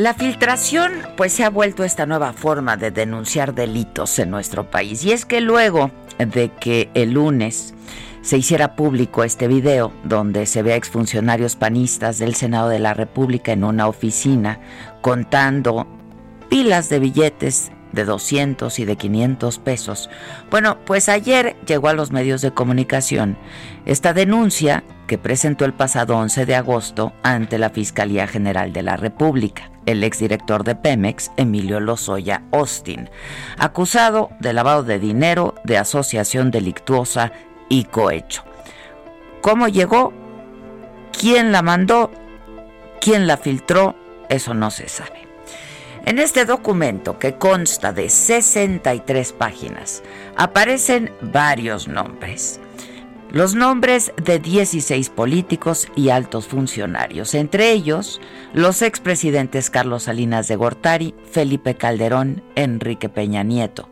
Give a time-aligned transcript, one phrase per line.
[0.00, 5.04] La filtración pues se ha vuelto esta nueva forma de denunciar delitos en nuestro país.
[5.04, 7.74] Y es que luego de que el lunes
[8.22, 12.94] se hiciera público este video donde se ve a exfuncionarios panistas del Senado de la
[12.94, 14.58] República en una oficina
[15.02, 15.86] contando
[16.48, 20.10] pilas de billetes de 200 y de 500 pesos.
[20.50, 23.36] Bueno, pues ayer llegó a los medios de comunicación
[23.86, 28.96] esta denuncia que presentó el pasado 11 de agosto ante la Fiscalía General de la
[28.96, 33.10] República, el exdirector de Pemex, Emilio Lozoya Austin,
[33.58, 37.32] acusado de lavado de dinero, de asociación delictuosa
[37.68, 38.44] y cohecho.
[39.40, 40.12] ¿Cómo llegó?
[41.18, 42.10] ¿Quién la mandó?
[43.00, 43.96] ¿Quién la filtró?
[44.28, 45.29] Eso no se sabe.
[46.06, 50.02] En este documento, que consta de 63 páginas,
[50.36, 52.60] aparecen varios nombres.
[53.30, 58.20] Los nombres de 16 políticos y altos funcionarios, entre ellos
[58.54, 63.88] los expresidentes Carlos Salinas de Gortari, Felipe Calderón, Enrique Peña Nieto,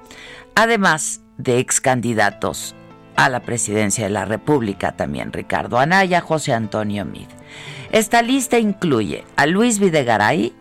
[0.57, 2.75] además de ex candidatos
[3.15, 7.29] a la presidencia de la República, también Ricardo Anaya, José Antonio Mid.
[7.93, 10.53] Esta lista incluye a Luis Videgaray,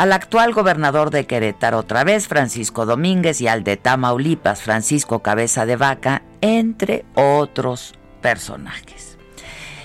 [0.00, 5.66] al actual gobernador de Querétaro otra vez, Francisco Domínguez, y al de Tamaulipas, Francisco Cabeza
[5.66, 9.18] de Vaca, entre otros personajes.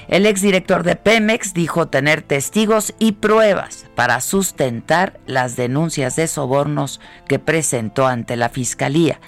[0.07, 7.01] El exdirector de Pemex dijo tener testigos y pruebas para sustentar las denuncias de sobornos
[7.27, 9.19] que presentó ante la Fiscalía,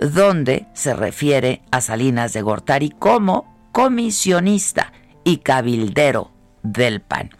[0.00, 4.92] donde se refiere a Salinas de Gortari como comisionista
[5.24, 6.30] y cabildero
[6.62, 7.30] del PAN.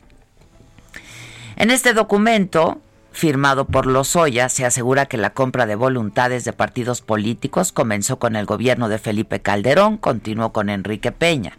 [1.54, 2.82] En este documento,
[3.16, 8.36] firmado por Lozoya, se asegura que la compra de voluntades de partidos políticos comenzó con
[8.36, 11.56] el gobierno de Felipe Calderón, continuó con Enrique Peña.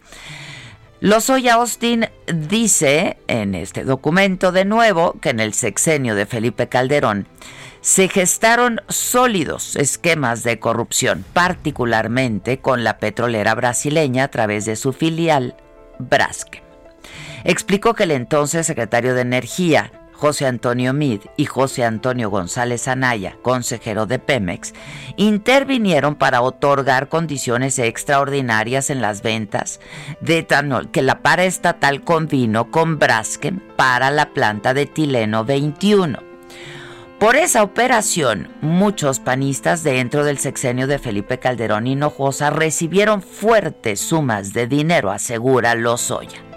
[1.00, 7.26] Lozoya Austin dice en este documento de nuevo que en el sexenio de Felipe Calderón
[7.80, 14.92] se gestaron sólidos esquemas de corrupción, particularmente con la petrolera brasileña a través de su
[14.92, 15.56] filial
[15.98, 16.62] Braskem.
[17.44, 23.36] Explicó que el entonces secretario de Energía, José Antonio Mid y José Antonio González Anaya,
[23.40, 24.74] consejero de Pemex,
[25.16, 29.78] intervinieron para otorgar condiciones extraordinarias en las ventas
[30.20, 36.18] de etanol que la paraestatal convino con Braskem para la planta de Tileno 21.
[37.20, 44.52] Por esa operación, muchos panistas dentro del sexenio de Felipe Calderón Hinojosa recibieron fuertes sumas
[44.52, 46.47] de dinero, asegura Lozoya.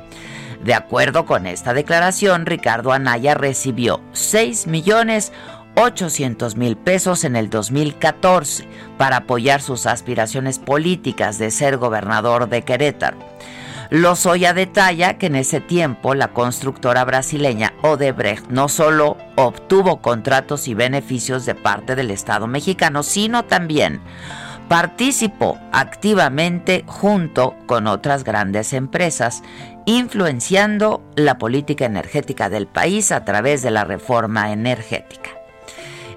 [0.64, 5.32] De acuerdo con esta declaración, Ricardo Anaya recibió 6 millones
[5.76, 12.64] 800 mil pesos en el 2014 para apoyar sus aspiraciones políticas de ser gobernador de
[12.64, 13.18] Querétaro.
[13.90, 20.74] Lozoya detalla que en ese tiempo la constructora brasileña Odebrecht no solo obtuvo contratos y
[20.74, 24.02] beneficios de parte del Estado mexicano, sino también
[24.72, 29.44] participó activamente junto con otras grandes empresas,
[29.86, 35.32] influenciando la política energética del país a través de la reforma energética.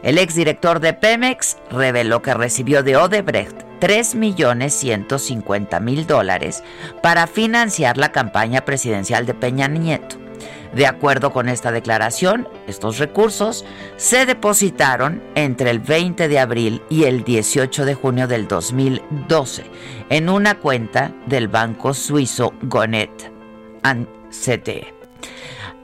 [0.03, 6.63] El exdirector de Pemex reveló que recibió de Odebrecht 3.150.000 dólares
[7.03, 10.19] para financiar la campaña presidencial de Peña Nieto.
[10.75, 13.65] De acuerdo con esta declaración, estos recursos
[13.97, 19.65] se depositaron entre el 20 de abril y el 18 de junio del 2012
[20.11, 23.34] en una cuenta del banco suizo Gonet
[24.31, 24.95] CTE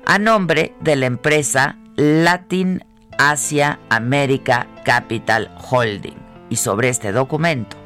[0.06, 2.84] a nombre de la empresa Latin
[3.18, 6.16] Asia America Capital Holding.
[6.48, 7.76] Y sobre este documento,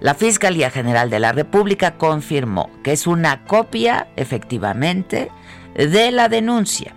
[0.00, 5.30] la Fiscalía General de la República confirmó que es una copia, efectivamente,
[5.74, 6.94] de la denuncia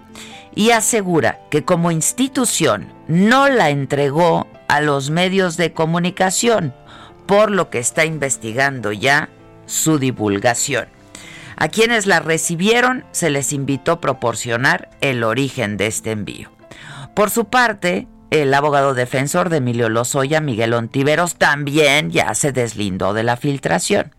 [0.56, 6.74] y asegura que como institución no la entregó a los medios de comunicación,
[7.28, 9.30] por lo que está investigando ya
[9.68, 10.95] su divulgación.
[11.58, 16.52] A quienes la recibieron se les invitó a proporcionar el origen de este envío.
[17.14, 23.14] Por su parte, el abogado defensor de Emilio Lozoya, Miguel Ontiveros, también ya se deslindó
[23.14, 24.14] de la filtración.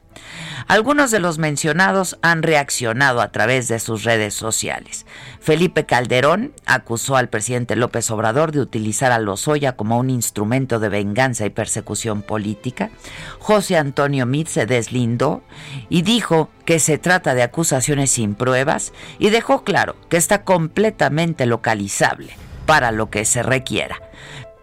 [0.69, 5.07] Algunos de los mencionados han reaccionado a través de sus redes sociales.
[5.41, 10.89] Felipe Calderón acusó al presidente López Obrador de utilizar a Lozoya como un instrumento de
[10.89, 12.91] venganza y persecución política.
[13.39, 15.43] José Antonio Mit se deslindó
[15.89, 21.47] y dijo que se trata de acusaciones sin pruebas y dejó claro que está completamente
[21.47, 22.37] localizable
[22.67, 23.97] para lo que se requiera.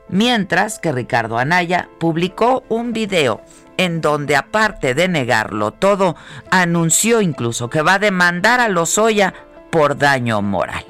[0.09, 3.41] Mientras que Ricardo Anaya publicó un video
[3.77, 6.15] en donde aparte de negarlo todo,
[6.51, 9.33] anunció incluso que va a demandar a Lozoya
[9.71, 10.85] por daño moral.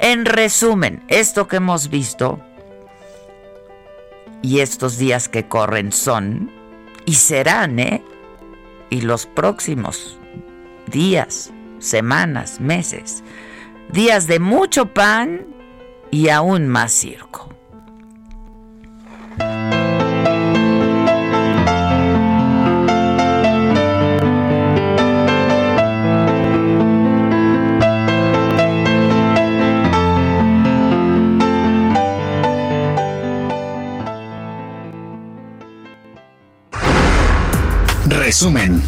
[0.00, 2.40] En resumen, esto que hemos visto
[4.42, 6.50] y estos días que corren son
[7.04, 8.04] y serán, ¿eh?
[8.90, 10.16] Y los próximos
[10.86, 13.24] días, semanas, meses,
[13.90, 15.46] días de mucho pan
[16.10, 17.57] y aún más circo.
[38.28, 38.82] Resumen.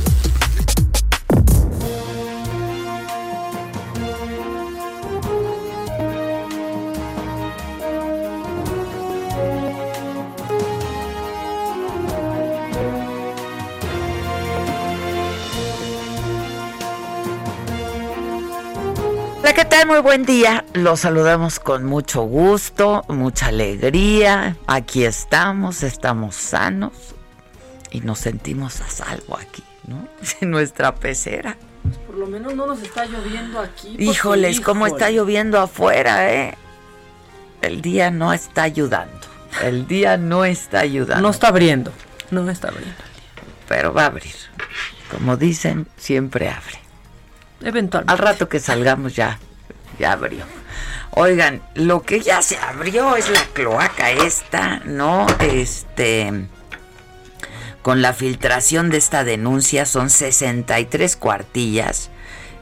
[19.55, 19.87] ¿qué tal?
[19.87, 20.67] Muy buen día.
[20.75, 24.59] Los saludamos con mucho gusto, mucha alegría.
[24.67, 26.93] Aquí estamos, estamos sanos,
[27.91, 30.07] y nos sentimos a salvo aquí, ¿no?
[30.41, 31.57] En nuestra pecera.
[31.83, 33.97] Pues por lo menos no nos está lloviendo aquí.
[33.99, 36.55] Híjoles, cómo está lloviendo afuera, ¿eh?
[37.63, 39.27] El día no está ayudando.
[39.63, 41.23] El día no está ayudando.
[41.23, 41.93] No está abriendo.
[42.31, 43.03] No está abriendo.
[43.69, 44.35] Pero va a abrir.
[45.11, 46.81] Como dicen, siempre abre.
[47.61, 48.13] Eventualmente.
[48.13, 49.39] Al rato que salgamos ya,
[49.99, 50.45] ya abrió.
[51.13, 55.27] Oigan, lo que ya se abrió es la cloaca esta, ¿no?
[55.41, 56.49] Este
[57.83, 62.11] con la filtración de esta denuncia son 63 cuartillas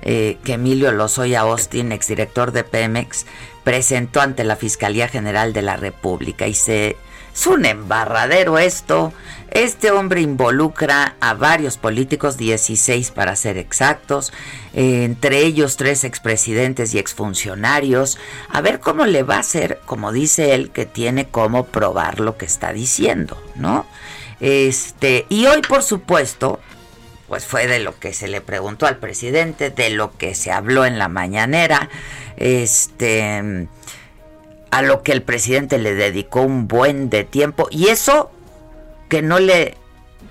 [0.03, 3.27] eh, que Emilio Lozoya Austin, exdirector de Pemex,
[3.65, 6.47] presentó ante la Fiscalía General de la República.
[6.47, 6.97] Y se,
[7.35, 9.13] es un embarradero esto.
[9.51, 14.33] Este hombre involucra a varios políticos, 16 para ser exactos,
[14.73, 18.19] eh, entre ellos tres expresidentes y exfuncionarios.
[18.51, 22.37] A ver cómo le va a hacer, como dice él, que tiene cómo probar lo
[22.37, 23.85] que está diciendo, ¿no?
[24.41, 26.61] Este, y hoy, por supuesto,
[27.29, 30.87] pues fue de lo que se le preguntó al presidente, de lo que se habló
[30.87, 31.91] en la mañanera,
[32.37, 33.69] este,
[34.71, 38.31] a lo que el presidente le dedicó un buen de tiempo, y eso
[39.09, 39.77] que no le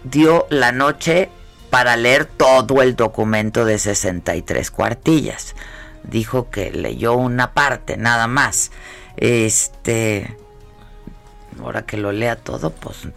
[0.04, 1.30] dio la noche
[1.70, 5.56] para leer todo el documento de 63 cuartillas.
[6.04, 8.72] Dijo que leyó una parte nada más.
[9.18, 10.38] Este,
[11.60, 13.08] ahora que lo lea todo, pues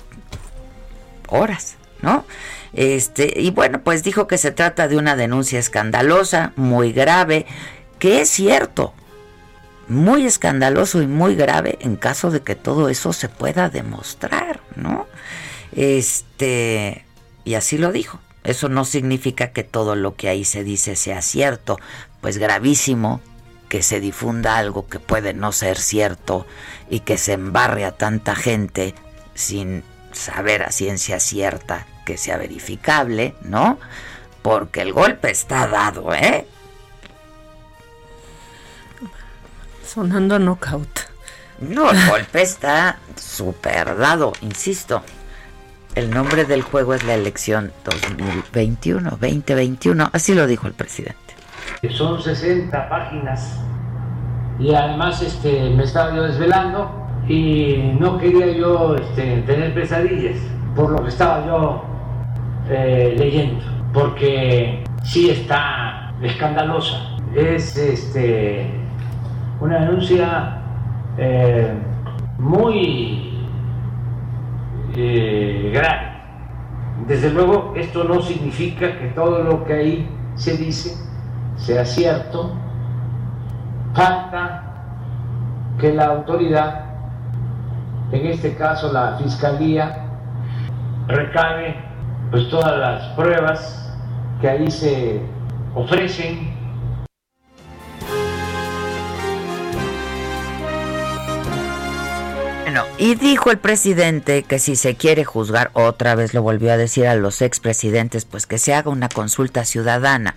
[1.30, 2.25] horas, ¿no?
[2.72, 7.46] Este, y bueno, pues dijo que se trata de una denuncia escandalosa, muy grave,
[7.99, 8.94] que es cierto,
[9.88, 15.06] muy escandaloso y muy grave en caso de que todo eso se pueda demostrar, ¿no?
[15.72, 17.04] Este,
[17.44, 18.20] y así lo dijo.
[18.44, 21.78] Eso no significa que todo lo que ahí se dice sea cierto,
[22.20, 23.20] pues gravísimo
[23.68, 26.46] que se difunda algo que puede no ser cierto
[26.88, 28.94] y que se embarre a tanta gente
[29.34, 33.78] sin saber a ciencia cierta que sea verificable, ¿no?
[34.42, 36.46] Porque el golpe está dado, ¿eh?
[39.84, 41.00] Sonando knockout.
[41.60, 45.02] No, el golpe está súper dado, insisto.
[45.94, 51.18] El nombre del juego es la elección 2021, 2021, así lo dijo el presidente.
[51.96, 53.56] Son 60 páginas
[54.58, 60.38] y además este, me estaba yo desvelando y no quería yo este, tener pesadillas
[60.74, 61.82] por lo que estaba yo
[62.68, 67.16] eh, leyendo, porque sí está escandalosa.
[67.34, 68.70] Es este,
[69.60, 70.62] una denuncia
[71.18, 71.72] eh,
[72.38, 73.30] muy
[74.96, 76.10] eh, grave.
[77.06, 80.96] Desde luego, esto no significa que todo lo que ahí se dice
[81.56, 82.52] sea cierto.
[83.94, 84.64] Falta
[85.78, 86.89] que la autoridad,
[88.12, 90.04] en este caso la Fiscalía,
[91.06, 91.76] recabe
[92.30, 93.96] pues todas las pruebas
[94.40, 95.20] que ahí se
[95.74, 96.50] ofrecen
[102.99, 107.06] Y dijo el presidente que si se quiere juzgar, otra vez lo volvió a decir
[107.06, 110.34] a los expresidentes, pues que se haga una consulta ciudadana,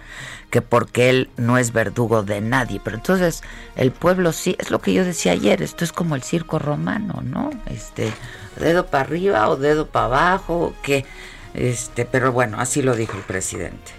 [0.49, 2.79] que porque él no es verdugo de nadie.
[2.83, 3.43] Pero entonces
[3.75, 7.21] el pueblo sí, es lo que yo decía ayer, esto es como el circo romano,
[7.23, 7.49] ¿no?
[7.67, 8.11] Este,
[8.59, 11.05] dedo para arriba o dedo para abajo, que,
[11.53, 13.91] este, pero bueno, así lo dijo el presidente.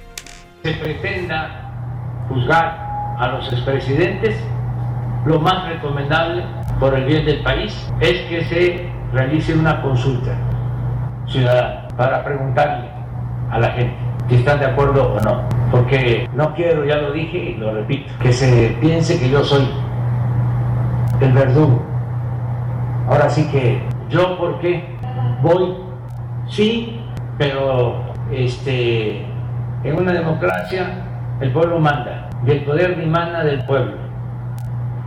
[0.62, 2.78] Se pretenda juzgar
[3.18, 4.34] a los expresidentes,
[5.24, 6.44] lo más recomendable
[6.78, 10.32] por el bien del país es que se realice una consulta
[11.26, 12.88] ciudadana para preguntarle
[13.50, 13.96] a la gente
[14.28, 15.42] si están de acuerdo o no.
[15.70, 19.66] Porque no quiero, ya lo dije y lo repito, que se piense que yo soy
[21.20, 21.82] el verdugo.
[23.08, 24.84] Ahora sí que yo, ¿por qué?
[25.42, 25.74] Voy,
[26.48, 27.00] sí,
[27.38, 29.24] pero este,
[29.84, 31.02] en una democracia
[31.40, 34.04] el pueblo manda y el poder dimana del pueblo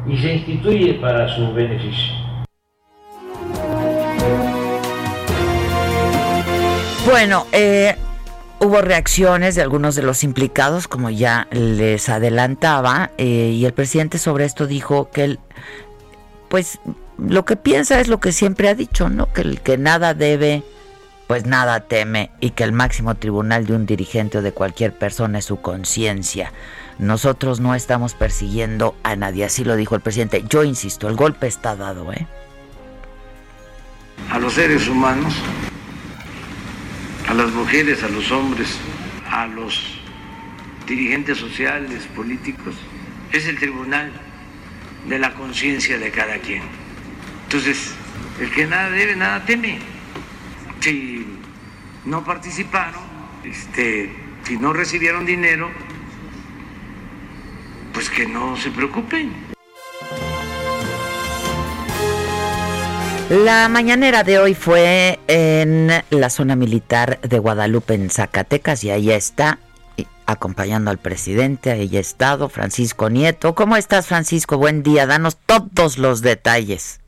[0.08, 2.14] y se instituye para su beneficio.
[7.06, 7.96] Bueno, eh,
[8.60, 14.18] hubo reacciones de algunos de los implicados, como ya les adelantaba, eh, y el presidente
[14.18, 15.40] sobre esto dijo que él,
[16.50, 16.80] pues
[17.18, 19.32] lo que piensa es lo que siempre ha dicho, ¿no?
[19.32, 20.64] Que el que nada debe,
[21.28, 25.40] pues nada teme, y que el máximo tribunal de un dirigente o de cualquier persona
[25.40, 26.52] es su conciencia.
[27.00, 30.44] Nosotros no estamos persiguiendo a nadie, así lo dijo el presidente.
[30.50, 32.26] Yo insisto, el golpe está dado, ¿eh?
[34.32, 35.34] A los seres humanos,
[37.28, 38.78] a las mujeres, a los hombres,
[39.30, 40.00] a los
[40.88, 42.76] dirigentes sociales, políticos,
[43.32, 44.12] es el tribunal
[45.08, 46.64] de la conciencia de cada quien.
[47.44, 47.94] Entonces,
[48.40, 49.80] el que nada debe, nada teme.
[50.80, 51.26] Si
[52.06, 53.02] no participaron,
[53.44, 54.12] este,
[54.44, 55.70] si no recibieron dinero,
[57.98, 59.34] pues que no se preocupen.
[63.28, 69.10] La mañanera de hoy fue en la zona militar de Guadalupe, en Zacatecas, y ahí
[69.10, 69.58] está,
[70.28, 73.56] acompañando al presidente, ahí ha estado Francisco Nieto.
[73.56, 74.60] ¿Cómo estás, Francisco?
[74.60, 77.00] Buen día, danos todos los detalles.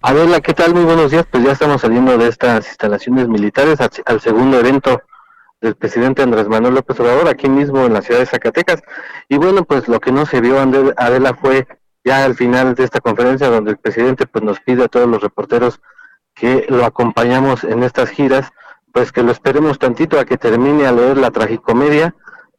[0.00, 0.72] Adela, ¿qué tal?
[0.72, 1.26] Muy buenos días.
[1.30, 5.02] Pues ya estamos saliendo de estas instalaciones militares al, al segundo evento
[5.64, 8.82] del presidente Andrés Manuel López Obrador aquí mismo en la ciudad de Zacatecas.
[9.28, 10.58] Y bueno, pues lo que no se vio,
[10.96, 11.66] Adela, fue
[12.04, 15.22] ya al final de esta conferencia donde el presidente pues nos pide a todos los
[15.22, 15.80] reporteros
[16.34, 18.52] que lo acompañamos en estas giras,
[18.92, 22.14] pues que lo esperemos tantito a que termine a leer la tragicomedia,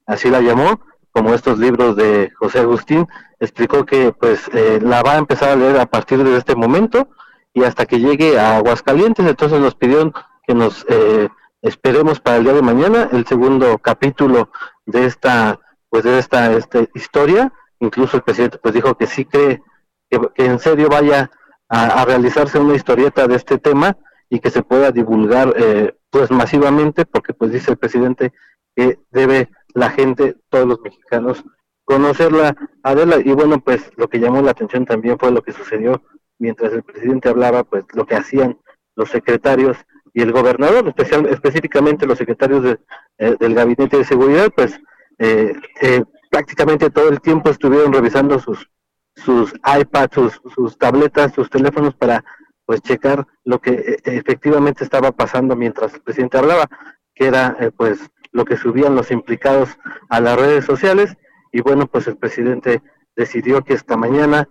[0.08, 0.82] así la llamó,
[1.12, 3.08] como estos libros de José Agustín,
[3.40, 7.08] explicó que pues eh, la va a empezar a leer a partir de este momento
[7.54, 10.12] y hasta que llegue a Aguascalientes, entonces nos pidió
[10.48, 11.30] que nos eh,
[11.66, 14.50] esperemos para el día de mañana el segundo capítulo
[14.86, 17.52] de esta pues de esta, esta historia.
[17.80, 19.62] Incluso el presidente pues dijo que sí cree
[20.10, 21.32] que, en serio vaya
[21.68, 23.98] a, realizarse una historieta de este tema
[24.30, 28.32] y que se pueda divulgar eh, pues masivamente porque pues dice el presidente
[28.76, 31.44] que debe la gente todos los mexicanos
[31.84, 32.56] conocerla.
[32.84, 36.04] Adela y bueno pues lo que llamó la atención también fue lo que sucedió
[36.38, 38.60] mientras el presidente hablaba pues lo que hacían
[38.96, 39.78] los secretarios
[40.16, 42.78] y el gobernador, especial, específicamente los secretarios
[43.18, 44.80] eh, del Gabinete de Seguridad, pues
[45.20, 48.70] eh, eh, prácticamente todo el tiempo estuvieron revisando sus
[49.18, 52.24] sus iPads, sus, sus tabletas, sus teléfonos para
[52.66, 56.66] pues checar lo que efectivamente estaba pasando mientras el presidente hablaba,
[57.14, 58.00] que era pues
[58.32, 59.70] lo que subían los implicados
[60.10, 61.16] a las redes sociales.
[61.54, 62.82] Y bueno pues el presidente
[63.16, 64.50] decidió que esta mañana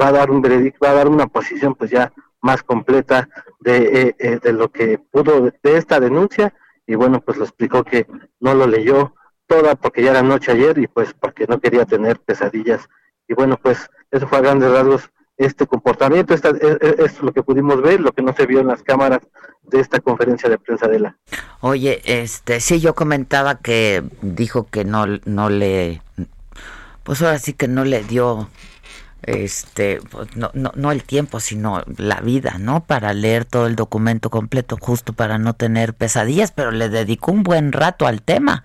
[0.00, 3.28] va a dar un veredicto, va a dar una posición pues ya más completa
[3.60, 6.54] de, eh, eh, de lo que pudo de, esta denuncia
[6.86, 8.06] y bueno, pues lo explicó que
[8.40, 9.14] no lo leyó
[9.46, 12.88] toda porque ya era noche ayer y pues porque no quería tener pesadillas.
[13.28, 17.32] Y bueno, pues eso fue a grandes rasgos este comportamiento, esta, es, e, es, lo
[17.32, 19.20] que pudimos ver, lo que no se vio en las cámaras
[19.62, 21.16] de esta conferencia de prensa de la.
[21.60, 26.02] Oye, este, sí, yo comentaba que dijo que no, no le,
[27.04, 28.48] pues ahora sí que no le dio
[29.22, 32.84] este, pues, no, no, no el tiempo, sino la vida, ¿no?
[32.84, 37.42] Para leer todo el documento completo, justo para no tener pesadillas, pero le dedicó un
[37.42, 38.64] buen rato al tema.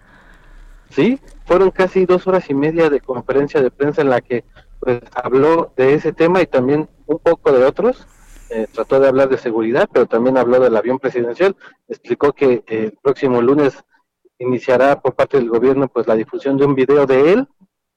[0.89, 4.45] Sí, fueron casi dos horas y media de conferencia de prensa en la que
[4.79, 8.07] pues, habló de ese tema y también un poco de otros.
[8.50, 11.55] Eh, trató de hablar de seguridad, pero también habló del avión presidencial.
[11.88, 13.83] Explicó que el próximo lunes
[14.38, 17.47] iniciará por parte del gobierno pues la difusión de un video de él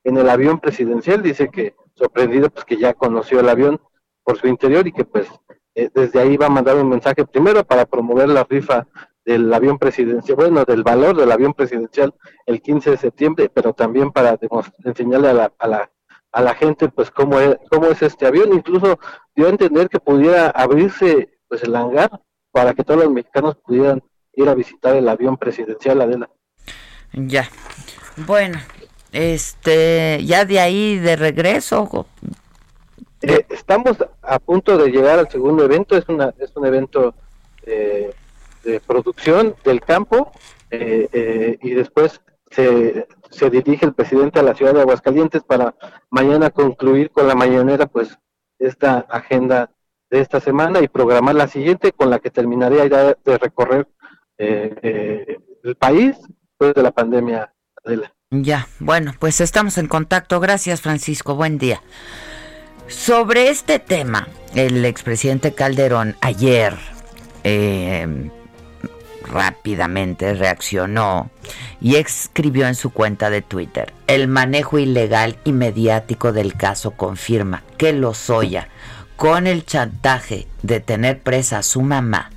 [0.04, 1.22] en el avión presidencial.
[1.22, 3.80] Dice que sorprendido pues que ya conoció el avión
[4.22, 5.28] por su interior y que pues
[5.74, 8.86] eh, desde ahí va a mandar un mensaje primero para promover la rifa
[9.24, 12.14] del avión presidencial, bueno, del valor del avión presidencial
[12.46, 14.38] el 15 de septiembre, pero también para
[14.84, 15.90] enseñarle a la, a la,
[16.32, 18.98] a la gente pues cómo es, cómo es este avión, incluso
[19.34, 24.02] dio a entender que pudiera abrirse pues el hangar para que todos los mexicanos pudieran
[24.32, 26.30] ir a visitar el avión presidencial Adela.
[27.12, 27.48] Ya.
[28.26, 28.58] Bueno,
[29.12, 32.06] este, ya de ahí de regreso.
[33.22, 37.14] Eh, estamos a punto de llegar al segundo evento, es una es un evento
[37.66, 38.14] eh,
[38.62, 40.30] de producción del campo
[40.70, 45.74] eh, y después se, se dirige el presidente a la ciudad de Aguascalientes para
[46.10, 48.16] mañana concluir con la mañanera pues
[48.58, 49.70] esta agenda
[50.10, 53.86] de esta semana y programar la siguiente con la que terminaría ya de recorrer
[54.38, 57.52] el país después de la pandemia.
[57.84, 58.12] Adela.
[58.30, 60.38] Ya, bueno, pues estamos en contacto.
[60.38, 61.34] Gracias, Francisco.
[61.34, 61.80] Buen día.
[62.86, 66.76] Sobre este tema, el expresidente Calderón ayer
[67.42, 68.30] eh,
[69.26, 71.30] rápidamente reaccionó
[71.80, 77.62] y escribió en su cuenta de Twitter, el manejo ilegal y mediático del caso confirma
[77.78, 78.68] que Lozoya,
[79.16, 82.30] con el chantaje de tener presa a su mamá,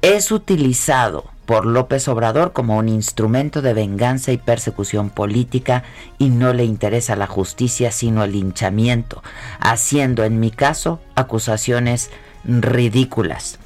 [0.00, 5.84] es utilizado por López Obrador como un instrumento de venganza y persecución política
[6.18, 9.22] y no le interesa la justicia sino el linchamiento,
[9.60, 12.10] haciendo en mi caso acusaciones
[12.44, 13.58] ridículas.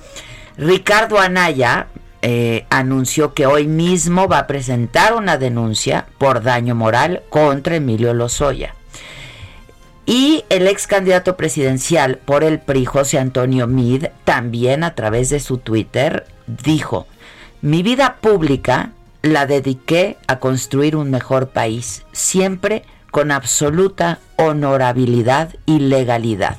[0.57, 1.87] Ricardo Anaya
[2.21, 8.13] eh, anunció que hoy mismo va a presentar una denuncia por daño moral contra Emilio
[8.13, 8.75] Lozoya.
[10.05, 15.39] Y el ex candidato presidencial por el PRI, José Antonio Mid, también a través de
[15.39, 17.07] su Twitter, dijo,
[17.61, 18.93] mi vida pública
[19.23, 26.57] la dediqué a construir un mejor país, siempre con absoluta honorabilidad y legalidad.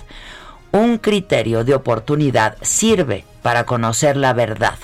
[0.71, 4.77] Un criterio de oportunidad sirve para conocer la verdad,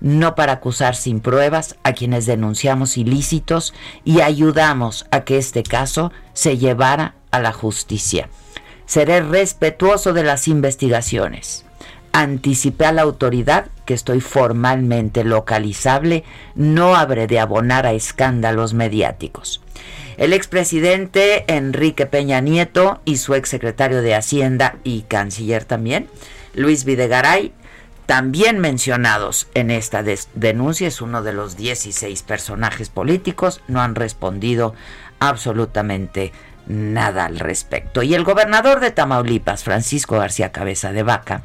[0.00, 3.72] no para acusar sin pruebas a quienes denunciamos ilícitos
[4.04, 8.28] y ayudamos a que este caso se llevara a la justicia.
[8.84, 11.64] Seré respetuoso de las investigaciones
[12.12, 19.60] anticipé a la autoridad que estoy formalmente localizable, no habré de abonar a escándalos mediáticos.
[20.18, 26.08] El expresidente Enrique Peña Nieto y su exsecretario de Hacienda y canciller también,
[26.54, 27.52] Luis Videgaray,
[28.06, 30.02] también mencionados en esta
[30.34, 34.74] denuncia, es uno de los 16 personajes políticos, no han respondido
[35.18, 36.32] absolutamente
[36.66, 38.02] nada al respecto.
[38.02, 41.42] Y el gobernador de Tamaulipas, Francisco García Cabeza de Vaca,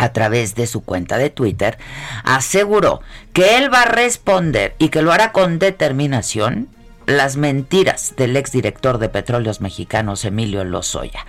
[0.00, 1.76] a través de su cuenta de Twitter,
[2.24, 3.02] aseguró
[3.34, 6.68] que él va a responder y que lo hará con determinación
[7.04, 11.26] las mentiras del exdirector de Petróleos Mexicanos Emilio Lozoya.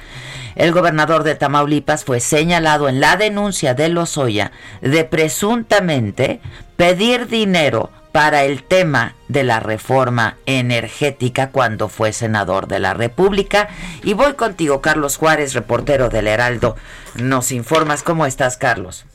[0.56, 6.40] El gobernador de Tamaulipas fue señalado en la denuncia de Lozoya de presuntamente
[6.78, 13.70] pedir dinero para el tema de la reforma energética cuando fue senador de la República.
[14.04, 16.76] Y voy contigo, Carlos Juárez, reportero del Heraldo.
[17.16, 19.06] Nos informas cómo estás, Carlos.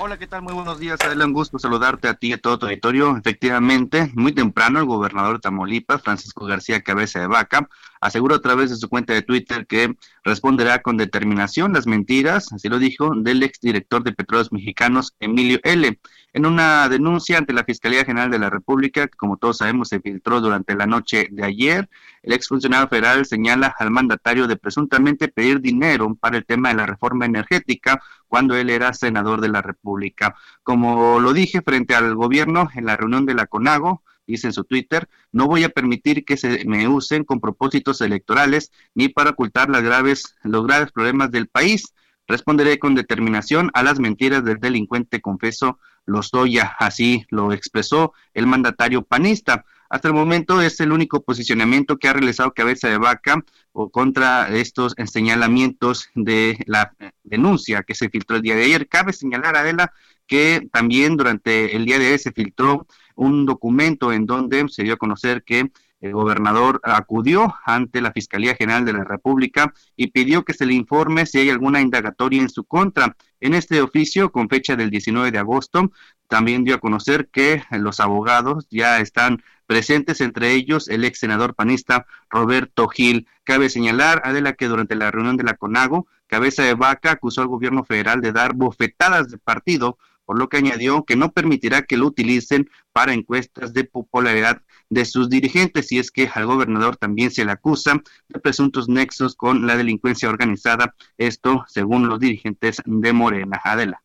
[0.00, 0.42] Hola, ¿qué tal?
[0.42, 1.00] Muy buenos días.
[1.00, 3.16] Adela, un gusto saludarte a ti y a todo tu auditorio.
[3.16, 7.68] Efectivamente, muy temprano el gobernador de Tamaulipas, Francisco García Cabeza de Vaca,
[8.00, 12.68] aseguró a través de su cuenta de Twitter que responderá con determinación las mentiras, así
[12.68, 15.98] lo dijo, del exdirector de Petróleos Mexicanos, Emilio L
[16.32, 20.00] en una denuncia ante la Fiscalía General de la República, que como todos sabemos se
[20.00, 21.88] filtró durante la noche de ayer.
[22.22, 26.86] El exfuncionario federal señala al mandatario de presuntamente pedir dinero para el tema de la
[26.86, 30.34] reforma energética cuando él era senador de la República.
[30.62, 34.64] Como lo dije frente al gobierno en la reunión de la CONAGO, dice en su
[34.64, 39.70] Twitter, no voy a permitir que se me usen con propósitos electorales ni para ocultar
[39.70, 41.94] las graves, los graves problemas del país.
[42.26, 49.02] Responderé con determinación a las mentiras del delincuente confeso Lozoya, así lo expresó el mandatario
[49.02, 49.64] panista.
[49.90, 53.42] Hasta el momento es el único posicionamiento que ha realizado Cabeza de Vaca
[53.72, 58.88] o contra estos señalamientos de la denuncia que se filtró el día de ayer.
[58.88, 59.92] Cabe señalar, Adela,
[60.26, 64.94] que también durante el día de hoy se filtró un documento en donde se dio
[64.94, 70.44] a conocer que el gobernador acudió ante la Fiscalía General de la República y pidió
[70.44, 73.16] que se le informe si hay alguna indagatoria en su contra.
[73.40, 75.90] En este oficio, con fecha del 19 de agosto,
[76.28, 81.54] también dio a conocer que los abogados ya están presentes, entre ellos el ex senador
[81.54, 83.26] panista Roberto Gil.
[83.44, 87.48] Cabe señalar, Adela, que durante la reunión de la CONAGO, Cabeza de Vaca acusó al
[87.48, 91.96] gobierno federal de dar bofetadas de partido por lo que añadió que no permitirá que
[91.96, 97.30] lo utilicen para encuestas de popularidad de sus dirigentes, y es que al gobernador también
[97.30, 103.12] se le acusa de presuntos nexos con la delincuencia organizada, esto según los dirigentes de
[103.12, 103.60] Morena.
[103.64, 104.02] Adela.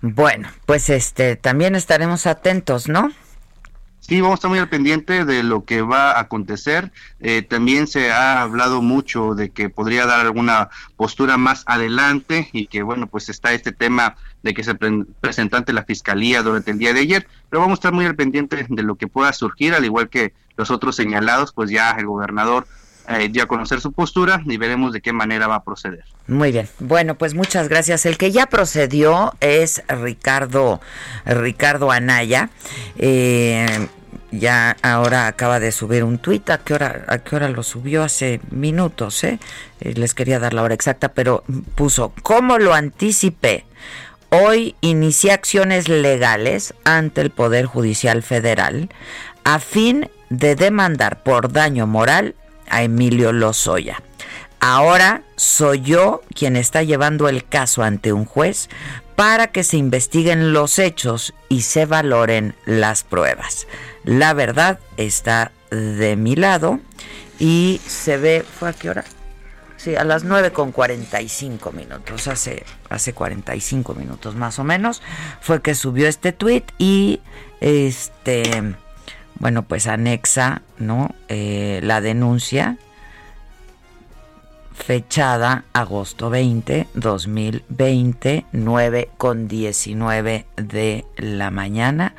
[0.00, 3.10] Bueno, pues este también estaremos atentos, ¿no?
[4.08, 6.92] Sí, vamos a estar muy al pendiente de lo que va a acontecer.
[7.20, 12.68] Eh, también se ha hablado mucho de que podría dar alguna postura más adelante y
[12.68, 16.78] que, bueno, pues está este tema de que se presentó ante la fiscalía durante el
[16.78, 19.74] día de ayer, pero vamos a estar muy al pendiente de lo que pueda surgir,
[19.74, 22.66] al igual que los otros señalados, pues ya el gobernador
[23.10, 26.04] eh, dio a conocer su postura y veremos de qué manera va a proceder.
[26.28, 26.66] Muy bien.
[26.78, 28.06] Bueno, pues muchas gracias.
[28.06, 30.80] El que ya procedió es Ricardo
[31.26, 32.48] Ricardo Anaya.
[32.96, 33.88] Eh,
[34.30, 36.48] ya ahora acaba de subir un tuit.
[36.50, 38.02] ¿A qué hora, a qué hora lo subió?
[38.02, 39.38] Hace minutos, ¿eh?
[39.80, 39.94] ¿eh?
[39.94, 43.64] Les quería dar la hora exacta, pero puso, ¿cómo lo anticipé?
[44.30, 48.90] Hoy inicié acciones legales ante el Poder Judicial Federal
[49.44, 52.34] a fin de demandar por daño moral
[52.68, 54.02] a Emilio Lozoya.
[54.60, 58.68] Ahora soy yo quien está llevando el caso ante un juez
[59.14, 63.66] para que se investiguen los hechos y se valoren las pruebas.
[64.04, 66.80] La verdad está de mi lado
[67.38, 69.04] y se ve, ¿fue a qué hora?
[69.76, 75.02] Sí, a las 9 con 45 minutos, hace, hace 45 minutos más o menos,
[75.40, 77.20] fue que subió este tweet y
[77.60, 78.74] este,
[79.36, 81.14] bueno, pues anexa, ¿no?
[81.28, 82.76] Eh, la denuncia
[84.74, 92.14] fechada agosto 20, 2020, 9 con 19 de la mañana.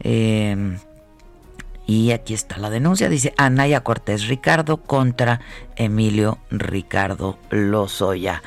[0.00, 0.76] Eh,
[1.86, 5.40] y aquí está la denuncia, dice Anaya Cortés Ricardo contra
[5.76, 8.42] Emilio Ricardo Lozoya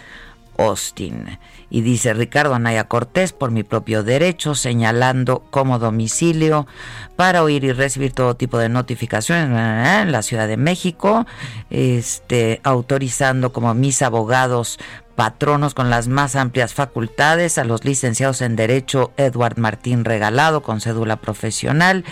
[0.58, 1.38] Austin.
[1.70, 6.68] Y dice Ricardo Anaya Cortés, por mi propio derecho, señalando como domicilio
[7.16, 11.26] para oír y recibir todo tipo de notificaciones en la Ciudad de México,
[11.70, 14.80] este, autorizando como mis abogados
[15.16, 20.82] patronos con las más amplias facultades, a los licenciados en Derecho Edward Martín Regalado con
[20.82, 22.04] cédula profesional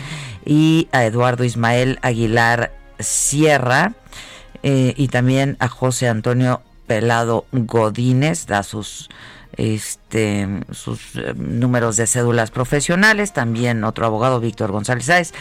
[0.45, 3.93] y a Eduardo Ismael Aguilar Sierra
[4.63, 9.09] eh, y también a José Antonio Pelado Godínez, da sus
[9.57, 15.33] este sus eh, números de cédulas profesionales, también otro abogado Víctor González Sáez,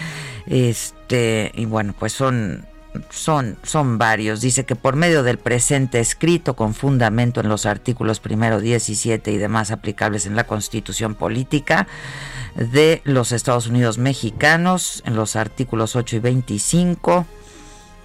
[0.47, 2.67] este y bueno, pues son
[3.11, 4.41] son, son varios.
[4.41, 9.39] Dice que por medio del presente escrito con fundamento en los artículos primero 17 y
[9.39, 11.87] demás aplicables en la Constitución Política
[12.55, 17.27] de los Estados Unidos Mexicanos, en los artículos 8 y 25,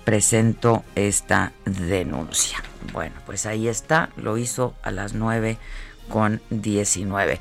[0.05, 2.63] presento esta denuncia.
[2.93, 5.57] Bueno, pues ahí está, lo hizo a las 9
[6.09, 7.39] con 19.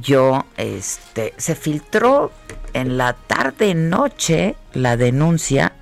[0.00, 2.30] Yo, este, se filtró
[2.72, 5.72] en la tarde noche la denuncia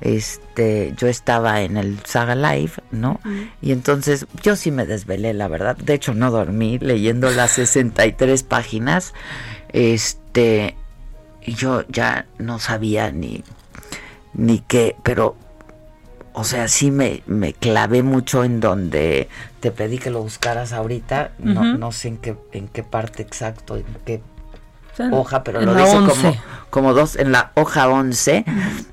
[0.00, 3.20] este, yo estaba en el Saga Live, ¿no?
[3.60, 5.76] Y entonces yo sí me desvelé, la verdad.
[5.76, 9.12] De hecho, no dormí leyendo las 63 páginas.
[9.72, 10.74] Este,
[11.46, 13.44] yo ya no sabía ni,
[14.32, 15.36] ni qué, pero,
[16.32, 19.28] o sea, sí me, me clavé mucho en donde
[19.60, 21.32] te pedí que lo buscaras ahorita.
[21.38, 24.22] No, no sé en qué, en qué parte exacto, en qué
[25.10, 26.36] hoja, pero lo dice como,
[26.70, 28.44] como dos, en la hoja 11,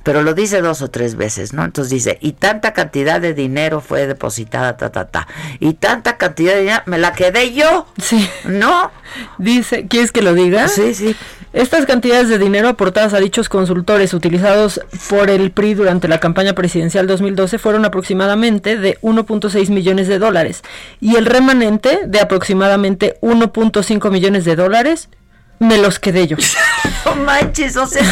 [0.03, 1.65] pero lo dice dos o tres veces, ¿no?
[1.65, 5.27] Entonces dice, y tanta cantidad de dinero fue depositada, ta, ta, ta,
[5.59, 8.29] y tanta cantidad de dinero, me la quedé yo, sí.
[8.45, 8.91] ¿no?
[9.37, 10.67] Dice, ¿quieres que lo diga?
[10.67, 11.15] Sí, sí.
[11.57, 16.53] Estas cantidades de dinero aportadas a dichos consultores utilizados por el PRI durante la campaña
[16.53, 20.61] presidencial 2012 fueron aproximadamente de 1.6 millones de dólares
[21.01, 25.09] y el remanente de aproximadamente 1.5 millones de dólares
[25.57, 26.37] me los quedé yo.
[27.05, 28.05] no manches, o sea,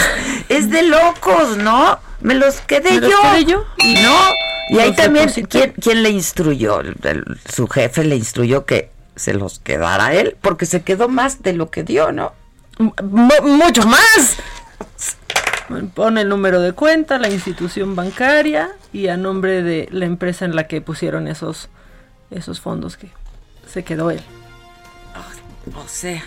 [0.49, 1.99] es, de locos, ¿no?
[2.21, 3.10] Me los quedé ¿Me yo.
[3.10, 3.63] Los quedé yo.
[3.77, 4.17] Y no.
[4.69, 6.81] Y ahí también, ¿quién, ¿quién, le instruyó?
[7.53, 11.69] su jefe le instruyó que se los quedara él, porque se quedó más de lo
[11.69, 12.34] que dio, ¿no?
[12.79, 14.38] Mucho más.
[15.93, 20.55] Pone el número de cuenta, la institución bancaria y a nombre de la empresa en
[20.55, 21.69] la que pusieron esos,
[22.29, 23.09] esos fondos que
[23.67, 24.21] se quedó él.
[25.75, 26.23] o sea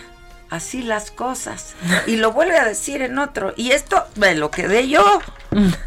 [0.49, 1.75] así las cosas.
[2.07, 3.53] Y lo vuelve a decir en otro.
[3.55, 5.21] Y esto me lo quedé yo.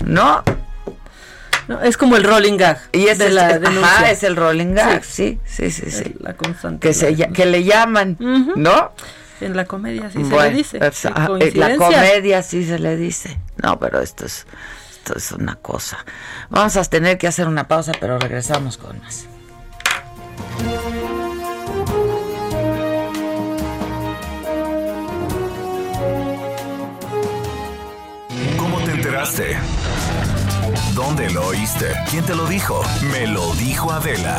[0.05, 0.42] ¿no?
[1.68, 2.81] No, es como el rolling gag.
[2.92, 4.11] Y es de el, la ajá, denuncia.
[4.11, 6.14] es el rolling gag, sí, sí, sí, sí.
[6.18, 6.88] La constante.
[6.88, 8.16] Que, se, que le llaman,
[8.57, 8.92] ¿no?
[9.42, 10.78] En la comedia sí se le dice.
[10.78, 13.38] Qué ah, eh, la comedia sí se le dice.
[13.62, 14.46] No, pero esto es,
[14.90, 15.98] esto es una cosa.
[16.48, 19.26] Vamos a tener que hacer una pausa, pero regresamos con más.
[28.57, 29.57] ¿Cómo te enteraste?
[30.94, 31.87] ¿Dónde lo oíste?
[32.11, 32.83] ¿Quién te lo dijo?
[33.11, 34.38] Me lo dijo Adela.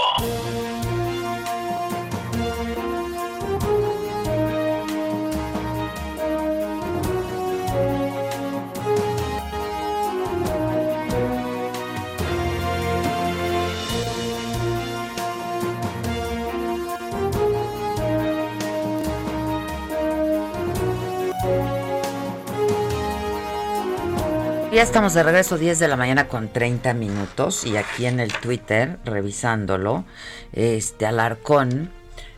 [24.71, 28.31] Ya estamos de regreso, 10 de la mañana con 30 minutos y aquí en el
[28.31, 30.05] Twitter, revisándolo,
[30.53, 31.91] este Alarcón,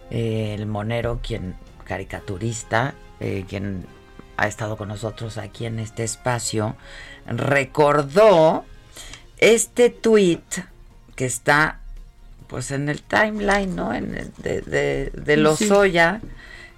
[0.09, 3.85] eh, el monero, quien caricaturista, eh, quien
[4.35, 6.75] ha estado con nosotros aquí en este espacio,
[7.27, 8.65] recordó
[9.37, 10.41] este tweet
[11.15, 11.81] que está
[12.47, 13.93] pues en el timeline, ¿no?
[13.93, 15.39] En el de, de, de Sí.
[15.39, 16.19] Lozoya,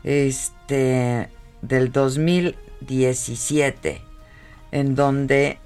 [0.03, 1.29] este,
[1.61, 4.01] del 2017
[4.75, 5.57] en donde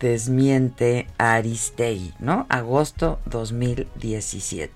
[0.00, 2.46] desmiente a Aristegui, ¿no?
[2.48, 4.72] Agosto 2017.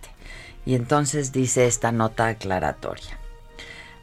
[0.67, 3.19] Y entonces dice esta nota aclaratoria.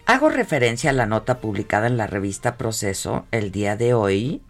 [0.07, 4.41] Hago referencia a la nota publicada en la revista Proceso el día de hoy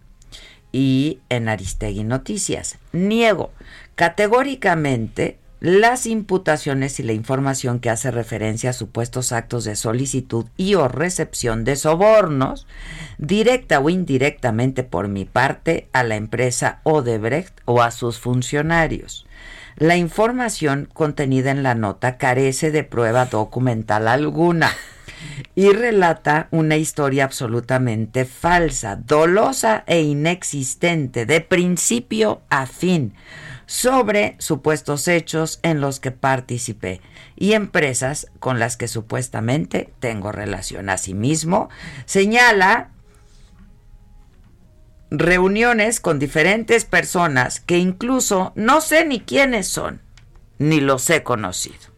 [0.72, 2.78] y en Aristegui Noticias.
[2.92, 3.52] Niego
[3.94, 10.76] categóricamente las imputaciones y la información que hace referencia a supuestos actos de solicitud y
[10.76, 12.68] o recepción de sobornos,
[13.18, 19.26] directa o indirectamente por mi parte, a la empresa Odebrecht o a sus funcionarios.
[19.76, 24.70] La información contenida en la nota carece de prueba documental alguna
[25.56, 33.14] y relata una historia absolutamente falsa, dolosa e inexistente de principio a fin
[33.66, 37.00] sobre supuestos hechos en los que participé
[37.34, 40.88] y empresas con las que supuestamente tengo relación.
[40.88, 41.68] Asimismo,
[42.06, 42.90] señala
[45.10, 50.00] reuniones con diferentes personas que incluso no sé ni quiénes son,
[50.58, 51.96] ni los he conocido.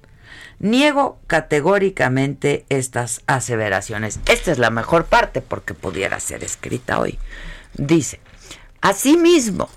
[0.61, 4.18] Niego categóricamente estas aseveraciones.
[4.26, 7.18] Esta es la mejor parte porque pudiera ser escrita hoy.
[7.74, 8.20] Dice,
[8.81, 9.68] asimismo,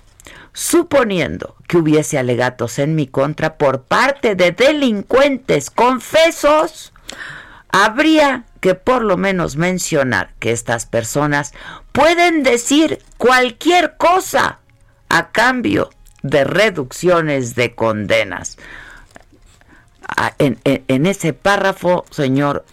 [0.52, 6.92] suponiendo que hubiese alegatos en mi contra por parte de delincuentes confesos,
[7.70, 11.52] habría que por lo menos mencionar que estas personas
[11.90, 14.60] pueden decir cualquier cosa
[15.08, 15.90] a cambio
[16.22, 18.58] de reducciones de condenas.
[20.06, 22.64] Ah, En, ese párrafo, señor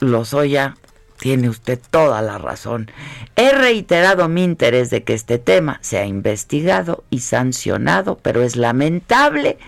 [0.00, 0.76] Lozoya,
[1.20, 2.90] tiene usted toda la razón.
[3.36, 9.58] He reiterado mi interés de que este tema sea investigado y sancionado, pero es lamentable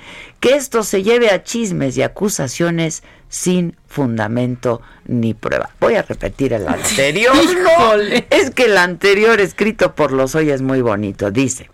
[0.40, 5.70] que esto se lleve a chismes y acusaciones sin fundamento ni prueba.
[5.78, 7.34] Voy a repetir el anterior.
[7.34, 7.94] ¿no?
[8.30, 11.30] Es que el anterior escrito por Lozoya es muy bonito.
[11.30, 11.70] Dice,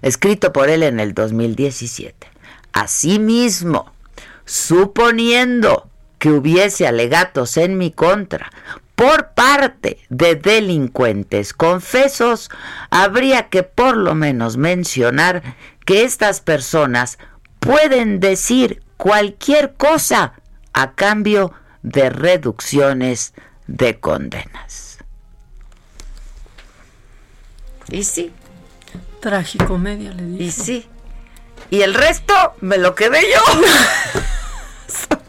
[0.00, 2.28] escrito por él en el 2017.
[2.72, 3.92] Asimismo,
[4.44, 5.87] suponiendo
[6.18, 8.50] que hubiese alegatos en mi contra
[8.98, 12.50] por parte de delincuentes confesos,
[12.90, 15.54] habría que por lo menos mencionar
[15.86, 17.18] que estas personas
[17.60, 20.32] pueden decir cualquier cosa
[20.72, 21.52] a cambio
[21.82, 23.34] de reducciones
[23.68, 24.98] de condenas.
[27.88, 28.32] Y sí,
[29.20, 30.42] Tragicomedia le dice.
[30.44, 30.88] y sí.
[31.70, 33.40] Y el resto me lo quedé yo.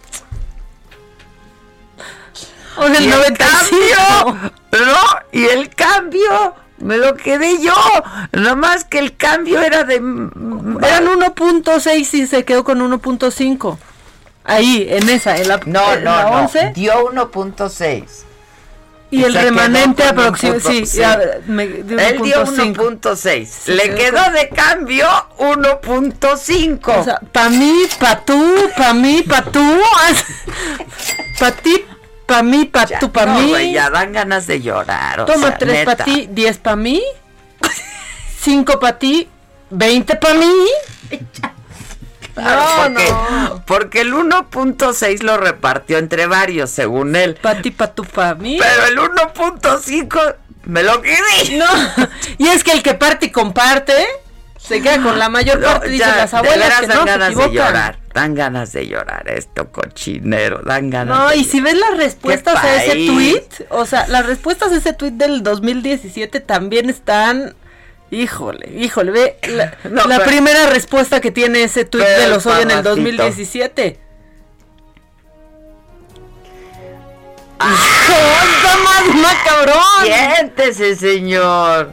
[2.77, 3.37] O sea, el y el 95.
[3.37, 4.97] cambio, ¿no?
[5.31, 7.73] Y el cambio me lo quedé yo.
[8.31, 9.95] Nada más que el cambio era de...
[9.95, 13.77] Eran 1.6 y se quedó con 1.5.
[14.45, 16.37] Ahí, en esa, en la, No, en no, la no.
[16.43, 16.71] 11.
[16.73, 18.03] Dio 1.6.
[19.11, 20.69] Y el remanente aproximadamente.
[20.69, 20.85] 1.6.
[20.85, 22.99] Sí, ya, me dio Él dio 1.5.
[23.01, 23.73] 1.6.
[23.73, 25.07] Le quedó quedó con- de cambio
[25.39, 26.99] 1.5.
[26.99, 29.59] O sea, pa' mí, pa' tú, pa' mí, pa' tú.
[31.39, 31.83] pa' ti,
[32.29, 33.73] pa' mí, pa' tú, pa' no, mí.
[33.73, 35.21] ya dan ganas de llorar.
[35.21, 35.91] o Toma sea, tres neta.
[35.97, 37.01] para ti, diez para mí,
[38.39, 39.27] cinco para ti,
[39.69, 40.53] veinte para mí.
[42.35, 43.63] Claro, No, porque, no.
[43.65, 47.35] porque el 1.6 lo repartió entre varios, según él.
[47.35, 48.57] Pa' ti, pa' tu, pa' mí.
[48.61, 51.57] Pero el 1.5 me lo quedé.
[51.57, 51.65] No,
[52.37, 53.93] y es que el que parte y comparte
[54.69, 57.09] se queda con la mayor No, parte, dicen ya, las abuelas que dan no se
[57.09, 57.53] ganas de equivocan.
[57.53, 57.99] llorar.
[58.13, 60.61] Dan ganas de llorar esto, cochinero.
[60.63, 64.07] Dan ganas No, de y si ves las respuestas ¿Qué a ese tweet, o sea,
[64.07, 67.55] las respuestas a ese tweet del 2017 también están,
[68.11, 72.27] híjole, híjole, ve la, No, la pero- primera respuesta que tiene ese tweet pero de
[72.29, 72.95] los hoy en el parrafito.
[72.95, 73.99] 2017.
[77.61, 80.05] ¡Hijo, está más macabrón!
[80.05, 81.91] Siéntese, señor.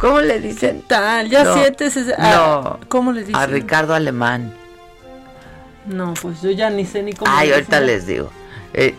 [0.00, 0.82] ¿Cómo le dicen?
[0.86, 2.88] Tal, ya No, sientes ese, ah, no.
[2.88, 3.36] ¿Cómo le dicen?
[3.36, 4.54] A Ricardo Alemán.
[5.86, 8.30] No, pues yo ya ni sé ni cómo Ay, le ahorita les digo.
[8.74, 8.94] Eh,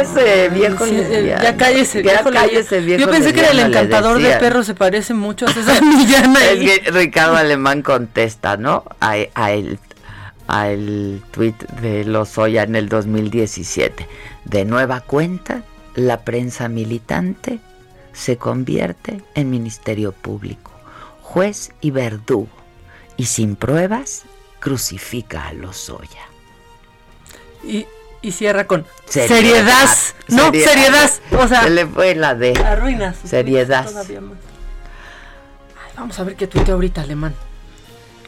[0.00, 1.42] ese viejo Sí, eh, lesbiano.
[1.42, 4.74] ya cállese, Ya viejo cállese, viejo Yo pensé que era el encantador de perros, se
[4.74, 6.68] parece mucho a César Millán ahí.
[6.68, 8.84] Es que Ricardo Alemán contesta, ¿no?
[9.00, 9.78] A, a el,
[10.48, 14.06] a el tweet de Lozoya en el 2017.
[14.44, 15.62] De nueva cuenta,
[15.94, 17.58] la prensa militante
[18.14, 20.70] se convierte en ministerio público,
[21.20, 22.48] juez y verdugo,
[23.18, 24.22] y sin pruebas
[24.60, 26.22] crucifica a Lozoya.
[27.62, 27.86] Y,
[28.22, 29.36] y cierra con Seriedad.
[29.36, 29.88] seriedad.
[30.28, 30.70] No, Seriedad.
[30.72, 31.10] seriedad.
[31.44, 33.16] O sea, Se le fue la de arruinas.
[33.24, 33.82] seriedad.
[33.82, 34.38] tweets todavía más.
[35.86, 37.34] Ay, vamos a ver qué tuitea ahorita alemán.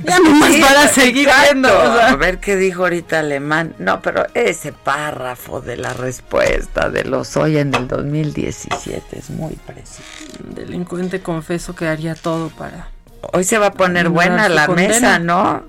[0.05, 1.69] Ya nomás Sí, para seguir viendo.
[1.69, 2.09] o sea.
[2.11, 3.75] A ver qué dijo ahorita Alemán.
[3.79, 9.55] No, pero ese párrafo de la respuesta de los hoy en el 2017 es muy
[9.67, 10.03] preciso.
[10.45, 12.89] Delincuente confeso que haría todo para.
[13.33, 14.89] Hoy se va a poner buena la condena.
[14.95, 15.65] mesa, ¿no?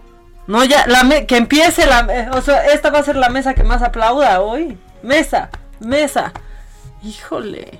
[0.48, 2.30] No, ya, la me- que empiece la.
[2.34, 4.78] O sea, esta va a ser la mesa que más aplauda hoy.
[5.04, 6.34] Mesa, mesa.
[7.04, 7.80] Híjole.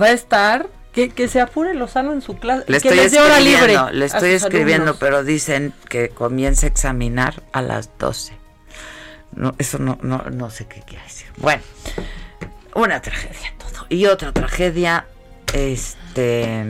[0.00, 0.66] Va a estar.
[0.94, 2.64] Que, que se apure Lozano en su clase.
[2.68, 3.72] Le que estoy les dé hora libre.
[3.72, 4.96] escribiendo, le estoy escribiendo, alumnos.
[5.00, 8.32] pero dicen que comience a examinar a las 12.
[9.34, 11.26] No, eso no, no, no sé qué quiere decir.
[11.38, 11.62] Bueno,
[12.74, 13.86] una tragedia todo.
[13.88, 15.06] Y otra tragedia,
[15.52, 16.66] este,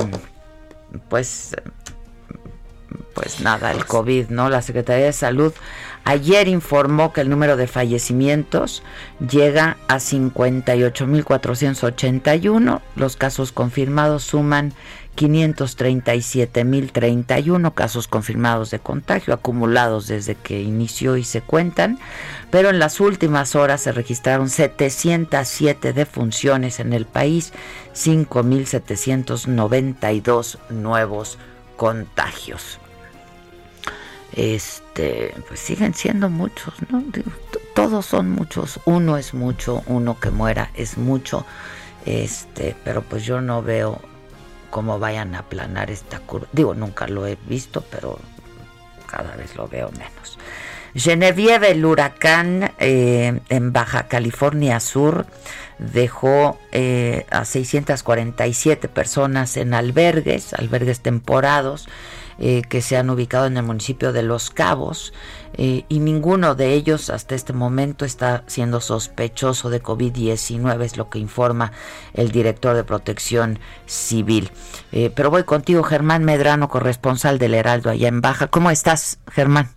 [1.08, 1.54] pues,
[3.14, 4.48] pues nada, el COVID, ¿no?
[4.48, 5.52] La Secretaría de Salud
[6.04, 8.84] ayer informó que el número de fallecimientos
[9.18, 12.80] llega a 58.481.
[12.96, 14.72] Los casos confirmados suman
[15.16, 21.98] 537.031 casos confirmados de contagio acumulados desde que inició y se cuentan,
[22.50, 27.52] pero en las últimas horas se registraron 707 defunciones en el país,
[27.94, 31.38] 5.792 nuevos
[31.76, 32.80] contagios.
[34.36, 37.02] Este, pues siguen siendo muchos, ¿no?
[37.74, 41.46] Todos son muchos, uno es mucho, uno que muera es mucho,
[42.04, 44.00] este, pero pues yo no veo
[44.70, 46.48] cómo vayan a aplanar esta curva.
[46.52, 48.18] Digo, nunca lo he visto, pero
[49.06, 50.38] cada vez lo veo menos.
[50.96, 55.26] Genevieve, el huracán eh, en Baja California Sur,
[55.78, 61.88] dejó eh, a 647 personas en albergues, albergues temporados,
[62.38, 65.12] eh, que se han ubicado en el municipio de Los Cabos,
[65.56, 71.10] eh, y ninguno de ellos hasta este momento está siendo sospechoso de COVID-19, es lo
[71.10, 71.72] que informa
[72.12, 74.50] el director de Protección Civil.
[74.92, 78.48] Eh, pero voy contigo, Germán Medrano, corresponsal del Heraldo allá en Baja.
[78.48, 79.68] ¿Cómo estás, Germán?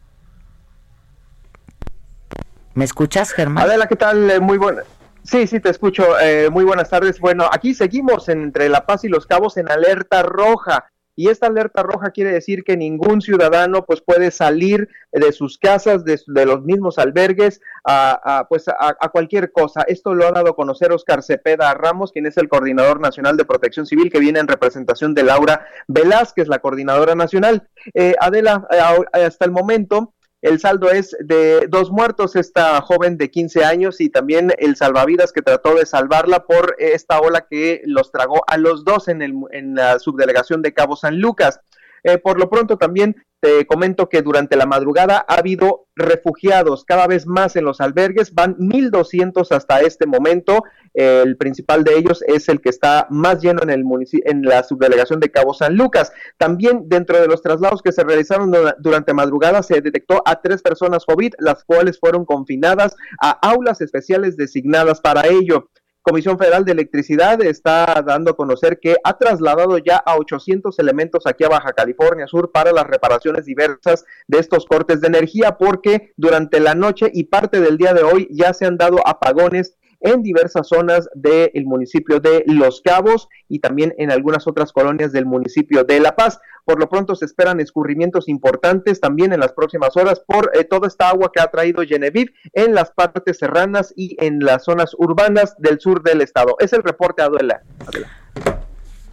[2.74, 3.64] ¿Me escuchas, Germán?
[3.64, 4.30] Adela, ¿qué tal?
[4.30, 4.84] Eh, Muy buena.
[5.24, 6.18] Sí, sí, te escucho.
[6.22, 7.20] Eh, muy buenas tardes.
[7.20, 10.90] Bueno, aquí seguimos entre La Paz y Los Cabos en alerta roja.
[11.18, 16.06] Y esta alerta roja quiere decir que ningún ciudadano pues puede salir de sus casas,
[16.06, 19.82] de, de los mismos albergues, a, pues a, a, cualquier cosa.
[19.88, 23.46] Esto lo ha dado a conocer Oscar Cepeda Ramos, quien es el coordinador nacional de
[23.46, 27.68] protección civil, que viene en representación de Laura Velázquez, la coordinadora nacional.
[27.96, 30.14] Eh, Adela, eh, hasta el momento
[30.48, 35.34] el saldo es de dos muertos, esta joven de 15 años y también el salvavidas
[35.34, 39.34] que trató de salvarla por esta ola que los tragó a los dos en, el,
[39.52, 41.60] en la subdelegación de Cabo San Lucas.
[42.04, 47.08] Eh, por lo pronto también te comento que durante la madrugada ha habido refugiados cada
[47.08, 50.64] vez más en los albergues, van 1.200 hasta este momento,
[50.94, 53.84] el principal de ellos es el que está más lleno en, el
[54.26, 56.12] en la subdelegación de Cabo San Lucas.
[56.38, 61.06] También dentro de los traslados que se realizaron durante madrugada se detectó a tres personas
[61.06, 65.70] COVID, las cuales fueron confinadas a aulas especiales designadas para ello.
[66.08, 71.28] Comisión Federal de Electricidad está dando a conocer que ha trasladado ya a 800 elementos
[71.28, 76.14] aquí a Baja California Sur para las reparaciones diversas de estos cortes de energía porque
[76.16, 80.24] durante la noche y parte del día de hoy ya se han dado apagones en
[80.24, 85.84] diversas zonas del municipio de Los Cabos y también en algunas otras colonias del municipio
[85.84, 86.40] de La Paz.
[86.66, 90.88] Por lo pronto se esperan escurrimientos importantes también en las próximas horas por eh, toda
[90.88, 95.56] esta agua que ha traído Genevieve en las partes serranas y en las zonas urbanas
[95.58, 96.56] del sur del estado.
[96.60, 97.62] Es el reporte, Aduela.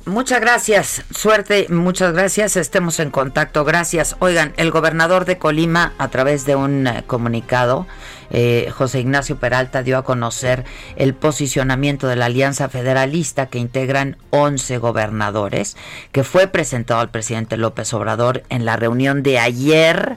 [0.07, 4.17] Muchas gracias, suerte, muchas gracias, estemos en contacto, gracias.
[4.19, 7.87] Oigan, el gobernador de Colima, a través de un eh, comunicado,
[8.31, 10.65] eh, José Ignacio Peralta dio a conocer
[10.97, 15.77] el posicionamiento de la Alianza Federalista que integran 11 gobernadores,
[16.13, 20.17] que fue presentado al presidente López Obrador en la reunión de ayer,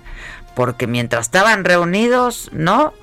[0.56, 2.94] porque mientras estaban reunidos, ¿no?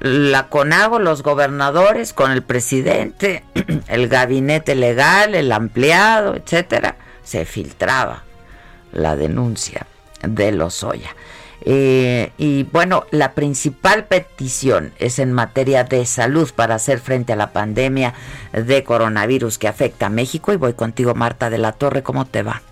[0.00, 3.42] la CONAGO, los gobernadores, con el presidente,
[3.88, 8.22] el gabinete legal, el ampliado, etcétera, se filtraba
[8.92, 9.86] la denuncia
[10.22, 11.14] de Lozoya.
[11.66, 17.36] Eh, y bueno, la principal petición es en materia de salud para hacer frente a
[17.36, 18.14] la pandemia
[18.52, 20.52] de coronavirus que afecta a México.
[20.52, 22.62] Y voy contigo, Marta de la Torre, ¿cómo te va?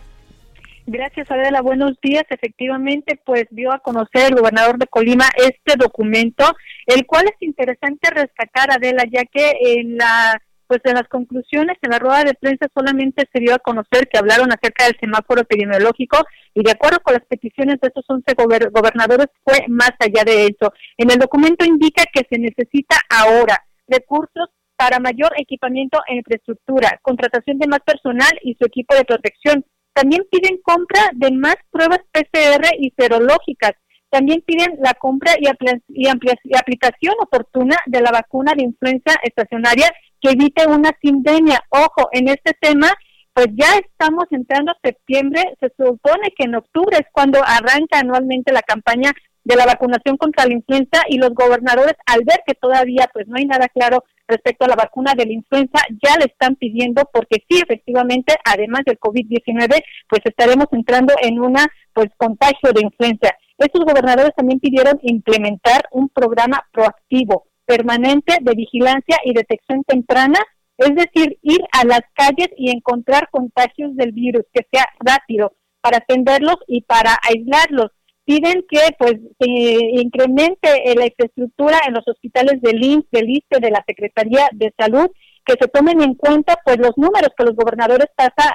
[0.87, 1.63] Gracias, Adela.
[1.63, 2.25] Buenos días.
[2.29, 6.45] Efectivamente, pues dio a conocer el gobernador de Colima este documento,
[6.87, 11.91] el cual es interesante rescatar, Adela, ya que en la pues en las conclusiones, en
[11.91, 16.19] la rueda de prensa solamente se dio a conocer que hablaron acerca del semáforo epidemiológico
[16.55, 20.73] y de acuerdo con las peticiones de estos 11 gobernadores fue más allá de eso.
[20.97, 27.59] En el documento indica que se necesita ahora recursos para mayor equipamiento e infraestructura, contratación
[27.59, 32.65] de más personal y su equipo de protección, también piden compra de más pruebas PCR
[32.79, 33.73] y serológicas.
[34.11, 35.47] También piden la compra y,
[35.89, 39.91] y, aplicación oportuna de la vacuna de influenza estacionaria
[40.23, 41.61] que evite una sindemia.
[41.69, 42.89] Ojo, en este tema,
[43.35, 45.43] pues ya estamos entrando a septiembre.
[45.61, 49.13] Se supone que en octubre es cuando arranca anualmente la campaña
[49.45, 53.37] de la vacunación contra la influenza y los gobernadores al ver que todavía pues no
[53.37, 57.43] hay nada claro respecto a la vacuna de la influenza ya le están pidiendo porque
[57.51, 63.31] sí efectivamente además del COVID-19 pues estaremos entrando en una pues contagio de influenza.
[63.59, 70.39] Estos gobernadores también pidieron implementar un programa proactivo permanente de vigilancia y detección temprana,
[70.79, 75.99] es decir, ir a las calles y encontrar contagios del virus que sea rápido para
[75.99, 77.91] atenderlos y para aislarlos.
[78.25, 83.71] Piden que pues se incremente la infraestructura en los hospitales del INS, del ISTE, de
[83.71, 85.09] la Secretaría de Salud,
[85.45, 88.53] que se tomen en cuenta pues los números que los gobernadores pasan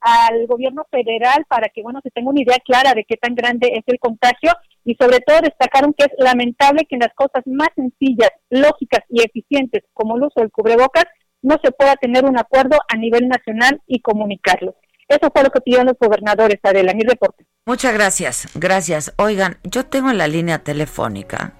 [0.00, 3.68] al gobierno federal para que bueno se tenga una idea clara de qué tan grande
[3.74, 4.52] es el contagio
[4.84, 9.22] y sobre todo destacaron que es lamentable que en las cosas más sencillas, lógicas y
[9.22, 11.04] eficientes como el uso del cubrebocas
[11.42, 14.76] no se pueda tener un acuerdo a nivel nacional y comunicarlo.
[15.08, 17.46] Eso fue lo que pidieron los gobernadores, Adela, mi reporte.
[17.66, 19.12] Muchas gracias, gracias.
[19.18, 21.52] Oigan, yo tengo en la línea telefónica,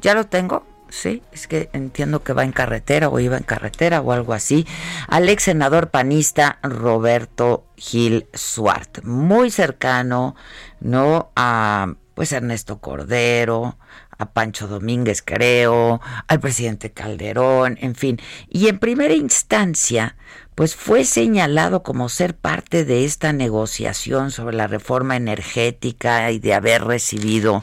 [0.00, 0.64] ¿ya lo tengo?
[0.88, 4.66] Sí, es que entiendo que va en carretera o iba en carretera o algo así,
[5.08, 10.36] al ex senador panista Roberto Gil Suart, muy cercano,
[10.78, 11.32] ¿no?
[11.34, 13.76] A pues Ernesto Cordero,
[14.16, 18.18] a Pancho Domínguez, creo, al presidente Calderón, en fin.
[18.48, 20.16] Y en primera instancia,
[20.54, 26.54] pues fue señalado como ser parte de esta negociación sobre la reforma energética y de
[26.54, 27.62] haber recibido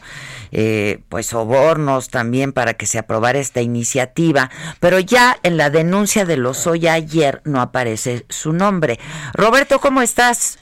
[0.51, 6.25] eh, pues sobornos también para que se aprobara esta iniciativa, pero ya en la denuncia
[6.25, 8.99] de Lozoya ayer no aparece su nombre.
[9.33, 10.59] Roberto, ¿cómo estás?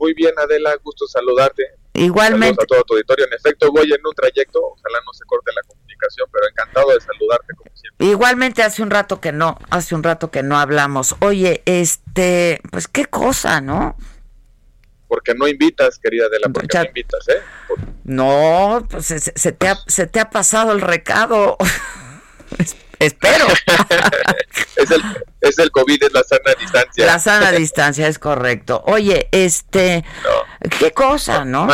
[0.00, 1.81] Muy bien, Adela, gusto saludarte.
[1.94, 2.62] Igualmente.
[2.62, 3.26] a todo tu auditorio.
[3.26, 7.00] En efecto, voy en un trayecto, ojalá no se corte la comunicación, pero encantado de
[7.00, 8.06] saludarte como siempre.
[8.06, 11.16] Igualmente hace un rato que no, hace un rato que no hablamos.
[11.20, 13.96] Oye, este, pues qué cosa, ¿no?
[15.08, 17.42] Porque no invitas, querida Adela, porque no invitas, ¿eh?
[18.04, 21.58] No, pues se, te ha, se te ha pasado el recado.
[22.98, 23.46] Espero.
[24.76, 25.02] es, el,
[25.40, 27.06] es el COVID, es la sana distancia.
[27.06, 28.82] La sana distancia, es correcto.
[28.86, 30.04] Oye, este,
[30.78, 31.68] qué cosa, ¿no?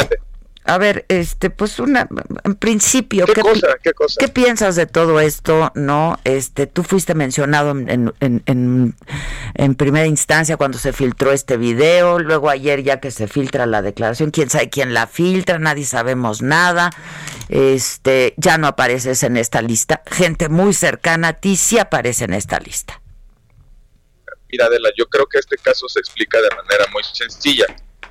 [0.68, 2.06] A ver, este, pues una,
[2.44, 4.16] en principio, ¿Qué, cosa, ¿qué, cosa?
[4.20, 6.20] ¿qué piensas de todo esto, no?
[6.24, 8.94] Este, tú fuiste mencionado en, en, en,
[9.54, 13.80] en, primera instancia cuando se filtró este video, luego ayer ya que se filtra la
[13.80, 16.90] declaración, quién sabe quién la filtra, nadie sabemos nada,
[17.48, 22.34] este, ya no apareces en esta lista, gente muy cercana a ti sí aparece en
[22.34, 23.00] esta lista.
[24.50, 27.64] Mira, Adela, yo creo que este caso se explica de manera muy sencilla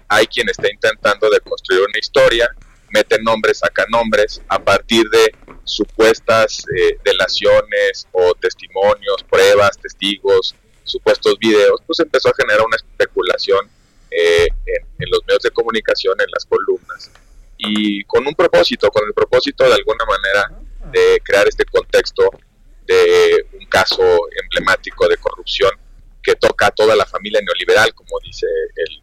[0.08, 2.50] hay quien está intentando de construir una historia,
[2.90, 11.38] mete nombres, saca nombres, a partir de supuestas eh, delaciones o testimonios, pruebas, testigos, supuestos
[11.40, 13.70] videos, pues empezó a generar una especulación
[14.10, 17.12] eh, en, los medios de comunicación, en las columnas,
[17.58, 22.30] y con un propósito, con el propósito de alguna manera de crear este contexto
[22.86, 24.02] de un caso
[24.42, 25.72] emblemático de corrupción
[26.24, 29.02] que toca a toda la familia neoliberal, como dice el,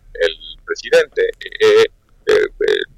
[0.64, 1.30] presidente.
[1.60, 1.84] Eh,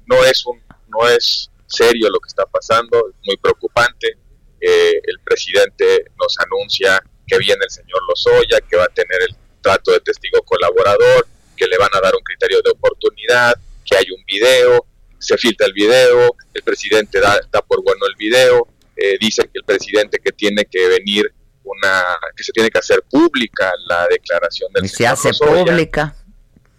[0.05, 4.17] no es un, no es serio lo que está pasando, es muy preocupante.
[4.59, 9.91] el presidente nos anuncia que viene el señor Lozoya, que va a tener el trato
[9.91, 13.55] de testigo colaborador, que le van a dar un criterio de oportunidad,
[13.85, 14.85] que hay un video,
[15.19, 19.63] se filtra el video, el presidente da, por bueno el video, eh, dice que el
[19.63, 21.31] presidente que tiene que venir
[21.63, 22.03] una,
[22.35, 26.15] que se tiene que hacer pública la declaración del señor se hace pública.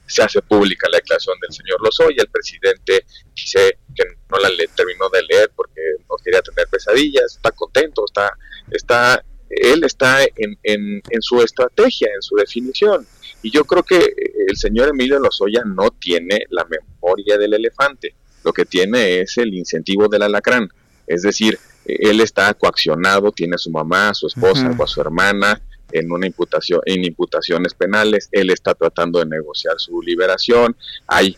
[0.09, 3.05] Se hace pública la declaración del señor Lozoya, el presidente
[3.35, 8.05] dice que no la le, terminó de leer porque no quería tener pesadillas, está contento,
[8.07, 8.33] está,
[8.71, 13.07] está él está en, en, su estrategia, en su definición.
[13.43, 14.15] Y yo creo que
[14.47, 19.55] el señor Emilio Lozoya no tiene la memoria del elefante, lo que tiene es el
[19.55, 20.69] incentivo del alacrán.
[21.07, 25.01] Es decir, él está coaccionado, tiene a su mamá, a su esposa o a su
[25.01, 25.63] hermana
[25.93, 30.77] en una imputación, en imputaciones penales, él está tratando de negociar su liberación,
[31.07, 31.37] hay,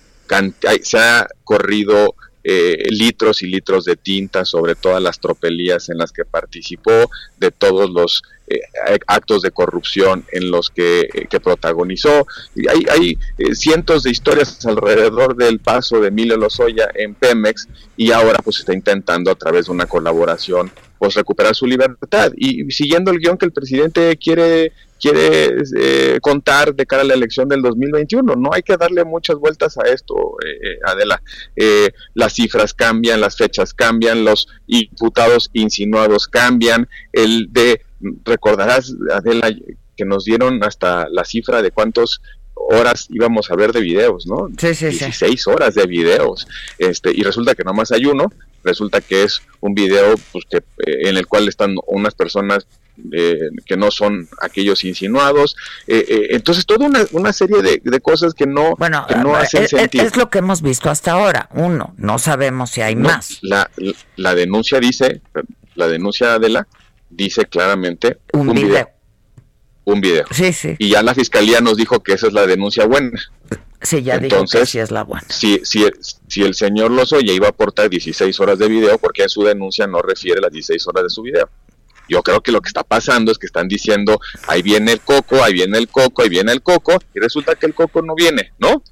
[0.66, 5.98] hay se ha corrido eh, litros y litros de tinta sobre todas las tropelías en
[5.98, 12.26] las que participó, de todos los eh, actos de corrupción en los que, eh, protagonizó.
[12.54, 18.10] Y hay, hay cientos de historias alrededor del paso de Emilio Lozoya en Pemex y
[18.10, 23.10] ahora pues está intentando a través de una colaboración pues recuperar su libertad y siguiendo
[23.10, 27.62] el guion que el presidente quiere quiere eh, contar de cara a la elección del
[27.62, 28.34] 2021.
[28.36, 31.22] No hay que darle muchas vueltas a esto, eh, eh, Adela.
[32.14, 36.86] las cifras cambian, las fechas cambian, los imputados insinuados cambian.
[37.12, 37.80] El de,
[38.24, 39.50] recordarás, Adela,
[39.96, 42.22] que nos dieron hasta la cifra de cuántos
[42.54, 44.48] horas íbamos a ver de videos, ¿no?
[44.58, 46.46] Sí, sí, 16 horas de videos.
[46.78, 48.30] Este, y resulta que no más hay uno,
[48.62, 52.66] resulta que es un video pues, que, en el cual están unas personas
[53.66, 55.56] que no son aquellos insinuados.
[55.86, 59.70] Eh, eh, entonces, toda una, serie de, cosas que no, bueno, no eh, hacen es,
[59.70, 60.04] sentido.
[60.04, 61.48] Es lo que hemos visto hasta ahora.
[61.54, 63.38] Uno, no sabemos si hay más.
[63.42, 63.70] La,
[64.16, 65.22] la, denuncia dice,
[65.74, 66.66] la denuncia de la
[67.10, 68.88] dice claramente un, video.
[69.84, 70.24] Un video.
[70.30, 70.76] Sí, sí.
[70.78, 73.20] Y ya la fiscalía nos dijo que esa es la denuncia buena.
[73.82, 75.26] Sí, ya Entonces, dijo que es la buena.
[75.28, 75.86] Si, si,
[76.28, 79.86] si el señor Lozoya iba a aportar 16 horas de video, porque en su denuncia
[79.86, 81.48] no refiere las 16 horas de su video?
[82.08, 85.42] Yo creo que lo que está pasando es que están diciendo, ahí viene el coco,
[85.44, 88.52] ahí viene el coco, ahí viene el coco, y resulta que el coco no viene,
[88.58, 88.82] ¿no?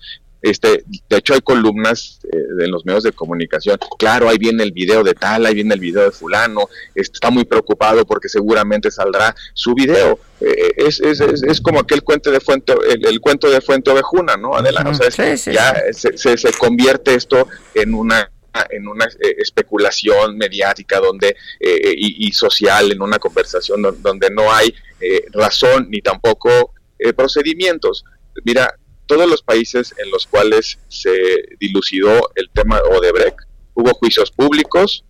[0.40, 4.72] Este, de hecho hay columnas eh, en los medios de comunicación, claro, ahí viene el
[4.72, 9.34] video de tal, ahí viene el video de fulano, está muy preocupado porque seguramente saldrá
[9.54, 10.18] su video.
[10.40, 14.54] Eh, es, es, es, como aquel cuento de Fuente, el, cuento de Fuente Ovejuna, ¿no?
[14.54, 18.30] Adelante, o sea, ya Se, se convierte esto en una
[18.70, 24.74] en una eh, especulación mediática donde eh, y, social, en una conversación donde no hay
[25.00, 26.74] eh, razón ni tampoco
[27.16, 28.04] procedimientos.
[28.44, 28.74] Mira,
[29.08, 31.16] todos los países en los cuales se
[31.58, 33.38] dilucidó el tema Odebrecht,
[33.74, 35.04] hubo juicios públicos,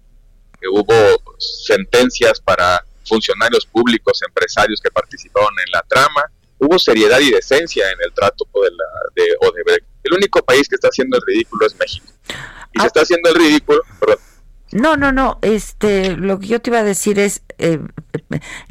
[0.72, 0.94] hubo
[1.38, 6.22] sentencias para funcionarios públicos, empresarios que participaron en la trama,
[6.59, 8.84] hubo seriedad y decencia en el trato de, la,
[9.16, 9.86] de Odebrecht.
[10.05, 12.07] El único país que está haciendo el ridículo es México
[12.72, 13.82] y se está haciendo el ridículo.
[14.72, 15.38] No, no, no.
[15.42, 17.80] Este, lo que yo te iba a decir es, eh,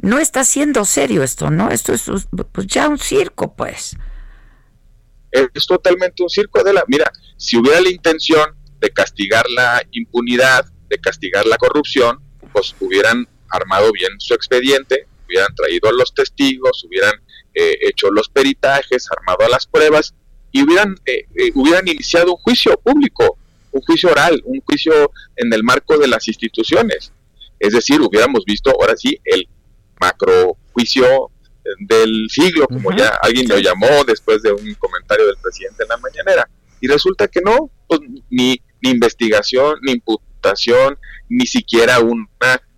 [0.02, 1.70] no está siendo serio esto, ¿no?
[1.72, 2.08] Esto es
[2.52, 3.98] pues, ya un circo, pues.
[5.54, 6.84] Es, totalmente un circo, de la.
[6.88, 12.20] Mira, si hubiera la intención de castigar la impunidad, de castigar la corrupción,
[12.54, 17.14] pues hubieran armado bien su expediente, hubieran traído a los testigos, hubieran
[17.54, 20.14] eh, hecho los peritajes, armado las pruebas
[20.52, 21.26] y hubieran, eh,
[21.56, 23.38] hubieran iniciado un juicio público
[23.78, 27.12] un juicio oral, un juicio en el marco de las instituciones.
[27.60, 29.48] Es decir, hubiéramos visto ahora sí el
[30.00, 31.32] macro juicio
[31.80, 35.98] del siglo, como ya alguien lo llamó después de un comentario del presidente en la
[35.98, 36.50] mañanera.
[36.80, 40.98] Y resulta que no, pues, ni, ni investigación, ni imputación,
[41.30, 42.28] ni siquiera una,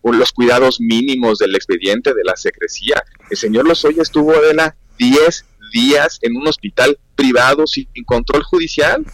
[0.04, 3.04] los cuidados mínimos del expediente de la secrecía.
[3.30, 9.06] El señor Lozoya estuvo de la 10 días en un hospital privado sin control judicial.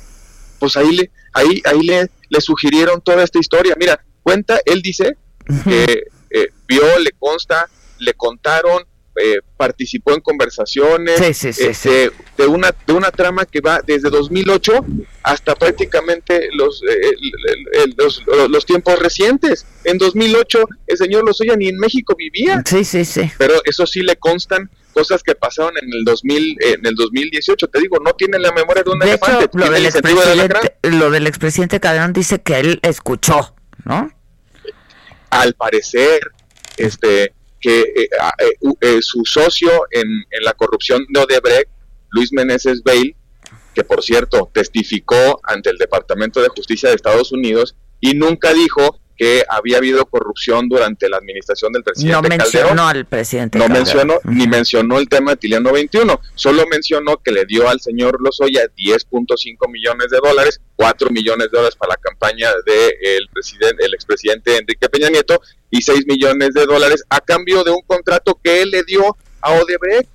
[0.60, 3.76] Pues ahí le, ahí, ahí le, le sugirieron toda esta historia.
[3.78, 5.18] Mira, cuenta, él dice
[5.64, 7.70] que eh, vio, le consta,
[8.00, 8.84] le contaron,
[9.22, 14.86] eh, participó en conversaciones este, de una de una trama que va desde 2008
[15.24, 17.14] hasta prácticamente los, eh,
[17.98, 19.66] los, los, tiempos recientes.
[19.84, 22.62] En 2008 el señor Lozoya ni en México vivía.
[22.66, 23.32] Sí, sí, sí.
[23.38, 27.82] Pero eso sí le constan cosas que pasaron en el 2000 en el 2018 te
[27.82, 32.14] digo no tiene la memoria de un elefante lo del, expresidente, lo del expresidente Calderón
[32.14, 33.54] dice que él escuchó
[33.84, 34.10] no
[35.32, 36.22] al parecer
[36.78, 37.34] este
[37.66, 40.08] que eh, eh, eh, su socio en,
[40.44, 41.68] la corrupción de Odebrecht,
[42.12, 43.16] Luis Meneses Bail,
[43.74, 49.00] que por cierto testificó ante el Departamento de Justicia de Estados Unidos y nunca dijo
[49.18, 54.20] que había habido corrupción durante la administración del presidente No mencionó al presidente No mencionó,
[54.26, 58.66] ni mencionó el tema de Tiliano 21, solo mencionó que le dio al señor Lozoya
[58.78, 64.58] 10.5 millones de dólares, 4 millones de dólares para la campaña del presidente, el expresidente
[64.58, 65.40] Enrique Peña Nieto
[65.70, 69.52] y 6 millones de dólares a cambio de un contrato que él le dio a
[69.54, 70.10] Odebrecht.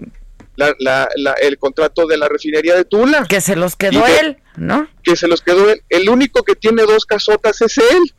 [0.78, 1.08] La,
[1.40, 3.24] el contrato de la refinería de Tula.
[3.26, 4.90] Que se los quedó él, ¿no?
[5.02, 5.82] Que se los quedó él.
[5.88, 8.12] El único que tiene dos casotas es él.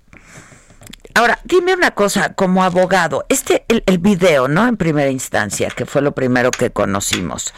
[1.15, 4.67] Ahora, dime una cosa, como abogado, este, el, el, video, ¿no?
[4.67, 7.53] En primera instancia, que fue lo primero que conocimos.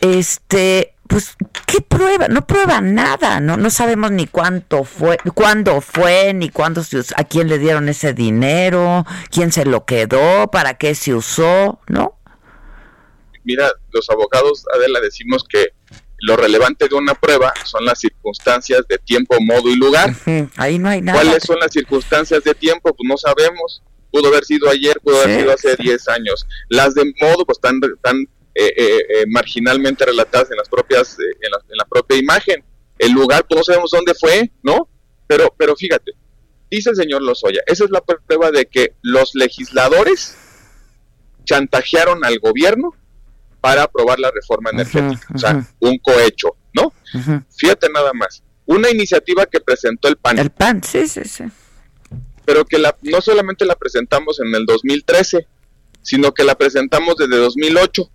[0.00, 2.28] Este, pues, ¿qué prueba?
[2.28, 3.56] No prueba nada, ¿no?
[3.56, 7.88] No sabemos ni cuánto fue, cuándo fue, ni cuándo se usó, a quién le dieron
[7.88, 12.16] ese dinero, quién se lo quedó, para qué se usó, ¿no?
[13.42, 15.70] Mira, los abogados, Adela, decimos que
[16.20, 20.14] lo relevante de una prueba son las circunstancias de tiempo, modo y lugar.
[20.56, 21.20] Ahí no hay nada.
[21.20, 22.94] ¿Cuáles son las circunstancias de tiempo?
[22.94, 23.82] Pues no sabemos.
[24.10, 26.46] Pudo haber sido ayer, pudo haber sido hace 10 años.
[26.68, 28.16] Las de modo, pues están, están
[28.54, 32.64] eh, eh, eh, marginalmente relatadas en las propias, en la, en, la, propia imagen.
[32.98, 34.88] El lugar, pues no sabemos dónde fue, ¿no?
[35.26, 36.12] Pero, pero fíjate,
[36.70, 40.36] dice el señor Lozoya, esa es la prueba de que los legisladores
[41.44, 42.94] chantajearon al gobierno
[43.60, 45.66] para aprobar la reforma energética, uh -huh, o sea, uh -huh.
[45.80, 46.92] un cohecho, ¿no?
[47.14, 47.44] Uh -huh.
[47.56, 50.38] Fíjate nada más, una iniciativa que presentó el PAN.
[50.38, 51.44] El PAN, sí, sí, sí.
[52.44, 55.46] Pero que la, no solamente la presentamos en el 2013,
[56.02, 58.10] sino que la presentamos desde 2008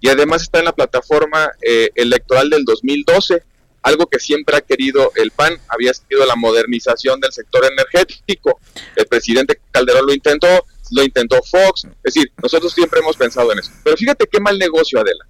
[0.00, 3.42] y además está en la plataforma eh, electoral del 2012,
[3.82, 8.58] algo que siempre ha querido el PAN, había sido la modernización del sector energético.
[8.96, 10.48] El presidente Calderón lo intentó,
[10.90, 13.70] lo intentó Fox, es decir, nosotros siempre hemos pensado en eso.
[13.84, 15.26] Pero fíjate qué mal negocio, Adela.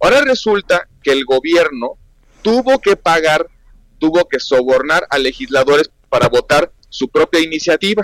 [0.00, 1.98] Ahora resulta que el gobierno
[2.42, 3.46] tuvo que pagar,
[3.98, 8.02] tuvo que sobornar a legisladores para votar su propia iniciativa.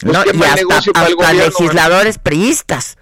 [0.00, 1.44] Pues no, qué mal hasta, negocio para el gobierno.
[1.44, 2.96] legisladores priistas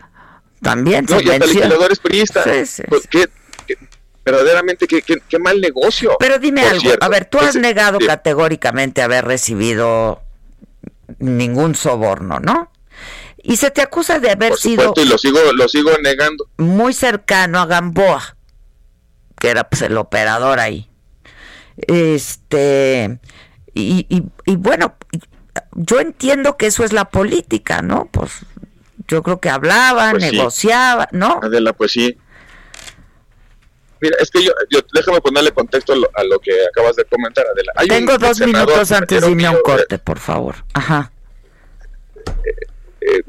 [0.63, 1.07] también.
[1.09, 2.45] No, y hasta legisladores priistas.
[2.45, 3.29] Sí, sí, pues, ¿qué,
[3.67, 3.77] qué,
[4.25, 6.17] verdaderamente qué, qué, mal negocio.
[6.19, 10.23] Pero dime algo, cierto, a ver, tú has ese, negado categóricamente haber recibido
[11.19, 12.71] ningún soborno, ¿no?
[13.47, 16.49] Y se te acusa de haber Por supuesto, sido y lo sigo, lo sigo negando.
[16.57, 18.37] muy cercano a Gamboa,
[19.39, 20.89] que era pues el operador ahí.
[21.77, 23.19] Este
[23.75, 24.95] y, y, y bueno,
[25.73, 28.09] yo entiendo que eso es la política, ¿no?
[28.11, 28.33] Pues
[29.09, 30.37] yo creo que hablaban, Pues sí.
[30.37, 31.41] negociaban, ¿no?
[31.43, 32.17] Adela, pues sí.
[34.01, 37.05] Mira, es que yo, yo déjame ponerle contexto a lo, a lo que acabas de
[37.05, 37.73] comentar, Adela.
[37.77, 40.57] Hay Tengo un dos minutos antes de irme a un corte, por favor.
[40.73, 41.11] Ajá.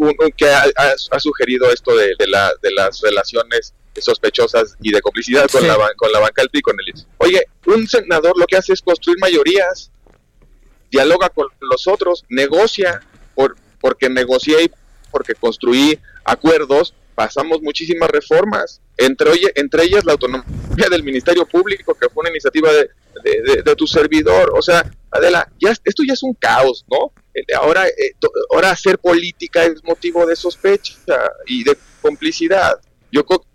[0.10, 4.76] Eh, un- un que ha, ha- sugerido esto de, de la, de las relaciones sospechosas
[4.82, 5.68] y de complicidad con, Sí.
[5.68, 7.06] la, con la banca del PRI con el.
[7.18, 9.90] Oye, un senador lo que hace es construir mayorías,
[10.92, 13.02] dialoga con los otros, negocia,
[13.34, 14.72] por, porque negocié y
[15.12, 21.94] porque construí acuerdos, pasamos muchísimas reformas, entre, oye, entre ellas la autonomía del Ministerio Público,
[21.94, 22.90] que fue una iniciativa de,
[23.24, 24.52] de, de- de tu servidor.
[24.58, 27.14] O sea, Adela, ya, esto ya es un caos, ¿no?
[27.36, 28.14] Eh, Ahora, eh,
[28.54, 30.94] ahora hacer política es motivo de sospecha
[31.48, 32.80] y de complicidad.
[33.12, 33.46] Yo co-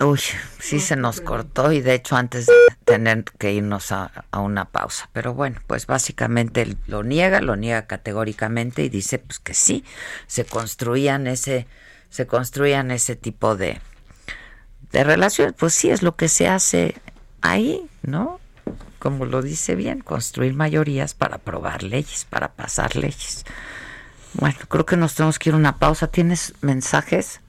[0.00, 0.18] Uy,
[0.58, 2.52] sí se nos cortó y de hecho antes de
[2.84, 5.08] tener que irnos a, a una pausa.
[5.12, 9.84] Pero bueno, pues básicamente él lo niega, lo niega categóricamente y dice pues que sí,
[10.26, 11.68] se construían ese,
[12.10, 13.80] se construían ese tipo de,
[14.92, 15.54] de relaciones.
[15.56, 16.96] Pues sí, es lo que se hace
[17.40, 18.40] ahí, ¿no?
[19.04, 23.44] Como lo dice bien, construir mayorías para aprobar leyes, para pasar leyes.
[24.32, 26.06] Bueno, creo que nos tenemos que ir a una pausa.
[26.06, 27.42] ¿Tienes mensajes?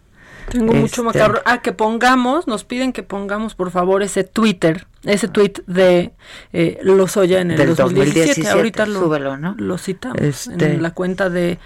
[0.49, 1.41] Tengo mucho Este, macabro.
[1.45, 6.11] Ah, que pongamos, nos piden que pongamos por favor ese Twitter, ese tweet de
[6.51, 8.41] eh, Lozoya en el Del 2017.
[8.41, 9.55] 2017, Ahorita lo, súbelo, ¿no?
[9.57, 11.57] lo citamos Este- en la cuenta de,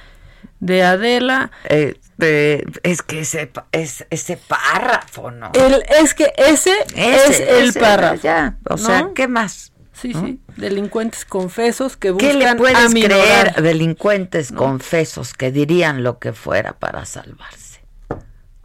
[0.59, 1.49] de Adela.
[1.67, 5.51] Eh, eh, es que ese, es, ese párrafo, ¿no?
[5.55, 8.21] El, es que ese, Ese, es el ese, párrafo.
[8.21, 8.77] ya, o ¿no?
[8.77, 9.73] sea, ¿qué más?
[10.01, 10.39] Sí, sí.
[10.55, 13.53] Delincuentes confesos que ¿Qué buscan le puedes aminorar.
[13.53, 13.61] creer?
[13.63, 17.81] Delincuentes confesos que dirían lo que fuera para salvarse.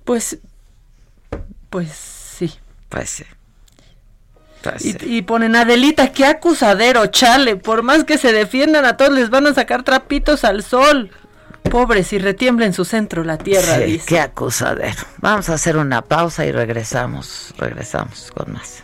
[0.04, 0.38] Pues,
[1.70, 2.52] pues sí.
[2.88, 3.24] Pues sí.
[4.62, 4.98] Pues Y, sí.
[5.02, 7.56] y ponen Adelita, qué acusadero, chale.
[7.56, 11.10] Por más que se defiendan a todos, les van a sacar trapitos al sol.
[11.70, 14.06] Pobres, y retiembla en su centro la tierra, Sí, dice.
[14.06, 15.02] qué acusadero.
[15.18, 18.83] Vamos a hacer una pausa y regresamos, regresamos con más.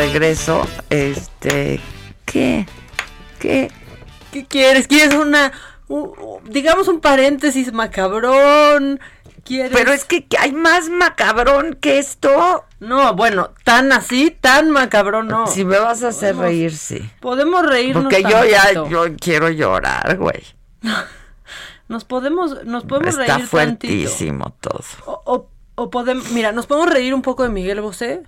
[0.00, 1.78] Regreso, este,
[2.24, 2.66] ¿qué?
[3.38, 3.70] ¿Qué?
[4.32, 4.86] ¿Qué quieres?
[4.88, 5.52] ¿Quieres una,
[6.44, 8.98] digamos un paréntesis macabrón?
[9.44, 9.72] ¿Quieres?
[9.72, 12.64] Pero es que hay más macabrón que esto.
[12.78, 15.46] No, bueno, tan así, tan macabrón no.
[15.46, 17.10] Si me vas a hacer Podemos- reír, sí.
[17.20, 18.88] Podemos reírnos Porque yo ya, tantito.
[18.88, 20.42] yo quiero llorar, güey.
[21.88, 23.50] Nos podemos, nos podemos Está reír tantito.
[23.50, 24.80] fuertísimo todo.
[25.06, 28.22] O, o, o podemos, mira, nos podemos reír un poco de Miguel Bosé.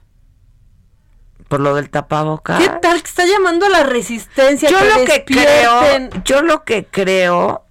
[1.53, 2.63] Por lo del tapabocas.
[2.63, 4.71] ¿Qué tal que está llamando a la resistencia?
[4.71, 7.67] Yo lo que creo, yo lo que creo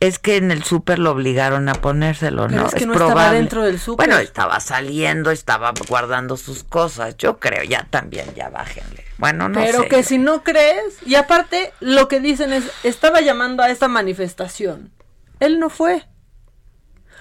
[0.00, 2.66] es que en el súper lo obligaron a ponérselo, Pero ¿no?
[2.66, 4.08] es que no estaba dentro del súper.
[4.08, 7.16] Bueno, estaba saliendo, estaba guardando sus cosas.
[7.16, 9.04] Yo creo, ya también, ya bájenle.
[9.18, 9.88] Bueno, no Pero sé.
[9.90, 14.90] que si no crees, y aparte lo que dicen es, estaba llamando a esta manifestación.
[15.38, 16.04] Él no fue.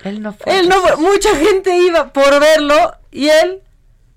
[0.03, 0.57] Él no fue.
[0.57, 0.97] Él no fue.
[0.97, 3.61] Mucha gente iba por verlo y él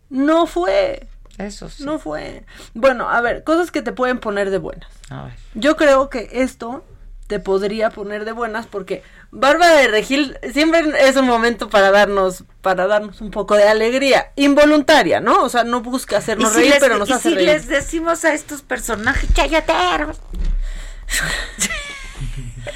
[0.08, 1.06] no fue.
[1.38, 1.84] Eso sí.
[1.84, 2.44] No fue.
[2.74, 4.88] Bueno, a ver, cosas que te pueden poner de buenas.
[5.10, 5.34] A ver.
[5.54, 6.84] Yo creo que esto
[7.26, 12.44] te podría poner de buenas porque Bárbara de Regil siempre es un momento para darnos
[12.62, 15.42] para darnos un poco de alegría involuntaria, ¿no?
[15.42, 17.48] O sea, no busca hacernos ¿Y si reír, les- pero nos y hace si reír.
[17.48, 20.18] les decimos a estos personajes chayoteros.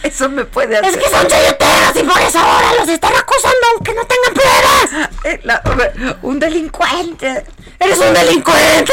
[0.02, 0.90] Eso me puede hacer.
[0.90, 5.10] Es que son chayoteros y por eso ahora los están acusando aunque no tengan pruebas.
[5.24, 7.44] Eh, la- a un delincuente.
[7.78, 8.92] ¡Eres un delincuente!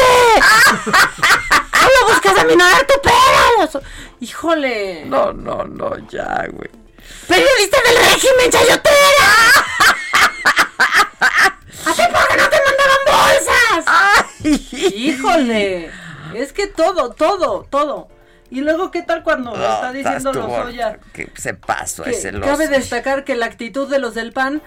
[1.80, 3.82] ¡Solo buscas aminorar tu pelo!
[4.20, 5.04] Híjole.
[5.06, 6.70] No, no, no, ya, güey.
[7.28, 9.28] ¡Periodista del régimen chayotera!
[11.86, 14.72] ¡Hace poco no te mandaban bolsas!
[14.72, 15.90] Híjole.
[16.34, 18.08] Es que todo, todo, todo.
[18.50, 20.98] Y luego, ¿qué tal cuando No, está diciendo Lozoya?
[21.12, 22.70] Que se pasó Que ese cabe los.
[22.70, 24.62] destacar que la actitud de los del PAN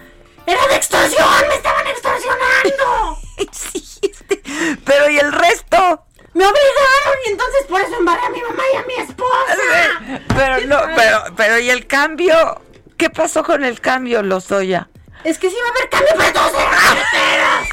[0.46, 1.28] ¡Era de extorsión!
[1.48, 3.18] ¡Me estaban extorsionando!
[4.86, 6.06] Pero ¿y el resto?
[6.34, 7.16] ¡Me obligaron!
[7.26, 10.22] Y entonces por eso embarré a mi mamá y a mi esposa.
[10.36, 12.62] Pero no, pero, pero ¿y el cambio?
[12.98, 14.90] ¿Qué pasó con el cambio, Lozoya?
[15.24, 17.68] Es que sí va a haber ¡Cambio para todos chayoteros!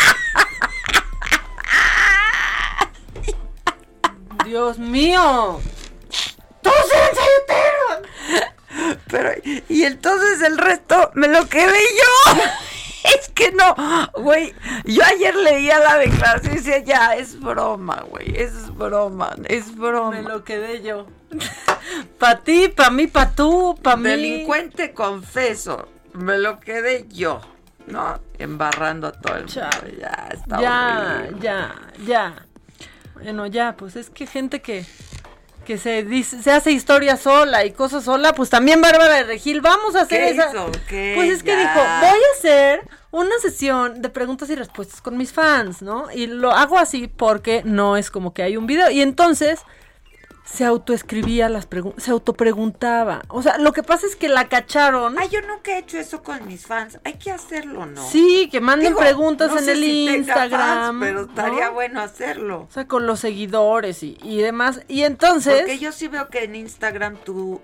[4.45, 5.61] Dios mío.
[6.69, 8.99] ¡Todos eran chayoteros!
[9.11, 9.31] Pero,
[9.69, 12.43] y entonces el resto me lo quedé yo.
[13.05, 13.75] Es que no,
[14.21, 14.55] güey.
[14.85, 18.37] Yo ayer leía la declaración y decía, ya, es broma, güey.
[18.37, 20.11] Es broma, es broma.
[20.11, 21.07] Me lo quedé yo.
[22.19, 24.11] pa' ti, pa' mí, pa' tú, pa' mí.
[24.11, 25.89] Delincuente confeso.
[26.13, 27.41] Me lo quedé yo,
[27.87, 28.21] ¿no?
[28.39, 29.61] Embarrando a todo el mundo.
[29.99, 32.35] Ya, está Ya, ya, ya.
[33.15, 34.85] Bueno, ya, pues es que gente que
[35.69, 39.61] que se dice, se hace historia sola y cosas sola, pues también Bárbara de Regil,
[39.61, 40.49] vamos a hacer ¿Qué esa.
[40.49, 40.73] hizo?
[40.89, 41.13] ¿Qué?
[41.15, 45.31] Pues es que dijo, voy a hacer una sesión de preguntas y respuestas con mis
[45.31, 46.11] fans, ¿no?
[46.11, 48.91] Y lo hago así porque no es como que hay un video.
[48.91, 49.61] Y entonces
[50.51, 53.23] se autoescribía las preguntas, se autopreguntaba.
[53.29, 55.19] O sea, lo que pasa es que la cacharon.
[55.19, 56.99] Ay, yo nunca he hecho eso con mis fans.
[57.05, 58.09] Hay que hacerlo, ¿no?
[58.09, 60.61] Sí, que manden Digo, preguntas no en sé el si Instagram.
[60.61, 61.75] fans, pero estaría ¿no?
[61.75, 62.67] bueno hacerlo.
[62.69, 64.81] O sea, con los seguidores y, y demás.
[64.89, 67.61] Y entonces Porque yo sí veo que en Instagram tú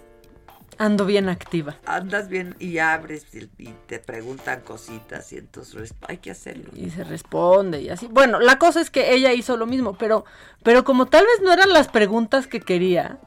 [0.78, 1.76] ando bien activa.
[1.86, 6.70] andas bien y abres y, y te preguntan cositas y entonces hay que hacerlo.
[6.74, 8.06] y se responde y así.
[8.06, 10.24] Bueno, la cosa es que ella hizo lo mismo, pero,
[10.62, 13.18] pero como tal vez no eran las preguntas que quería,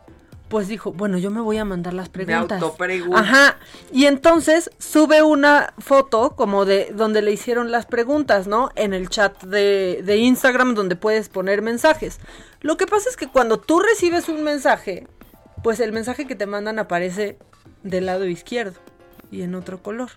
[0.49, 2.61] pues dijo, bueno, yo me voy a mandar las preguntas.
[2.61, 3.17] autopregunto.
[3.17, 3.57] Ajá.
[3.91, 8.69] Y entonces sube una foto como de donde le hicieron las preguntas, ¿no?
[8.75, 12.19] En el chat de, de Instagram donde puedes poner mensajes.
[12.61, 15.07] Lo que pasa es que cuando tú recibes un mensaje,
[15.67, 17.37] pues el mensaje que te mandan aparece
[17.83, 18.79] del lado izquierdo
[19.31, 20.11] y en otro color.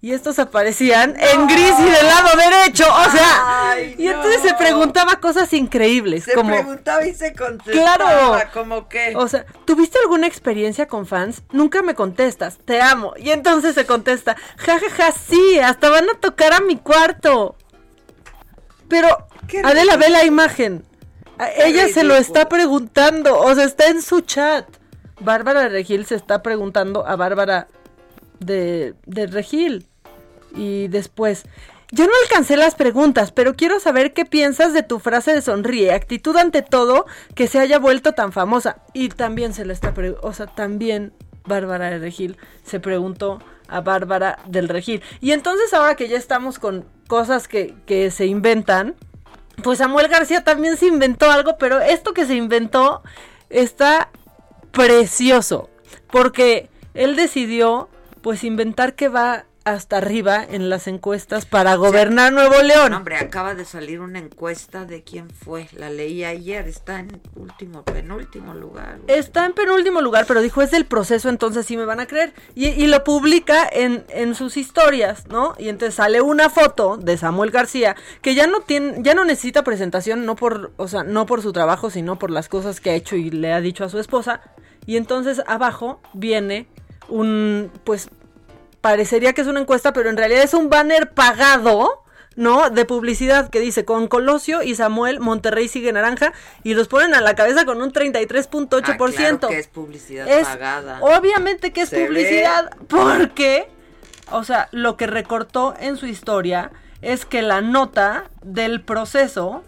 [0.00, 2.84] Y estos aparecían en gris y del lado derecho.
[2.84, 6.22] O sea, Ay, y entonces se preguntaba cosas increíbles.
[6.22, 7.96] Se como, preguntaba y se contestaba.
[7.96, 8.50] Claro.
[8.54, 9.12] como que.
[9.16, 11.42] o sea, ¿tuviste alguna experiencia con fans?
[11.50, 13.14] Nunca me contestas, te amo.
[13.16, 17.56] Y entonces se contesta, jajaja, sí, hasta van a tocar a mi cuarto.
[18.86, 19.08] Pero,
[19.64, 20.84] Adela, ve la imagen.
[21.40, 24.66] A- Ella se lo está preguntando, o sea, está en su chat.
[25.20, 27.68] Bárbara de Regil se está preguntando a Bárbara
[28.38, 29.86] de, de Regil.
[30.54, 31.44] Y después,
[31.92, 35.92] yo no alcancé las preguntas, pero quiero saber qué piensas de tu frase de sonríe,
[35.92, 38.78] actitud ante todo, que se haya vuelto tan famosa.
[38.92, 41.12] Y también se le está, o sea, también
[41.44, 45.02] Bárbara de Regil se preguntó a Bárbara del Regil.
[45.20, 48.94] Y entonces ahora que ya estamos con cosas que, que se inventan,
[49.62, 53.02] pues Samuel García también se inventó algo, pero esto que se inventó
[53.48, 54.10] está
[54.72, 55.70] precioso,
[56.10, 57.88] porque él decidió
[58.22, 62.92] pues inventar que va hasta arriba en las encuestas para gobernar Nuevo León.
[62.92, 65.68] Hombre, acaba de salir una encuesta de quién fue.
[65.72, 66.68] La leí ayer.
[66.68, 68.98] Está en último, penúltimo lugar.
[69.06, 72.34] Está en penúltimo lugar, pero dijo es del proceso, entonces sí me van a creer.
[72.54, 75.54] Y, y lo publica en, en sus historias, ¿no?
[75.58, 79.62] Y entonces sale una foto de Samuel García, que ya no tiene, ya no necesita
[79.64, 82.94] presentación, no por, o sea, no por su trabajo, sino por las cosas que ha
[82.94, 84.40] hecho y le ha dicho a su esposa.
[84.86, 86.66] Y entonces abajo viene
[87.08, 88.08] un, pues,
[88.80, 92.04] parecería que es una encuesta, pero en realidad es un banner pagado.
[92.36, 92.70] ¿No?
[92.70, 97.20] De publicidad que dice con Colosio y Samuel Monterrey sigue naranja y los ponen a
[97.20, 98.82] la cabeza con un 33.8%.
[98.86, 101.00] Ah, claro que es publicidad Es- pagada.
[101.02, 103.68] Obviamente que es Se publicidad, porque,
[104.30, 106.70] o sea, lo que recortó en su historia
[107.02, 109.64] es que la nota del proceso,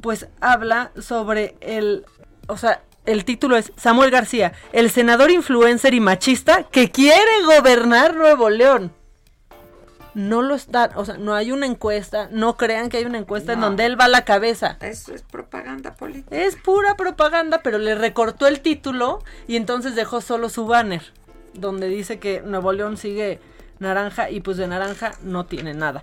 [0.00, 2.06] pues habla sobre el,
[2.48, 8.14] o sea, el título es Samuel García, el senador influencer y machista que quiere gobernar
[8.14, 8.92] Nuevo León.
[10.14, 13.54] No lo está, o sea, no hay una encuesta, no crean que hay una encuesta
[13.54, 14.76] en donde él va a la cabeza.
[14.80, 16.36] Eso es propaganda política.
[16.36, 21.02] Es pura propaganda, pero le recortó el título y entonces dejó solo su banner,
[21.54, 23.40] donde dice que Nuevo León sigue
[23.78, 26.02] naranja y pues de naranja no tiene nada.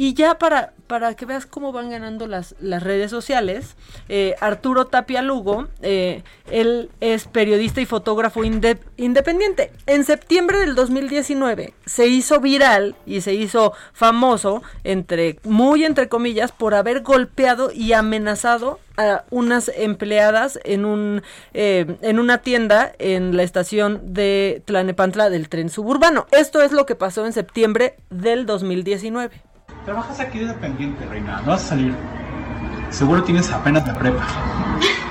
[0.00, 3.74] Y ya para, para que veas cómo van ganando las, las redes sociales,
[4.08, 6.22] eh, Arturo Tapia Lugo, eh,
[6.52, 9.72] él es periodista y fotógrafo inde- independiente.
[9.86, 16.52] En septiembre del 2019 se hizo viral y se hizo famoso, entre muy entre comillas,
[16.52, 21.22] por haber golpeado y amenazado a unas empleadas en un
[21.54, 26.26] eh, en una tienda en la estación de Tlanepantla del tren suburbano.
[26.32, 29.40] Esto es lo que pasó en septiembre del 2019.
[29.88, 31.40] Trabajas aquí de dependiente, reina.
[31.46, 31.94] No vas a salir.
[32.90, 34.26] Seguro tienes apenas la prepa.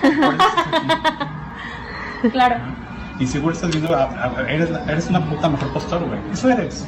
[2.32, 2.58] Claro.
[3.20, 3.96] Y seguro estás viendo.
[3.96, 6.20] a- a- eres, eres una puta mejor postor, güey.
[6.32, 6.86] Eso eres.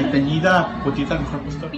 [0.00, 1.70] Y teñida, putita mejor postor.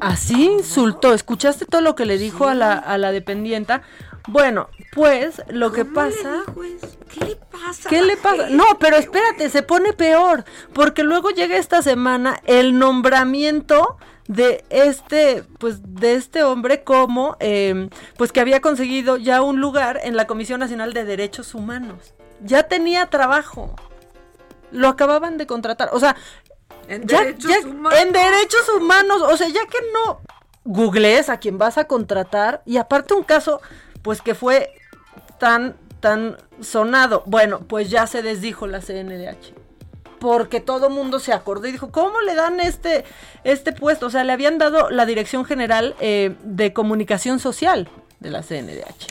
[0.00, 1.12] Así insultó.
[1.12, 3.82] ¿Escuchaste todo lo que le dijo a la, a la dependienta?
[4.26, 6.42] Bueno, pues lo que pasa...
[7.12, 7.88] ¿Qué le pasa?
[7.88, 8.48] ¿Qué le pasa?
[8.50, 13.96] No, pero espérate, se pone peor, porque luego llega esta semana el nombramiento
[14.26, 20.00] de este, pues, de este hombre como, eh, pues, que había conseguido ya un lugar
[20.02, 22.14] en la Comisión Nacional de Derechos Humanos.
[22.42, 23.74] Ya tenía trabajo.
[24.72, 25.90] Lo acababan de contratar.
[25.92, 26.16] O sea,
[26.88, 27.98] En ya- derechos ya- humanos.
[28.00, 29.22] en derechos humanos.
[29.22, 30.20] O sea, ya que no
[30.64, 32.62] googlees a quien vas a contratar.
[32.66, 33.62] Y aparte un caso,
[34.06, 34.70] pues que fue
[35.40, 37.24] tan, tan sonado.
[37.26, 39.52] Bueno, pues ya se desdijo la CNDH.
[40.20, 43.04] Porque todo mundo se acordó y dijo, ¿cómo le dan este,
[43.42, 44.06] este puesto?
[44.06, 47.88] O sea, le habían dado la Dirección General eh, de Comunicación Social
[48.20, 49.08] de la CNDH.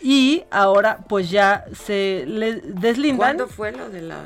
[0.00, 3.36] y ahora pues ya se le deslindan.
[3.36, 4.24] ¿Cuándo fue lo de la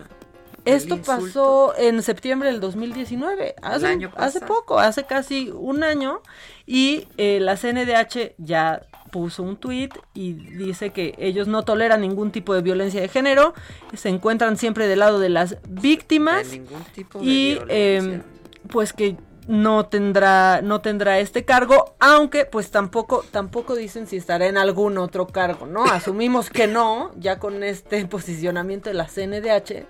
[0.64, 6.22] Esto pasó en septiembre del 2019, hace, año hace poco, hace casi un año,
[6.66, 8.82] y eh, la CNDH ya
[9.12, 13.54] puso un tuit y dice que ellos no toleran ningún tipo de violencia de género,
[13.94, 18.22] se encuentran siempre del lado de las víctimas De ningún tipo de y eh,
[18.68, 24.46] pues que no tendrá no tendrá este cargo aunque pues tampoco tampoco dicen si estará
[24.46, 29.84] en algún otro cargo no asumimos que no ya con este posicionamiento de la CNDH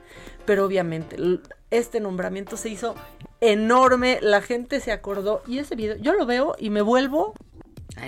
[0.46, 1.16] pero obviamente
[1.70, 2.94] este nombramiento se hizo
[3.40, 7.34] enorme la gente se acordó y ese video yo lo veo y me vuelvo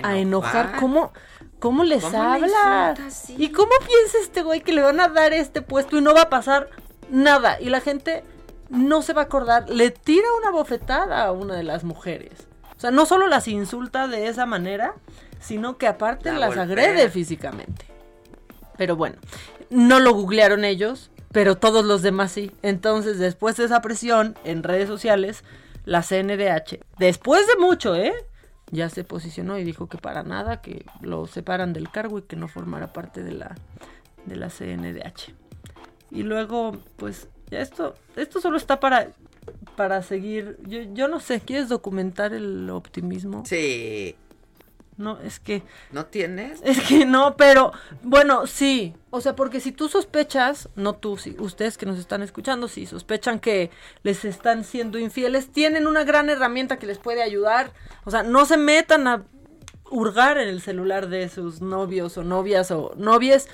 [0.03, 1.11] a enojar cómo
[1.59, 5.07] cómo les ¿Cómo le habla insulta y cómo piensa este güey que le van a
[5.09, 6.69] dar este puesto y no va a pasar
[7.09, 8.23] nada y la gente
[8.69, 12.47] no se va a acordar, le tira una bofetada a una de las mujeres.
[12.75, 14.95] O sea, no solo las insulta de esa manera,
[15.39, 16.63] sino que aparte La las golpea.
[16.63, 17.85] agrede físicamente.
[18.77, 19.17] Pero bueno,
[19.69, 22.51] no lo googlearon ellos, pero todos los demás sí.
[22.63, 25.43] Entonces, después de esa presión en redes sociales,
[25.85, 28.13] la CNDH, después de mucho, ¿eh?
[28.71, 32.35] Ya se posicionó y dijo que para nada, que lo separan del cargo y que
[32.35, 33.55] no formará parte de la,
[34.25, 35.33] de la CNDH.
[36.11, 39.09] Y luego, pues, esto, esto solo está para,
[39.75, 40.57] para seguir.
[40.65, 43.43] Yo, yo no sé, ¿quieres documentar el optimismo?
[43.45, 44.15] Sí.
[44.97, 45.61] No, es que.
[45.91, 46.61] ¿No tienes?
[46.63, 48.95] Es que no, pero bueno, sí.
[49.09, 52.85] O sea, porque si tú sospechas, no tú, sí, ustedes que nos están escuchando, si
[52.85, 53.71] sospechan que
[54.03, 57.71] les están siendo infieles, tienen una gran herramienta que les puede ayudar.
[58.05, 59.23] O sea, no se metan a
[59.89, 63.47] hurgar en el celular de sus novios o novias o novias.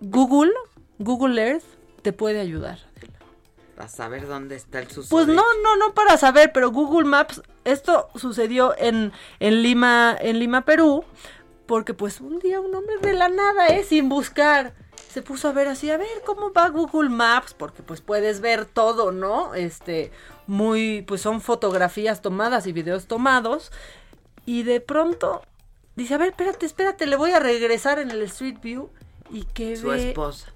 [0.00, 0.52] Google,
[0.98, 1.64] Google Earth,
[2.02, 2.87] te puede ayudar.
[3.78, 5.10] A saber dónde está el susodicho.
[5.10, 10.40] Pues no, no, no para saber, pero Google Maps, esto sucedió en, en Lima, en
[10.40, 11.04] Lima, Perú,
[11.66, 13.84] porque pues un día un hombre de la nada, ¿eh?
[13.84, 14.74] Sin buscar,
[15.08, 18.64] se puso a ver así, a ver cómo va Google Maps, porque pues puedes ver
[18.64, 19.54] todo, ¿no?
[19.54, 20.10] Este,
[20.48, 23.70] muy, pues son fotografías tomadas y videos tomados,
[24.44, 25.42] y de pronto
[25.94, 28.90] dice, a ver, espérate, espérate, le voy a regresar en el Street View,
[29.30, 30.52] y que Su ve esposa.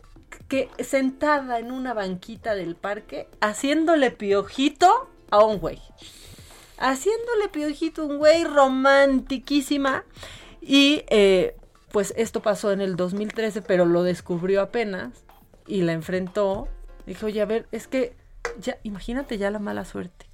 [0.78, 5.80] Sentada en una banquita del parque, haciéndole piojito a un güey.
[6.78, 10.04] Haciéndole piojito a un güey romantiquísima.
[10.60, 11.56] Y eh,
[11.90, 15.24] pues esto pasó en el 2013, pero lo descubrió apenas
[15.66, 16.68] y la enfrentó.
[17.06, 18.14] Dijo, oye, a ver, es que
[18.58, 20.26] ya, imagínate ya la mala suerte.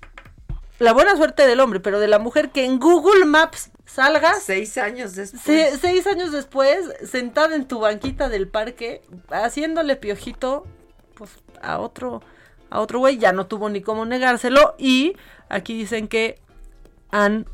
[0.79, 4.43] La buena suerte del hombre, pero de la mujer que en Google Maps salgas.
[4.43, 5.43] Seis años después.
[5.43, 10.66] Se- seis años después, sentada en tu banquita del parque, haciéndole piojito,
[11.14, 11.30] pues,
[11.62, 12.22] a otro,
[12.70, 14.74] a otro güey, ya no tuvo ni cómo negárselo.
[14.78, 15.16] Y
[15.49, 16.39] aquí dicen que
[17.11, 17.47] han,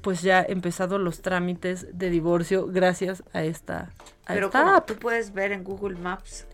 [0.00, 3.90] pues, ya empezado los trámites de divorcio gracias a esta,
[4.26, 4.86] a Pero esta como app.
[4.86, 6.46] tú puedes ver en Google Maps.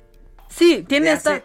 [0.49, 1.43] Sí, tiene esta.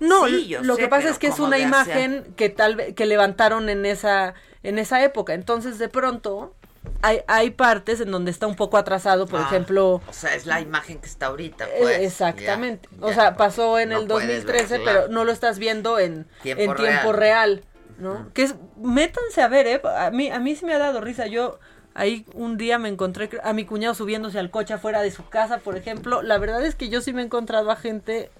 [0.00, 2.94] No, Sí, yo lo sé, que pasa es que es una imagen que tal vez
[2.94, 5.34] que levantaron en esa en esa época.
[5.34, 6.54] Entonces, de pronto
[7.02, 10.46] hay, hay partes en donde está un poco atrasado, por Ah, ejemplo, O sea, es
[10.46, 11.98] la imagen que está ahorita, eh, pues.
[12.00, 12.88] exactamente.
[13.00, 15.00] Ya, o sea, pasó en No el puedes 2013, ver, claro.
[15.02, 17.56] pero no lo estás viendo en Tiempo en tiempo real.
[17.58, 17.64] real,
[17.98, 18.30] ¿no?
[18.32, 21.26] Que es métanse a ver, eh, a mí a mí sí me ha dado risa.
[21.26, 21.58] Yo
[21.94, 25.58] ahí un día me encontré a mi cuñado subiéndose al coche afuera de su casa,
[25.58, 26.22] por ejemplo.
[26.22, 28.30] La verdad es que yo sí me he encontrado a gente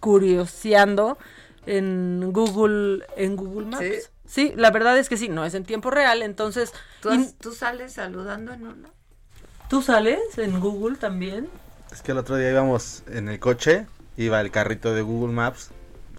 [0.00, 1.18] curioseando
[1.66, 3.84] en Google en Google Maps.
[3.84, 4.10] ¿Sí?
[4.30, 6.72] Sí, la verdad es que sí, no es en tiempo real, entonces
[7.02, 8.88] ¿Tú, y- has- tú sales saludando en una?
[9.68, 11.48] ¿tú sales en Google también.
[11.92, 15.70] Es que el otro día íbamos en el coche, iba el carrito de Google Maps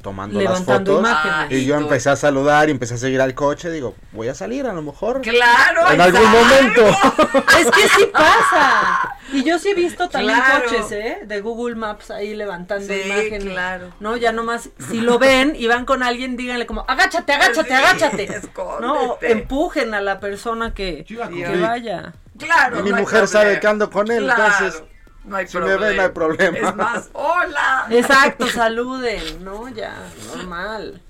[0.01, 1.59] tomando Levantando las fotos imágenes.
[1.61, 4.65] y yo empecé a saludar y empecé a seguir al coche, digo, voy a salir
[4.65, 5.21] a lo mejor.
[5.21, 6.85] Claro, En algún momento.
[7.59, 9.15] Es que sí pasa.
[9.33, 10.65] Y yo sí he visto también Claro.
[10.65, 11.19] coches, ¿eh?
[11.25, 13.43] De Google Maps ahí levantando Sí, imágenes.
[13.45, 13.93] claro.
[13.99, 17.73] No, ya nomás, si lo ven y van con alguien, díganle como, agáchate, agáchate, Sí,
[17.73, 18.23] agáchate.
[18.23, 18.81] escóndete.
[18.85, 21.05] No, empujen a la persona que,
[21.61, 22.13] vaya.
[22.37, 22.79] Claro.
[22.79, 24.83] y mi no mujer sabe que ando con él, Claro, entonces
[25.25, 26.57] no hay si me ven no hay problema.
[26.57, 27.87] Es más, hola.
[27.89, 29.69] Exacto, saluden, ¿no?
[29.69, 29.95] Ya,
[30.35, 31.01] normal.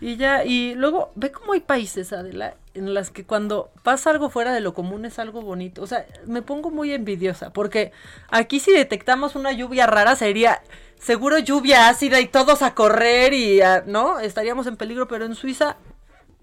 [0.00, 4.28] Y ya, y luego, ve cómo hay países, Adela, en las que cuando pasa algo
[4.28, 5.80] fuera de lo común es algo bonito.
[5.82, 7.92] O sea, me pongo muy envidiosa, porque
[8.30, 10.60] aquí si detectamos una lluvia rara sería
[10.98, 14.18] seguro lluvia ácida y todos a correr y, a- ¿no?
[14.20, 15.76] Estaríamos en peligro, pero en Suiza,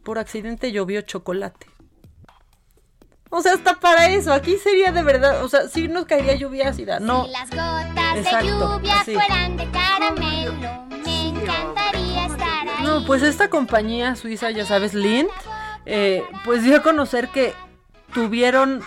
[0.03, 1.68] por accidente llovió chocolate.
[3.34, 6.68] O sea, hasta para eso, aquí sería de verdad, o sea, sí nos caería lluvia
[6.70, 7.26] ácida, no.
[7.26, 9.14] Si las gotas Exacto, de lluvia así.
[9.14, 10.52] fueran de caramelo,
[11.04, 12.84] me encantaría estar ahí.
[12.86, 15.30] No, pues esta compañía suiza, ya sabes, Lind,
[15.86, 17.54] eh, pues dio a conocer que
[18.14, 18.84] tuvieron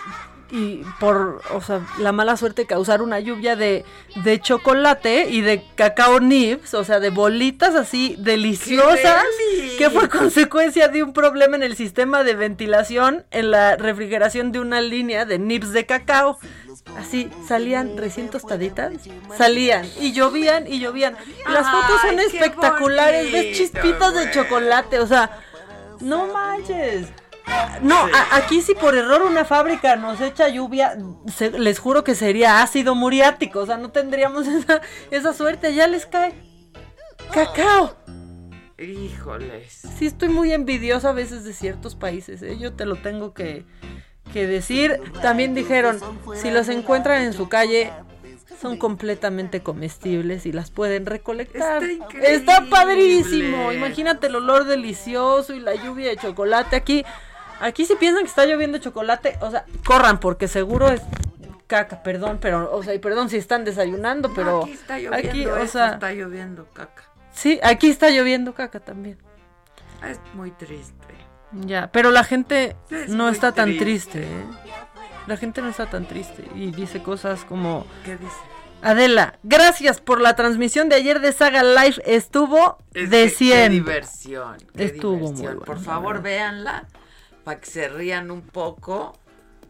[0.55, 3.83] y por, o sea, la mala suerte causar una lluvia de,
[4.23, 9.75] de chocolate y de cacao nibs, o sea, de bolitas así deliciosas, deli!
[9.77, 14.61] que fue consecuencia de un problema en el sistema de ventilación en la refrigeración de
[14.61, 16.37] una línea de nibs de cacao.
[16.97, 18.93] Así salían recién tostaditas,
[19.37, 21.17] salían y llovían y llovían.
[21.51, 25.41] Las fotos son espectaculares, ves bonito, chispitas de chocolate, o sea,
[25.99, 27.07] no manches.
[27.81, 30.97] No, a- aquí si por error una fábrica nos echa lluvia,
[31.33, 34.81] se- les juro que sería ácido muriático, o sea, no tendríamos esa,
[35.11, 36.33] esa suerte, ya les cae
[37.33, 37.95] cacao.
[38.77, 39.81] Híjoles.
[39.97, 42.57] Sí estoy muy envidiosa a veces de ciertos países, ¿eh?
[42.59, 43.65] yo te lo tengo que,
[44.33, 44.99] que decir.
[45.21, 45.99] También dijeron,
[46.35, 47.91] si los encuentran en su calle,
[48.61, 51.83] son completamente comestibles y las pueden recolectar.
[51.83, 52.17] Está.
[52.21, 53.71] Está padrísimo.
[53.71, 56.75] Imagínate el olor delicioso y la lluvia de chocolate.
[56.75, 57.05] Aquí,
[57.59, 61.01] aquí si piensan que está lloviendo chocolate, o sea, corran porque seguro es
[61.67, 65.45] caca, perdón, pero, o sea, y perdón si están desayunando, pero aquí está lloviendo, aquí,
[65.47, 67.03] o sea, está lloviendo caca.
[67.31, 69.17] sí, aquí está lloviendo caca también.
[70.07, 70.93] Es muy triste.
[71.51, 74.23] Ya, pero la gente Es no está tan triste.
[74.23, 74.45] ¿eh?
[75.25, 78.35] La gente no está tan triste y dice cosas como ¿Qué dice?
[78.81, 83.57] Adela, gracias por la transmisión de ayer de Saga Live, estuvo Es de que 100.
[83.57, 84.57] Qué diversión.
[84.75, 86.85] qué Estuvo muy bueno, Por favor, véanla
[87.45, 89.17] para que se rían un poco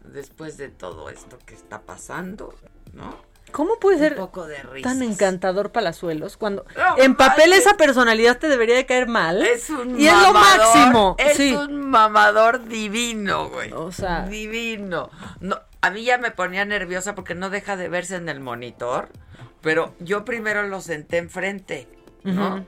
[0.04, 2.52] después de todo esto que está pasando,
[2.92, 3.16] ¿no?
[3.52, 4.92] ¿Cómo puede Un ser poco de risas.
[4.92, 9.40] tan encantador Palazuelos cuando No en papel esa personalidad te debería de caer mal?
[9.46, 11.16] Es un y es lo mamador, máximo.
[11.18, 11.54] Es sí.
[11.54, 13.72] un mamador divino, güey.
[13.72, 15.10] O sea- Divino.
[15.40, 19.10] No, a mí ya me ponía nerviosa porque no deja de verse en el monitor.
[19.62, 21.88] Pero yo primero lo senté enfrente,
[22.24, 22.64] ¿no?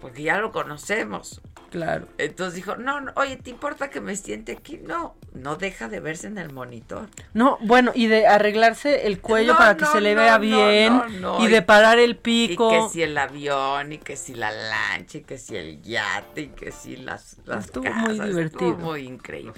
[0.00, 1.40] Porque ya lo conocemos.
[1.70, 2.06] Claro.
[2.18, 4.78] Entonces dijo, no, no, oye, ¿te importa que me siente aquí?
[4.82, 7.08] No, no deja de verse en el monitor.
[7.34, 10.34] No, bueno, y de arreglarse el cuello No, para que no, se le no, vea
[10.34, 11.08] no, bien no,
[11.38, 12.70] no, y y- de parar el Y pico.
[12.70, 16.48] que si el avión, y que si la lancha, y que si el yate, y
[16.48, 18.02] que si las, las Estuvo casas.
[18.02, 18.70] muy divertido.
[18.72, 19.52] Estuvo muy increíble.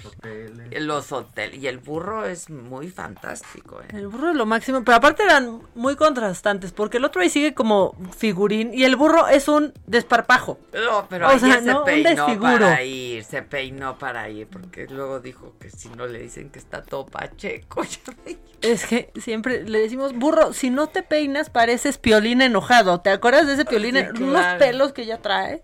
[0.79, 1.61] Los hoteles.
[1.61, 3.85] Y el burro es muy fantástico, ¿eh?
[3.93, 7.53] El burro es lo máximo, pero aparte eran muy contrastantes, porque el otro ahí sigue
[7.53, 10.59] como figurín y el burro es un desparpajo.
[10.73, 11.71] No, pero O ayer sea, se
[12.03, 12.65] no, peinó desfiguro.
[12.65, 16.59] para ir, se peinó para ir, porque luego dijo que si no le dicen que
[16.59, 17.83] está todo pacheco.
[18.61, 23.01] Es que siempre le decimos, burro, si no te peinas pareces piolín enojado.
[23.01, 23.95] ¿Te acuerdas de ese piolín?
[23.95, 24.59] Sí, Unos claro.
[24.59, 25.63] pelos que ya trae.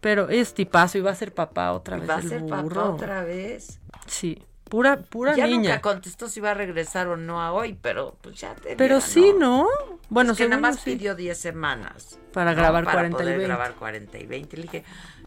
[0.00, 2.08] Pero es tipazo y va a ser papá otra vez.
[2.08, 3.80] Va a ser papá otra vez.
[4.06, 5.70] Sí, pura, pura ya niña.
[5.70, 9.00] nunca contestó si va a regresar o no a hoy, pero pues ya te Pero
[9.00, 9.66] sí, ¿no?
[10.10, 10.92] Bueno, es que nada más sí.
[10.92, 12.18] pidió 10 semanas.
[12.32, 12.58] Para ¿no?
[12.58, 13.46] grabar para 40 y poder 20.
[13.46, 14.56] grabar 40 y 20.
[14.58, 14.84] Le dije,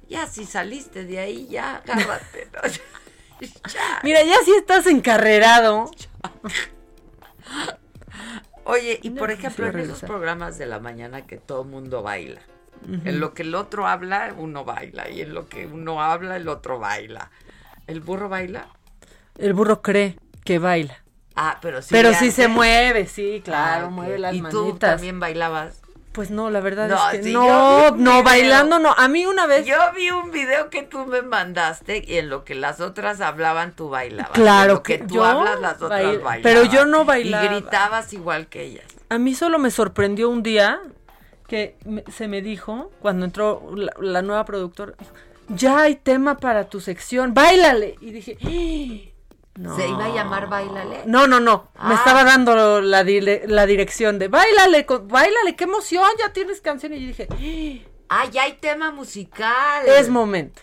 [0.10, 2.50] ya si saliste de ahí, ya agárrate.
[2.54, 2.60] ¿no?
[3.74, 4.02] Ya.
[4.04, 5.90] Mira, ya sí estás encarrerado.
[8.66, 12.42] Oye, y por ejemplo, en esos programas de la mañana que todo mundo baila.
[13.06, 15.10] En lo que el otro habla, uno baila.
[15.10, 17.32] Y en lo que uno habla, el otro baila.
[17.88, 18.68] ¿El burro baila?
[19.38, 20.98] El burro cree que baila.
[21.36, 21.90] Ah, pero sí.
[21.92, 24.92] Pero sí se mueve, sí, claro, Ah, mueve las ¿Y tú manitas.
[24.92, 25.82] también bailabas?
[26.20, 28.92] Pues no, la verdad No, es que no, no, bailando no.
[28.98, 29.66] A mí una vez.
[29.66, 33.72] Yo vi un video que tú me mandaste y en lo que las otras hablaban,
[33.74, 34.32] tú bailabas.
[34.34, 36.42] Claro En lo que, que tú yo hablas, las otras bail- bailaban.
[36.44, 37.46] pero yo no bailaba.
[37.46, 38.84] Y gritabas igual que ellas.
[39.08, 40.82] A mí solo me sorprendió un día
[41.48, 41.78] que
[42.12, 44.96] se me dijo, cuando entró la, la nueva productora,
[45.48, 47.96] ya hay tema para tu sección, bailale.
[48.02, 49.19] Y dije, "Ah,
[49.60, 49.76] no.
[49.76, 51.02] ¿Se iba a llamar Bailale?
[51.06, 51.70] No, no, no.
[51.76, 51.96] Me Ah.
[51.96, 56.94] estaba dando la, la dirección de bailale, bailale, qué emoción, ya tienes canción.
[56.94, 59.86] Y yo dije, Ah, ya hay tema musical.
[59.88, 60.62] es momento,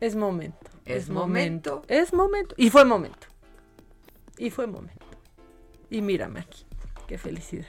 [0.00, 0.58] es momento.
[0.84, 1.82] Es momento.
[1.88, 2.54] Es momento.
[2.58, 3.26] Y fue momento.
[4.36, 5.06] Y fue momento.
[5.90, 6.66] Y mírame aquí.
[7.08, 7.66] Qué felicidad.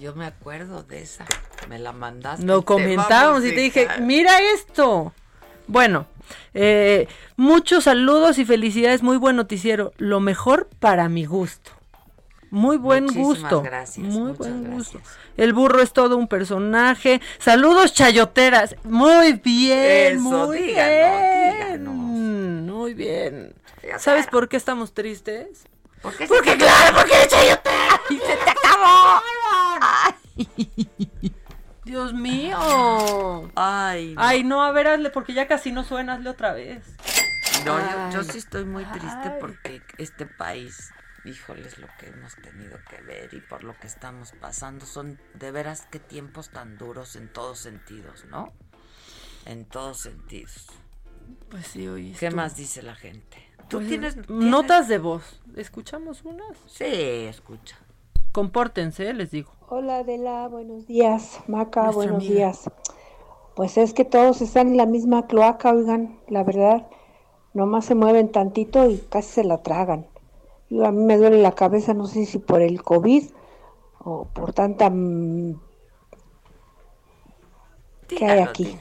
[0.00, 1.24] Yo me acuerdo de esa.
[1.68, 2.44] Me la mandaste.
[2.46, 5.12] Lo comentábamos y te dije, mira esto.
[5.66, 6.06] Bueno,
[6.54, 9.92] eh, muchos saludos y felicidades, muy buen noticiero.
[9.98, 11.70] Lo mejor para mi gusto.
[12.50, 13.62] Muy buen Muchísimas gusto.
[13.62, 14.92] gracias, Muy muchas buen gracias.
[14.94, 15.10] gusto.
[15.36, 17.20] El burro es todo un personaje.
[17.38, 18.76] Saludos chayoteras.
[18.84, 22.66] Muy bien, Eso, muy díganos, bien.
[22.70, 23.54] Muy bien.
[23.82, 25.64] Ya ¿Sabes por qué estamos tristes?
[26.02, 29.22] ¿Por qué Porque se- claro, porque eres chayotera y se te acabó.
[31.86, 32.58] Dios mío.
[33.54, 34.20] Ay, no.
[34.20, 36.82] Ay, no, a ver, hazle, porque ya casi no suena, hazle otra vez.
[37.64, 40.90] No, yo, yo sí estoy muy triste porque este país,
[41.24, 45.52] híjoles, lo que hemos tenido que ver y por lo que estamos pasando, son de
[45.52, 48.52] veras qué tiempos tan duros en todos sentidos, ¿no?
[49.44, 50.66] En todos sentidos.
[51.50, 52.14] Pues sí, oye.
[52.18, 53.48] ¿Qué más dice la gente?
[53.68, 55.40] ¿Tú Pues, tienes, Notas de voz.
[55.54, 56.56] ¿Escuchamos unas?
[56.66, 57.76] Sí, escucha.
[58.32, 59.55] Compórtense, les digo.
[59.68, 61.40] Hola Adela, buenos días.
[61.48, 62.34] Maca, Nuestra buenos amiga.
[62.34, 62.70] días.
[63.56, 66.86] Pues es que todos están en la misma cloaca, oigan, la verdad.
[67.52, 70.06] Nomás se mueven tantito y casi se la tragan.
[70.68, 73.24] Y a mí me duele la cabeza, no sé si por el COVID
[74.04, 74.92] o por tanta...
[78.08, 78.78] ¿Qué hay aquí?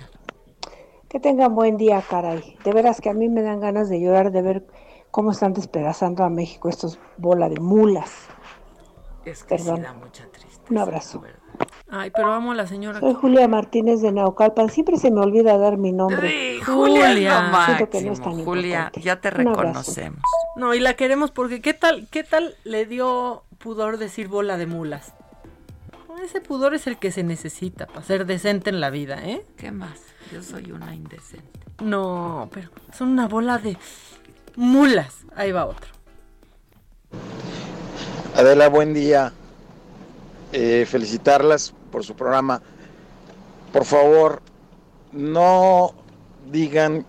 [1.09, 2.57] Que tengan buen día, caray.
[2.63, 4.67] De veras que a mí me dan ganas de llorar de ver
[5.09, 8.11] cómo están despedazando a México estos bola de mulas.
[9.23, 9.77] Es que Perdón.
[9.77, 10.54] sí da mucha tristeza.
[10.69, 11.23] Un abrazo.
[11.89, 12.99] Ay, pero amo a la señora.
[12.99, 14.69] Soy Julia Martínez de Naucalpan.
[14.69, 16.27] Siempre se me olvida dar mi nombre.
[16.27, 17.13] Ay, Julia,
[17.89, 19.01] que no es tan Julia, importante.
[19.01, 20.21] ya te reconocemos.
[20.55, 24.65] No, y la queremos porque ¿qué tal, qué tal le dio pudor decir bola de
[24.65, 25.13] mulas?
[26.23, 29.45] Ese pudor es el que se necesita para ser decente en la vida, ¿eh?
[29.57, 29.99] ¿Qué más?
[30.31, 31.59] Yo soy una indecente.
[31.83, 33.77] No, pero son una bola de
[34.55, 35.25] mulas.
[35.35, 35.91] Ahí va otro.
[38.35, 39.33] Adela, buen día.
[40.57, 42.61] Eh, felicitarlas por su programa.
[43.73, 44.41] Por favor,
[45.11, 45.93] no
[46.49, 47.05] digan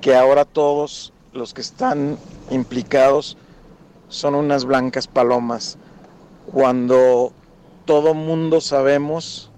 [0.00, 2.16] que ahora todos los que están
[2.52, 3.36] implicados
[4.06, 5.78] son unas blancas palomas,
[6.46, 7.32] cuando
[7.86, 9.50] todo mundo sabemos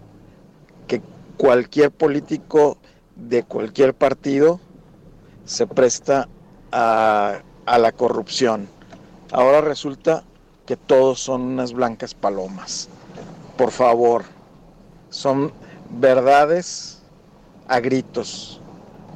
[0.89, 1.02] que
[1.36, 2.78] cualquier político
[3.14, 4.59] de cualquier partido
[5.44, 6.31] se presta
[6.73, 8.70] a, a la corrupción.
[9.32, 10.24] Ahora resulta
[10.66, 12.88] que todos son unas blancas palomas.
[13.56, 14.24] Por favor,
[15.10, 15.52] son
[15.90, 17.02] verdades
[17.68, 18.60] a gritos.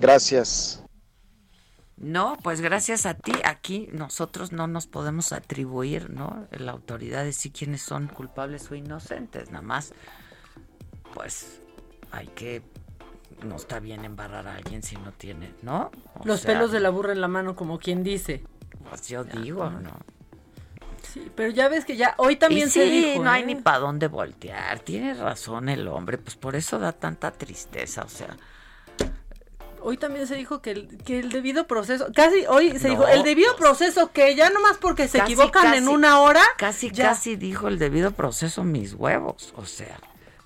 [0.01, 0.83] Gracias.
[1.97, 6.47] No, pues gracias a ti, aquí nosotros no nos podemos atribuir, ¿no?
[6.51, 9.93] La autoridad de decir quiénes son culpables o inocentes, nada más,
[11.13, 11.61] pues
[12.11, 12.63] hay que,
[13.45, 15.91] no está bien embarrar a alguien si no tiene, ¿no?
[16.15, 18.43] O Los sea, pelos de la burra en la mano, como quien dice.
[18.89, 19.91] Pues yo digo, ¿no?
[21.13, 23.25] Sí, pero ya ves que ya hoy también y se sí, dijo.
[23.25, 23.47] no hay ¿eh?
[23.47, 28.09] ni para dónde voltear, tiene razón el hombre, pues por eso da tanta tristeza, o
[28.09, 28.37] sea,
[29.83, 33.09] Hoy también se dijo que el, que el debido proceso, casi hoy se No, dijo,
[33.09, 37.09] el debido proceso que ya nomás porque se Casi, equivocan en una hora, Casi, ya.
[37.09, 39.99] casi dijo el debido proceso mis huevos, o sea,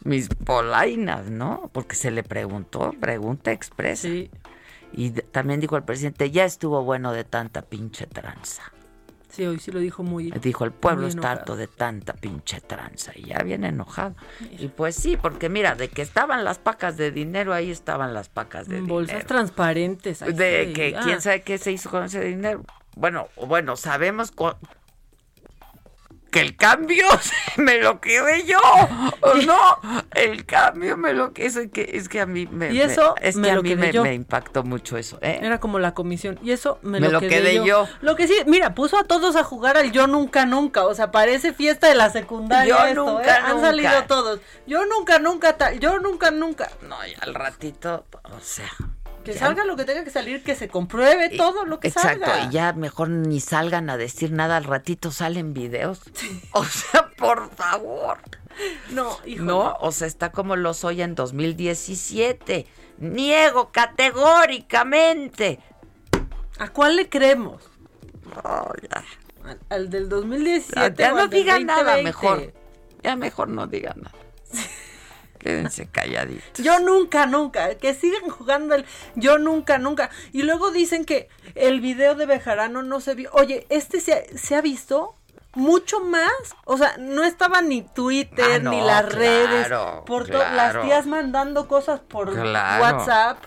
[0.04, 1.68] mis polainas, ¿no?
[1.72, 4.06] Porque se le preguntó, pregunta expresa.
[4.92, 8.62] Y también dijo el presidente, ya estuvo bueno de tanta pinche tranza.
[9.34, 10.30] Sí, hoy sí lo dijo muy.
[10.30, 13.10] Dijo, el pueblo está harto de tanta pinche tranza.
[13.16, 14.14] Y ya viene enojado.
[14.58, 18.28] Y pues sí, porque mira, de que estaban las pacas de dinero, ahí estaban las
[18.28, 19.26] pacas de Bolsas dinero.
[19.26, 20.22] transparentes.
[20.22, 22.62] ahí De que quién sabe qué se hizo con ese dinero.
[22.94, 24.30] Bueno, bueno, sabemos
[26.34, 27.06] que el cambio
[27.58, 28.58] me lo quedé yo.
[29.20, 29.78] ¿o no,
[30.16, 33.28] el cambio me lo que es que es que a mí me Y eso me-
[33.28, 35.38] es me que a mí quedé me, impactó mucho eso, ¿eh?
[35.42, 36.40] Era como la comisión.
[36.42, 37.64] Y eso me, Me lo, quedé, quedé yo.
[37.64, 37.88] yo.
[38.00, 40.84] Lo que sí, mira, puso a todos a jugar al yo nunca nunca.
[40.86, 42.76] O sea, parece fiesta de la secundaria.
[42.76, 43.40] Yo esto, nunca, ¿eh?
[43.44, 43.66] Han nunca.
[43.68, 44.40] salido todos.
[44.66, 45.78] Yo nunca nunca tal.
[45.78, 46.68] Yo nunca nunca.
[46.82, 48.70] No, y al ratito, o sea,
[49.24, 52.26] Que ya- salga lo que tenga que salir, que se compruebe todo lo que Exacto,
[52.26, 52.44] salga.
[52.46, 56.00] y ya mejor ni salgan a decir nada, al ratito salen videos.
[56.52, 58.18] O sea, por favor.
[58.90, 59.42] No, hijo.
[59.44, 62.66] No, o sea, está como lo soy en 2017.
[62.98, 65.58] Niego categóricamente.
[66.58, 67.62] ¿A cuál le creemos?
[68.44, 69.02] Oh, ya.
[69.44, 71.02] ¿Al, al del 2017?
[71.02, 72.04] Ya o no al digan nada 2020?
[72.04, 72.52] mejor.
[73.02, 74.16] Ya mejor no digan nada.
[75.44, 76.64] Quédense calladitos.
[76.64, 80.08] Yo nunca, nunca, que sigan jugando el yo nunca, nunca.
[80.32, 83.28] Y luego dicen que el video de Bejarano no se vio.
[83.34, 85.14] Oye, este se ha, se ha visto
[85.54, 86.32] mucho más.
[86.64, 89.68] O sea, no estaba ni Twitter, Ah, no, ni las claro, redes.
[90.06, 90.82] Por to- las claro.
[90.82, 92.82] tías mandando cosas por Claro.
[92.82, 93.46] WhatsApp.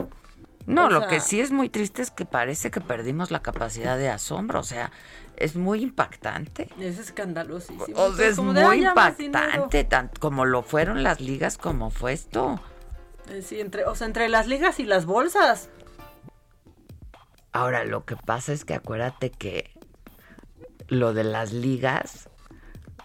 [0.67, 3.41] No, O lo sea, que sí es muy triste es que parece que perdimos la
[3.41, 4.59] capacidad de asombro.
[4.59, 4.91] O sea,
[5.37, 6.69] es muy impactante.
[6.79, 7.85] Es escandalosísimo.
[7.95, 12.59] O sea, es muy impactante, tanto como lo fueron las ligas, como fue esto.
[13.29, 15.69] Eh, Sí, entre, o sea, entre las ligas y las bolsas.
[17.51, 19.71] Ahora, lo que pasa es que acuérdate que
[20.87, 22.29] lo de las ligas,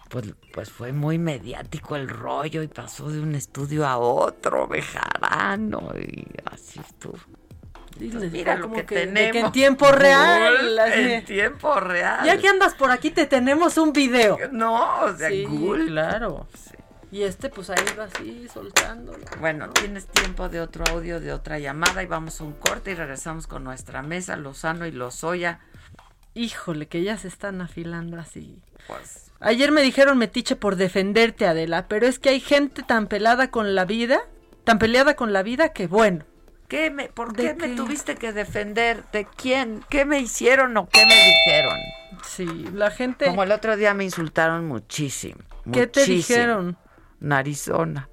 [0.08, 5.92] pues, pues fue muy mediático el rollo y pasó de un estudio a otro, Bejarano,
[5.98, 7.18] y así estuvo.
[8.02, 9.32] Diles, mira como lo que, que- tenemos.
[9.32, 11.00] que en tiempo real, así.
[11.00, 12.24] En tiempo real.
[12.26, 14.38] Ya que andas por aquí, te tenemos un video.
[14.50, 15.86] No, o sea, sí, cool.
[15.86, 16.46] claro.
[17.10, 19.18] Y este, pues ahí va así, soltándolo.
[19.38, 22.94] Bueno, tienes tiempo de otro audio, de otra llamada y vamos a un corte y
[22.94, 25.60] regresamos con nuestra mesa, Lozano y Lozoya.
[26.34, 28.58] Híjole, que ya se están afilando así.
[28.86, 33.50] Pues, Ayer me dijeron metiche por defenderte, Adela, pero es que hay gente tan pelada
[33.50, 34.20] con la vida,
[34.64, 36.24] tan peleada con la vida que bueno,
[36.72, 39.04] qué me, por ¿De qué, me tuviste que defender?
[39.12, 39.84] ¿De quién?
[39.90, 41.78] ¿Qué me hicieron o qué me dijeron?
[42.26, 43.26] Sí, la gente...
[43.26, 45.42] Como el otro día me insultaron muchísimo.
[45.70, 46.78] ¿Qué te dijeron?
[47.20, 48.08] Narizona.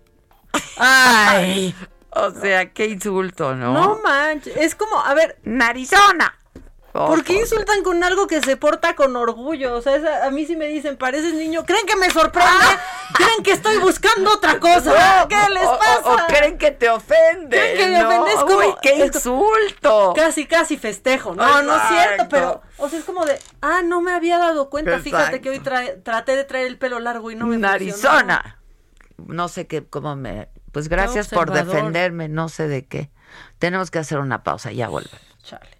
[0.77, 1.73] Ay.
[2.09, 3.73] O sea, qué insulto, ¿no?
[3.73, 6.37] No manches, es como, a ver, Narizona.
[7.07, 9.75] ¿Por qué insultan con algo que se porta con orgullo?
[9.75, 11.65] O sea, esa- a mí sí me dicen, pareces niño.
[11.65, 12.51] ¿Creen que me sorprende?
[13.13, 15.25] ¿Creen que estoy buscando otra cosa?
[15.29, 16.01] ¿Qué les O- o- pasa?
[16.03, 17.57] O, creen que te ofende.
[17.57, 18.25] ¿Creen que me ¿no?
[18.45, 20.13] como- Uy, qué insulto.
[20.15, 21.33] Casi, casi festejo.
[21.35, 24.69] No, no es cierto, pero, o sea, es como de, ah, no me había dado
[24.69, 24.99] cuenta.
[24.99, 27.71] Fíjate que hoy trae- traté de traer el pelo largo y no me funcionó.
[27.71, 28.59] Narizona.
[29.25, 30.49] No sé qué, cómo me.
[30.71, 33.09] Pues gracias por defenderme, no sé de qué.
[33.57, 35.19] Tenemos que hacer una pausa, ya vuelven.
[35.43, 35.79] Chale.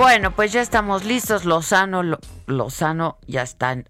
[0.00, 1.44] Bueno, pues ya estamos listos.
[1.44, 3.86] Lozano, Lo- Lozano ya están.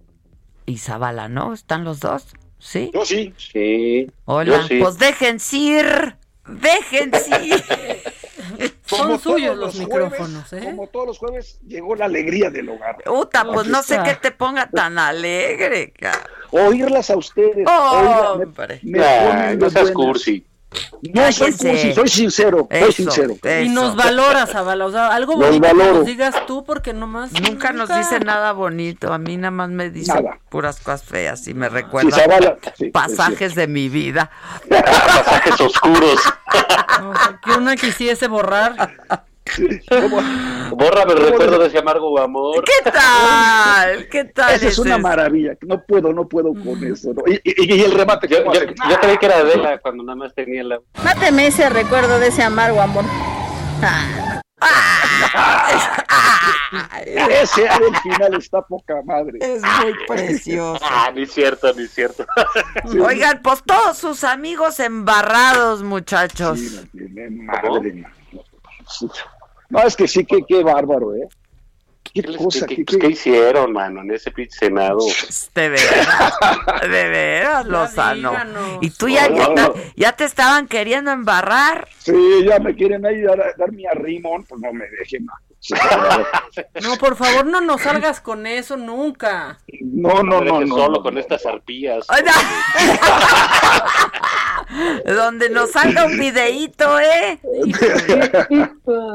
[0.66, 1.52] Y Zavala, ¿no?
[1.54, 2.26] ¿Están los dos?
[2.58, 2.90] ¿Sí?
[2.92, 3.32] Yo sí.
[3.38, 4.10] Sí.
[4.24, 4.56] Hola.
[4.56, 4.80] yo sí.
[4.82, 6.16] Pues dejen ir.
[6.48, 7.64] Dejen ir.
[8.86, 10.62] Son suyos los jueves, micrófonos, ¿eh?
[10.64, 12.96] Como todos los jueves, llegó la alegría del hogar.
[13.04, 16.28] Puta, pues no sé qué te ponga tan alegre, cara.
[16.50, 17.64] Oírlas a ustedes.
[17.68, 18.80] Oh, oírlas, me- hombre.
[18.82, 19.92] me Ay, no seas buenas.
[19.92, 20.44] cursi.
[21.12, 21.68] No soy Cállese.
[21.70, 23.34] cursi, soy sincero, soy Eso, sincero.
[23.64, 24.86] Y nos valoras, Zavala.
[24.86, 27.32] O sea, algo bonito que nos digas tú, porque nomás.
[27.40, 29.12] Nunca nos dice nada bonito.
[29.12, 30.38] A mí nada más me dice Nada.
[30.48, 34.30] puras cosas feas y me recuerda Zavala, sí, es pasajes de mi vida.
[34.68, 36.20] Pasajes oscuros.
[37.00, 38.74] O sea, que una quisiese borrar.
[40.72, 42.64] Bórrame el recuerdo de ese amargo amor.
[42.64, 44.08] ¿Qué tal?
[44.08, 44.54] ¿Qué tal?
[44.54, 45.52] Esa es una maravilla.
[45.62, 47.12] No puedo, no puedo con eso.
[47.12, 47.22] ¿no?
[47.26, 48.28] Y, y- y el remate.
[48.28, 50.78] Yo, ¿cómo yo, creí que era Adela cuando nada más tenía la.
[51.04, 53.04] Máteme ese recuerdo de ese amargo amor.
[57.04, 59.38] Ese al final está poca madre.
[59.40, 60.84] Es muy precioso.
[60.88, 62.26] Ah, ni cierto, ni cierto.
[63.04, 66.60] Oigan, pues todos sus amigos embarrados, muchachos.
[66.92, 68.12] Madre mía.
[69.70, 71.28] No, es que sí, que qué bárbaro, ¿eh?
[72.12, 74.98] Qué cosa, ¿Qué, qué- pues, qué- ¿qué hicieron, mano, en ese pinche Senado?
[75.54, 76.34] De veras,
[76.82, 78.32] de veras, Lozano.
[78.80, 81.86] Y tú ya, ya, te- ya te estaban queriendo embarrar.
[81.98, 82.12] Sí,
[82.44, 85.26] ya me quieren ahí dar, dar mi arrimón, pues no me dejen.
[86.82, 89.58] No, por favor, no nos salgas con eso nunca.
[89.82, 90.74] No, no, no, no.
[90.74, 91.20] solo no, con no.
[91.20, 92.06] estas arpías.
[95.04, 97.38] Donde nos salga un videíto, ¿eh?
[98.86, 99.14] No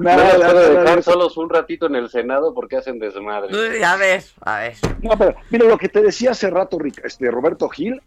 [0.00, 0.80] Nada, nada, puedo nada.
[0.82, 3.54] dejar solos un ratito en el Senado porque hacen desmadre.
[3.54, 4.74] Uy, A ver, a ver.
[5.02, 8.00] No, pero mira lo que te decía hace rato, Rica- este Roberto Gil,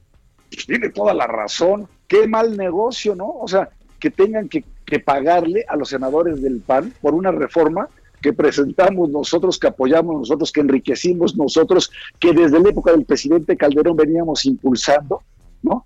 [0.52, 1.88] pues tiene toda la razón.
[2.08, 3.28] Qué mal negocio, ¿no?
[3.30, 3.70] O sea,
[4.00, 7.88] que tengan que, que pagarle a los senadores del PAN por una reforma
[8.22, 13.56] que presentamos nosotros, que apoyamos nosotros, que enriquecimos nosotros, que desde la época del presidente
[13.56, 15.22] Calderón veníamos impulsando,
[15.62, 15.86] ¿no?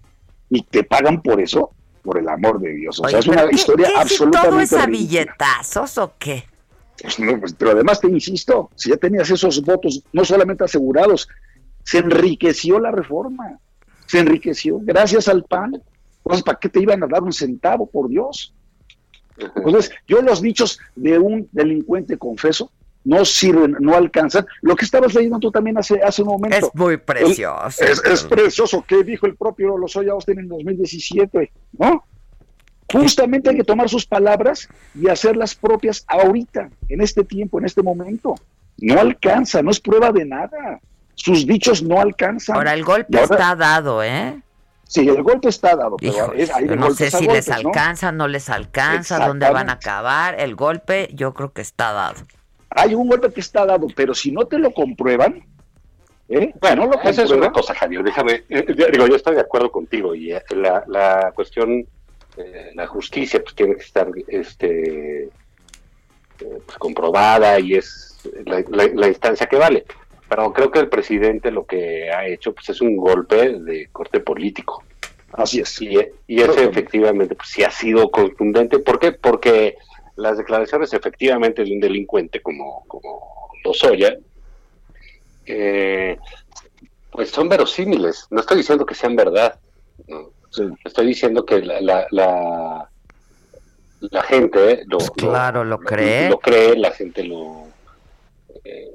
[0.55, 1.71] Y te pagan por eso,
[2.03, 2.99] por el amor de Dios.
[2.99, 6.43] O Oye, sea, es una ¿qué- historia qué, absolutamente todo es a billetazos o qué?
[7.01, 11.27] Pues no, pues, pero además te insisto, si ya tenías esos votos no solamente asegurados,
[11.83, 13.57] se enriqueció la reforma,
[14.05, 15.81] se enriqueció gracias al PAN.
[16.17, 18.53] Entonces, ¿para qué te iban a dar un centavo, por Dios?
[19.55, 22.71] Entonces, yo los dichos de un delincuente confeso
[23.05, 24.45] no sirven, no alcanzan.
[24.61, 26.57] Lo que estabas leyendo tú también hace, hace un momento.
[26.57, 27.83] Es muy precioso.
[27.83, 28.83] El- es, es precioso.
[28.87, 31.51] ¿Qué dijo el propio Lozoya Austin en 2017?
[31.77, 32.03] ¿No?
[32.91, 37.81] Justamente hay que tomar sus palabras y hacerlas propias ahorita, en este tiempo, en este
[37.81, 38.35] momento.
[38.77, 40.79] No alcanza, no es prueba de nada.
[41.15, 42.55] Sus dichos no alcanzan.
[42.55, 44.39] Ahora, el golpe ahora- está dado, ¿eh?
[44.87, 47.27] Sí, el golpe está dado, pero Hijo, es- hay de yo no sé golpes si
[47.27, 50.39] les alcanza, no les alcanza, dónde van a acabar.
[50.39, 52.21] El golpe yo creo que está dado.
[52.75, 55.45] Hay un golpe que está dado, pero si no te lo comprueban,
[56.29, 56.53] ¿eh?
[56.59, 58.03] Bueno, lo esa es una cosa, Javier.
[58.03, 61.85] Déjame, eh, yo- digo, yo estoy de acuerdo contigo y eh, la, la cuestión,
[62.37, 65.29] eh, la justicia, pues tiene que estar este, eh,
[66.65, 69.85] pues, comprobada y es la, la- la instancia que vale.
[70.29, 74.19] pero creo que el presidente lo que ha hecho pues es un golpe de corte
[74.19, 74.83] político.
[75.33, 75.79] Así es.
[75.81, 75.97] Y,
[76.27, 78.79] y ese efectivamente pues sí ha sido contundente.
[78.79, 79.11] ¿Por qué?
[79.11, 79.75] Porque
[80.15, 84.17] las declaraciones efectivamente de un delincuente como, como Lozoya,
[85.45, 86.17] eh,
[87.11, 88.27] pues son verosímiles.
[88.29, 89.59] No estoy diciendo que sean verdad.
[90.07, 90.31] ¿no?
[90.85, 92.89] Estoy diciendo que la, la, la,
[93.99, 96.29] la gente lo, claro, lo, cree.
[96.29, 97.67] Lo cree, la gente lo...
[98.63, 98.91] Eh,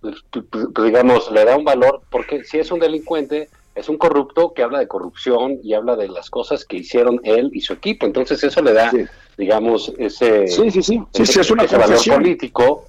[0.00, 3.98] pues, pues, pues, digamos, le da un valor, porque si es un delincuente, es un
[3.98, 7.72] corrupto que habla de corrupción y habla de las cosas que hicieron él y su
[7.72, 8.06] equipo.
[8.06, 8.90] Entonces eso le da,
[9.36, 11.02] digamos, ese, sí, sí, sí.
[11.14, 12.86] ese, es una ese valor político.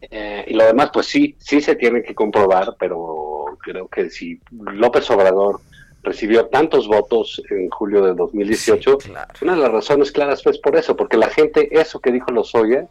[0.00, 4.40] Eh, y lo demás, pues sí, sí se tiene que comprobar, pero creo que si
[4.50, 5.60] López Obrador
[6.02, 8.98] recibió tantos votos en julio de 2018,
[9.42, 12.86] una de las razones claras fue por eso, porque la gente, eso que dijo Lozoya,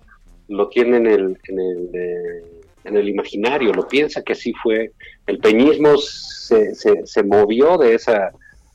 [0.49, 4.91] lo tiene en el, en el, eh, en el imaginario, lo piensa que así fue.
[5.25, 8.31] El peñismo se, se, movió de esa,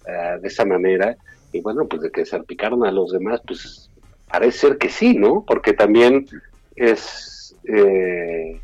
[0.07, 1.17] uh, de esa manera,
[1.53, 3.91] y bueno, pues de que salpicaron a los demás, pues
[4.31, 5.45] parece ser que sí, ¿no?
[5.47, 6.27] Porque también
[6.75, 8.61] es, eh,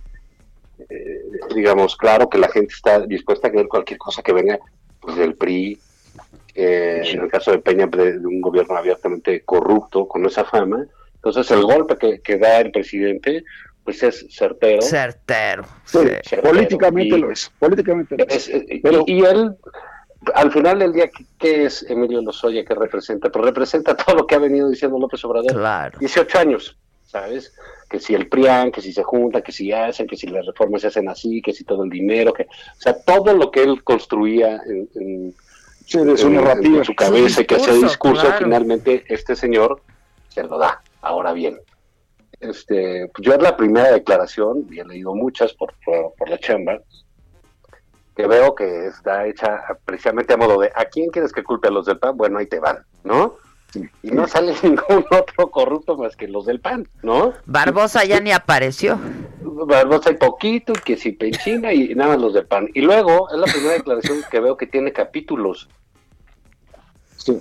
[0.88, 1.22] eh,
[1.54, 4.58] digamos, claro que la gente está dispuesta a creer cualquier cosa que venga
[5.00, 5.78] pues, del PRI,
[6.54, 10.86] eh, en el caso de Peña, de, un gobierno abiertamente corrupto, con esa fama.
[11.16, 13.44] Entonces, el golpe que da el presidente,
[13.88, 14.82] pues es certero.
[14.82, 15.62] Certero.
[15.86, 16.42] Sí, certero.
[16.42, 17.50] Políticamente y, lo es.
[17.58, 18.46] Políticamente lo es.
[18.50, 19.56] es Pero, y, y, él,
[20.34, 21.08] al final del día,
[21.38, 23.32] ¿qué es Emilio Lozoya que representa?
[23.32, 25.54] Pues representa todo lo que ha venido diciendo López Obrador.
[25.54, 25.98] Claro.
[26.00, 27.54] 18 años, ¿sabes?
[27.88, 30.82] Que si el PRIAN, que si se junta, que si hacen, que si las reformas
[30.82, 33.82] se hacen así, que si todo el dinero, que, o sea, todo lo que él
[33.84, 35.34] construía en, en,
[35.86, 36.76] sí, de su, en, narrativa.
[36.76, 38.44] en su cabeza, y que hacía discurso, discurso, claro.
[38.44, 39.80] finalmente este señor
[40.28, 40.82] se lo da.
[41.00, 41.58] Ahora bien,
[42.40, 46.38] este, pues yo es la primera declaración, y he leído muchas por, por, por, la
[46.38, 46.80] chamba,
[48.16, 51.70] que veo que está hecha precisamente a modo de ¿a quién quieres que culpe a
[51.70, 52.16] los del PAN?
[52.16, 53.36] Bueno, ahí te van, ¿no?
[54.02, 57.32] Y no sale ningún otro corrupto más que los del PAN, ¿no?
[57.46, 58.98] Barbosa ya ni apareció.
[59.40, 62.68] Barbosa hay poquito, que si Penchina y nada más los del PAN.
[62.74, 65.68] Y luego es la primera declaración que veo que tiene capítulos.
[67.16, 67.40] Sí.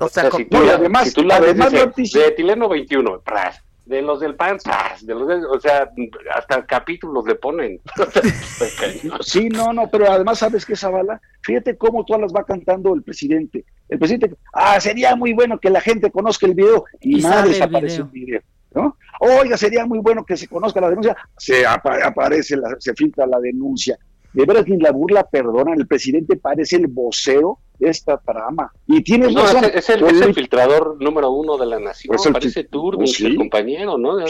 [0.00, 1.56] O sea, si, tú, la, además, si tú la ves,
[1.94, 5.90] dice, de Tileno 21, pras, de los del PAN, pras, de los de, o sea,
[6.34, 7.80] hasta capítulos le ponen.
[9.20, 11.20] sí, no, no, pero además, ¿sabes qué, Zavala?
[11.42, 13.64] Fíjate cómo todas las va cantando el presidente.
[13.88, 17.42] El presidente, ah, sería muy bueno que la gente conozca el video y, Y nada
[17.44, 18.06] desaparece video.
[18.06, 18.40] el video.
[18.74, 18.96] ¿no?
[19.20, 23.26] Oiga, sería muy bueno que se conozca la denuncia, se apa- aparece, la- se filtra
[23.26, 23.98] la denuncia.
[24.32, 28.72] De veras, ni la burla perdonan, el presidente parece el vocero de esta trama.
[28.86, 29.64] Y tienes No, razón.
[29.64, 33.10] es, es el, es el filtrador número uno de la nación, Pues el parece Turbis,
[33.10, 33.26] pues sí.
[33.26, 34.16] el compañero, ¿no?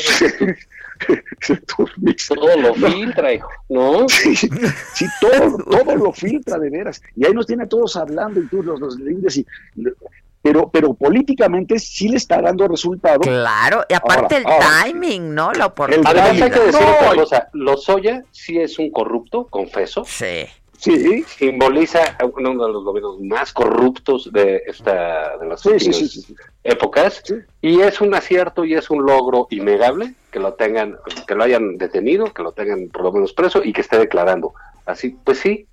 [2.28, 4.06] Todo lo filtra, hijo, ¿no?
[4.08, 4.48] Sí, sí,
[5.20, 7.02] todo, todo lo filtra de veras.
[7.16, 9.46] Y ahí nos tiene a todos hablando y tú los, los lindes y
[10.42, 13.20] pero, pero políticamente sí le está dando resultado.
[13.20, 15.52] Claro, y aparte Ahora, el ahora, timing, ¿no?
[15.52, 16.64] La Además hay que oportunidad.
[16.64, 20.46] decir No, otra cosa, Lozoya sí es un corrupto, confeso, Sí.
[20.78, 22.00] Sí, simboliza
[22.36, 26.22] uno de los gobiernos más corruptos de esta de las sí, sí, últimas sí, sí,
[26.22, 26.34] sí.
[26.64, 27.34] épocas Sí.
[27.60, 30.96] y es un acierto y es un logro innegable que lo tengan
[31.28, 34.54] que lo hayan detenido que lo tengan por lo menos preso y que esté declarando
[34.84, 35.68] así pues sí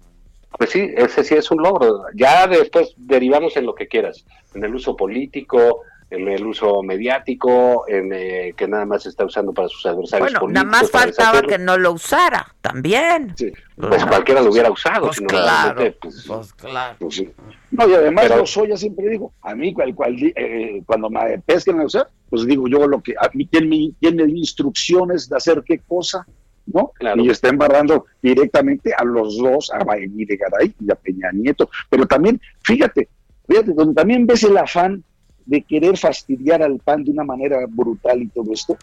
[0.58, 4.64] pues sí ese sí es un logro ya después derivamos en lo que quieras en
[4.64, 5.82] el uso político
[6.12, 10.32] en el uso mediático en eh, que nada más se está usando para sus adversarios
[10.32, 13.34] Bueno, políticos nada más faltaba que no lo usara, también.
[13.38, 13.52] Sí.
[13.76, 16.96] pues cualquiera lo hubiera usado Pues sino claro, realmente, pues, pues claro.
[16.98, 17.30] Pues sí.
[17.70, 21.80] No, y además Pero- Lozoya siempre digo, a mí cual, cual, eh, cuando me pesquen
[21.80, 25.30] a usar, pues digo yo lo que, a mí quien me, quien me dio instrucciones
[25.30, 26.26] de hacer qué cosa,
[26.74, 26.92] ¿no?
[26.96, 27.24] Claro.
[27.24, 31.70] Y está embarrando directamente a los dos, a Baení de Garay y a Peña Nieto.
[31.90, 33.10] Pero también, fíjate,
[33.48, 35.04] fíjate, donde también ves el afán
[35.46, 38.78] de querer fastidiar al PAN de una manera brutal y todo esto,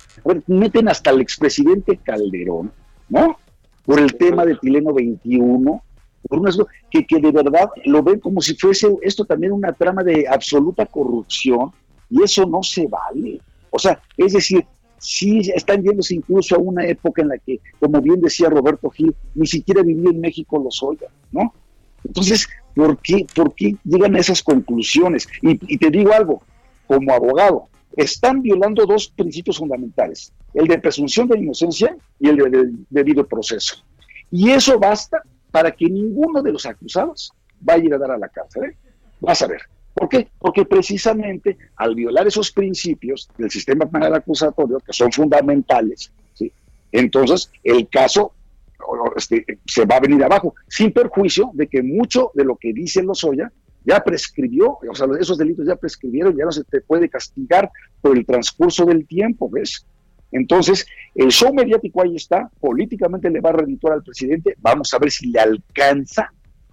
[0.49, 2.73] meten hasta el expresidente Calderón,
[3.09, 3.39] ¿no?
[3.85, 5.83] Por el tema de Tileno 21,
[6.29, 10.03] por cosas que, que de verdad lo ven como si fuese esto también una trama
[10.03, 11.71] de absoluta corrupción
[12.11, 13.41] y eso no se vale.
[13.71, 14.67] O sea, es decir,
[14.99, 19.15] sí están yéndose incluso a una época en la que, como bien decía Roberto Gil,
[19.35, 21.53] ni siquiera vivía en México los oiga, ¿no?
[22.05, 25.29] Entonces, ¿por qué, ¿por qué llegan a esas conclusiones?
[25.43, 26.43] Y, te digo algo,
[26.87, 32.51] como abogado, están violando dos principios fundamentales, el de presunción de inocencia y el de,
[32.51, 33.83] de debido proceso.
[34.31, 38.19] Y eso basta para que ninguno de los acusados vaya a ir a dar a
[38.19, 38.65] la cárcel.
[38.65, 38.77] ¿eh?
[39.21, 39.63] Vas a ver.
[39.97, 40.29] ¿Por qué?
[40.39, 46.13] Porque precisamente al violar esos principios del sistema penal acusatorio, que son fundamentales,
[46.93, 48.33] entonces el caso
[49.17, 53.03] este, se va a venir abajo, sin perjuicio de que mucho de lo que dice
[53.03, 53.51] Lozoya
[53.85, 57.71] ya prescribió, o sea, esos delitos ya prescribieron, ya no se te puede castigar
[58.03, 59.87] por el transcurso del tiempo, ¿ves?
[60.31, 64.99] Entonces, el show mediático ahí está, políticamente le va a redituar al presidente, vamos a
[64.99, 66.31] ver si le alcanza,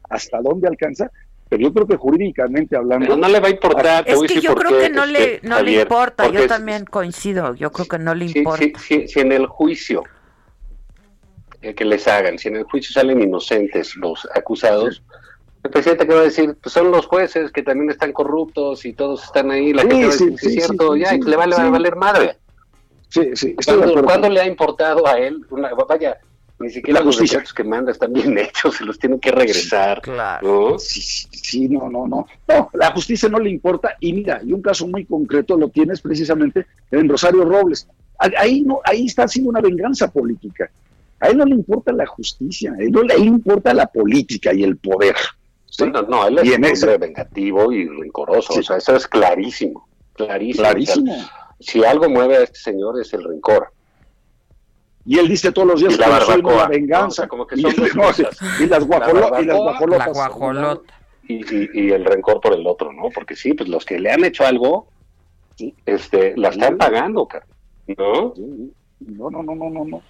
[0.10, 1.10] hasta dónde alcanza,
[1.54, 3.06] pero yo creo que jurídicamente hablando...
[3.06, 5.82] Pero no le va a importar, es que yo creo que no le, no le
[5.82, 8.80] importa, yo también coincido, yo creo que no le importa.
[8.80, 10.04] Si, si en el juicio
[11.62, 15.04] eh, que les hagan, si en el juicio salen inocentes los acusados,
[15.64, 18.94] el presidente que va a decir, pues son los jueces que también están corruptos y
[18.94, 21.96] todos están ahí, la gente va a decir, es cierto, ya, le va, a valer
[21.96, 22.38] madre.
[23.10, 23.56] Sí, sí.
[24.04, 25.46] ¿Cuándo, le ha importado a él?
[25.52, 26.18] Una, vaya,
[26.60, 30.02] ni siquiera los decretos que manda están bien hechos, se los tienen que regresar.
[30.02, 30.72] claro.
[30.72, 30.80] ¿no?
[30.80, 32.28] Sí, sí, no, no, no.
[32.48, 33.98] No, la justicia no le importa.
[34.00, 37.88] Y mira, y un caso muy concreto lo tienes precisamente en Rosario Robles.
[38.18, 40.70] Ahí, no, ahí está haciendo una venganza política.
[41.20, 44.64] A él no le importa la justicia, a él no le importa la política y
[44.64, 45.16] el poder.
[45.80, 50.64] No, no, él es un hombre vengativo y rencoroso, o sea, eso es clarísimo, clarísimo.
[50.64, 51.16] Clarísimo.
[51.60, 53.72] si algo mueve a este señor es el rencor.
[55.06, 57.28] Y él dice todos los días que soy una venganza.
[57.28, 57.74] como que y, son
[58.60, 59.46] y, las guajolotas.
[59.46, 60.94] La guajolota.
[61.28, 63.04] Y, y, y, el rencor por el otro, ¿no?
[63.14, 64.88] Porque sí, pues los que le han hecho algo,
[65.86, 67.28] este, la están pagando,
[67.98, 68.34] ¿no?
[69.00, 70.02] No, no, no, no, no, no.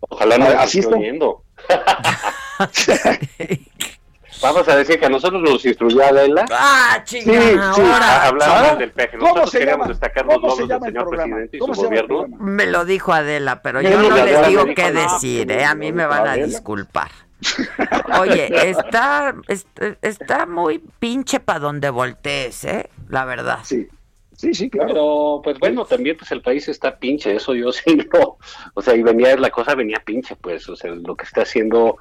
[0.00, 1.42] Ojalá no así esté oyendo.
[4.42, 6.46] Vamos a decir que a nosotros nos instruyó Adela.
[6.50, 7.58] Ah, chinga, Sí, sí.
[7.58, 8.26] ahora.
[8.26, 9.18] Hablando del peje.
[9.18, 9.88] ¿Cómo Nosotros queríamos llama?
[9.88, 11.26] destacar los ¿Cómo se logros del señor programa?
[11.36, 12.26] presidente y ¿Cómo su gobierno.
[12.38, 15.64] Me lo dijo Adela, pero yo no les digo qué decir, ¿eh?
[15.64, 16.46] A mí me van a Adela.
[16.46, 17.10] disculpar.
[18.20, 22.90] Oye, está, está, está muy pinche para donde voltees, ¿eh?
[23.08, 23.60] La verdad.
[23.64, 23.88] Sí,
[24.36, 24.88] sí, sí, claro.
[24.88, 28.36] Pero, pues bueno, también pues el país está pinche, eso yo sí no.
[28.74, 31.96] O sea, y venía, la cosa venía pinche, pues, o sea, lo que está haciendo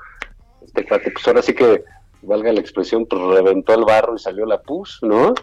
[0.65, 1.84] este cuate, pues ahora sí que,
[2.21, 5.33] valga la expresión, pues reventó el barro y salió la pus, ¿no?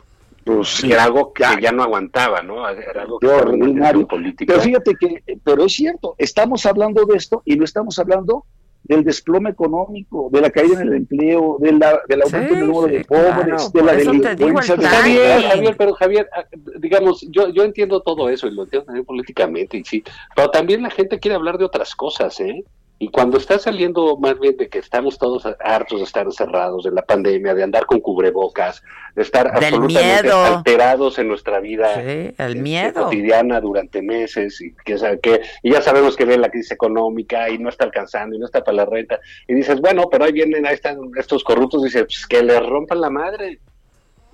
[0.44, 2.68] Pues Que era algo que ya, no aguantaba, ¿no?
[2.68, 4.06] Era algo que ordinario.
[4.06, 4.52] política.
[4.52, 8.44] Pero fíjate que, pero es cierto, estamos hablando de esto y no estamos hablando
[8.84, 12.66] del desplome económico, de la caída en el empleo, de la, del aumento Sí, del
[12.68, 14.76] número de sí, pobres, claro, de la delincuencia.
[14.76, 15.42] Javier.
[15.42, 16.44] Javier, pero Javier, ah,
[16.78, 20.04] digamos, yo, yo entiendo todo eso y lo entiendo también políticamente, y sí,
[20.36, 22.64] pero también la gente quiere hablar de otras cosas, ¿eh?
[22.98, 26.93] Y cuando está saliendo más bien de que estamos todos hartos de estar encerrados, de
[26.93, 28.82] la pandemia, de andar con cubrebocas,
[29.14, 30.44] de estar Del absolutamente miedo.
[30.44, 33.05] alterados en nuestra vida Sí, el este, miedo.
[33.05, 37.59] cotidiana durante meses y que qué, y ya sabemos que viene la crisis económica y
[37.59, 40.66] no está alcanzando y no está para la renta y dices bueno pero ahí vienen
[40.66, 43.59] ahí están estos corruptos dices pues que les rompan la madre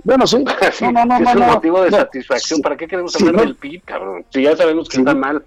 [0.05, 0.45] Bueno, sí.
[0.73, 1.53] Sí, No, no, no, es no, un no.
[1.55, 1.97] motivo de No.
[1.97, 2.63] satisfacción Sí.
[2.63, 3.43] para qué queremos Sí, hablar no.
[3.43, 5.01] del PIB cabrón si ya sabemos que Sí.
[5.03, 5.43] está mal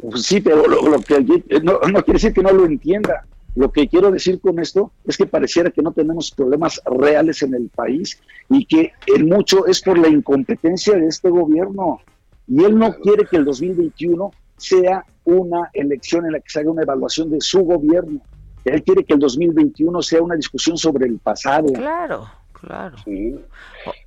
[0.00, 1.20] Pues sí, pero lo, lo que
[1.62, 3.24] no, no quiere decir que no lo entienda.
[3.56, 7.54] Lo que quiero decir con esto es que pareciera que no tenemos problemas reales en
[7.54, 12.00] el país y que en mucho es por la incompetencia de este gobierno.
[12.46, 16.70] Y él no quiere que el 2021 sea una elección en la que se haga
[16.70, 18.20] una evaluación de su gobierno.
[18.64, 21.72] Él quiere que el 2021 sea una discusión sobre el pasado.
[21.72, 22.28] Claro,
[22.60, 22.96] claro.
[23.04, 23.34] Sí.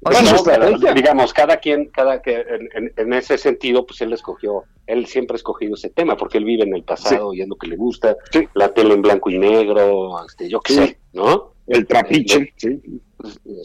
[0.01, 0.93] Bueno, No, pero, estrategia.
[0.93, 5.35] digamos cada quien cada que en, en- en ese sentido pues él escogió él siempre
[5.35, 7.75] ha escogido ese tema porque él vive en el pasado y es lo que le
[7.77, 8.47] gusta Sí.
[8.53, 10.79] la tele en blanco y negro este yo qué Sí.
[10.79, 12.53] sé no El trapiche.
[12.57, 12.81] Sí,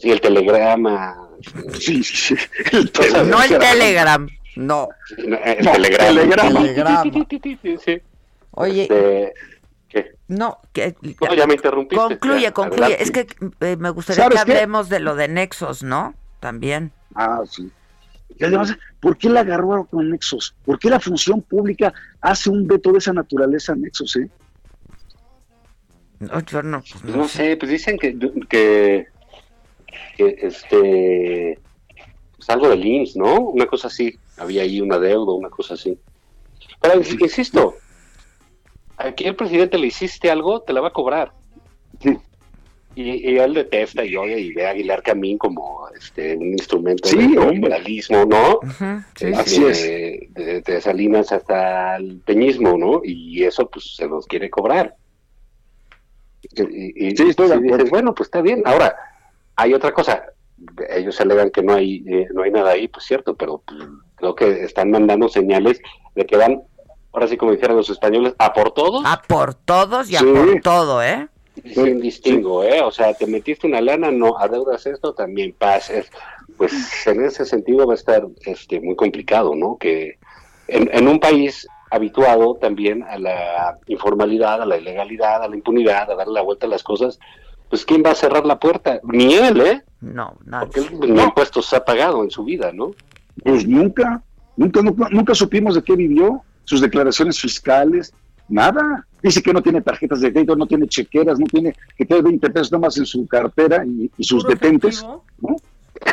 [0.01, 1.27] sí el telegrama
[1.77, 2.35] sí, sí.
[2.71, 4.89] El no el Telegram, no.
[5.17, 5.37] el No,
[5.71, 6.59] telegrama telegrama.
[6.61, 7.03] Telegrama.
[7.85, 8.01] Sí.
[8.51, 9.33] Oye, Este,
[9.89, 10.11] ¿qué?
[10.27, 12.01] no, que, No, ya me interrumpiste.
[12.03, 12.83] concluye, Ya, concluye.
[12.95, 13.03] adelante.
[13.03, 13.27] Es que
[13.61, 16.13] eh, me gustaría que hablemos de lo de Nexos, ¿no?
[16.39, 16.91] También.
[17.15, 17.69] Ah, sí.
[18.37, 20.55] Y además, ¿por qué la agarraron con Nexos?
[20.63, 24.15] ¿Por qué la función pública hace un veto de esa naturaleza a Nexos?
[24.15, 24.29] Eh?
[26.19, 27.37] No, yo no, pues, Pues no no sé.
[27.37, 28.17] sé, pues dicen que,
[28.49, 29.07] que,
[30.17, 31.59] que, este
[32.35, 33.39] pues algo del IMSS, ¿no?
[33.41, 35.97] Una cosa así, había ahí una deuda, una cosa así.
[36.81, 37.75] Pero ins- insisto,
[38.99, 41.31] aquí el presidente le hiciste algo, te la va a cobrar.
[42.01, 42.17] Sí.
[42.95, 47.07] Y, y él detesta y odia y ve a Aguilar Camín como este un instrumento
[47.07, 47.37] Sí, de hombre.
[47.45, 48.59] neoliberalismo, ¿no?
[49.15, 49.83] Sí, Así es.
[50.33, 53.01] De, de Salinas hasta el peñismo, ¿no?
[53.03, 54.95] Y eso pues se nos quiere cobrar.
[56.55, 57.77] Y, y- Sí, estoy de y acuerdo.
[57.77, 58.63] dices, bueno, pues está bien.
[58.65, 58.95] Ahora,
[59.55, 60.23] hay otra cosa.
[60.89, 63.79] Ellos alegan que no hay eh, no hay nada ahí, pues cierto, pero pues,
[64.15, 65.79] creo que están mandando señales
[66.15, 66.61] de que van,
[67.11, 70.25] ahora sí como dijeran los españoles, a por todos A por todos y a Sí.
[70.25, 71.27] por todo, ¿eh?
[71.73, 72.81] sin distingo, ¿eh?
[72.81, 76.09] O sea, te metiste una lana, no adeudas esto, también pases.
[76.57, 79.77] Pues en ese sentido va a estar este muy complicado, ¿no?
[79.77, 80.17] Que
[80.69, 86.09] en, en un país habituado también a la informalidad, a la ilegalidad, a la impunidad,
[86.11, 87.19] a darle la vuelta a las cosas,
[87.69, 88.99] pues ¿quién va a cerrar la puerta?
[89.03, 89.81] Ni él, ¿eh?
[89.99, 90.67] No, nadie.
[90.67, 92.91] Porque él ni impuestos ha pagado en su vida, ¿no?
[93.43, 94.21] Pues nunca,
[94.55, 98.13] nunca, nunca, nunca supimos de qué vivió, sus declaraciones fiscales,
[98.47, 99.07] nada.
[99.23, 102.47] Dice que no tiene tarjetas de crédito, no tiene chequeras, no tiene, que tiene 20
[102.51, 105.23] pesos nomás en su cartera y, y sus detentes, ¿no?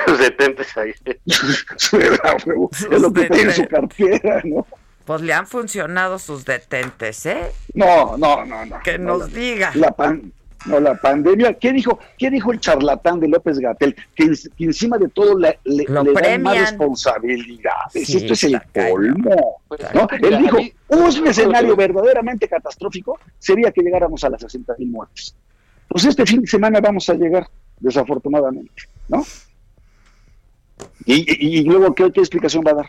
[0.06, 0.92] Los detentes ahí.
[1.26, 4.66] es lo que tiene en su cartera, ¿no?
[5.04, 7.52] Pues le han funcionado sus detentes, ¿eh?
[7.74, 8.80] No, no, no, no.
[8.82, 9.72] Que no, nos la- diga.
[9.74, 10.32] La pan,
[10.66, 11.54] no, la pandemia.
[11.54, 13.94] ¿Qué dijo, qué dijo el charlatán de López Gatel?
[14.14, 18.06] Que, en- que encima de todo le, le, Lo le dan más responsabilidades.
[18.06, 19.62] Sí, Esto es el colmo.
[19.94, 20.08] ¿no?
[20.20, 24.88] Mira, Él dijo, mí- un escenario verdaderamente catastrófico sería que llegáramos a las 60 mil
[24.90, 25.34] muertes.
[25.88, 27.46] Pues este fin de semana vamos a llegar,
[27.78, 29.24] desafortunadamente, ¿no?
[31.04, 32.86] Y, y- y luego, ¿qué, ¿qué explicación va a dar?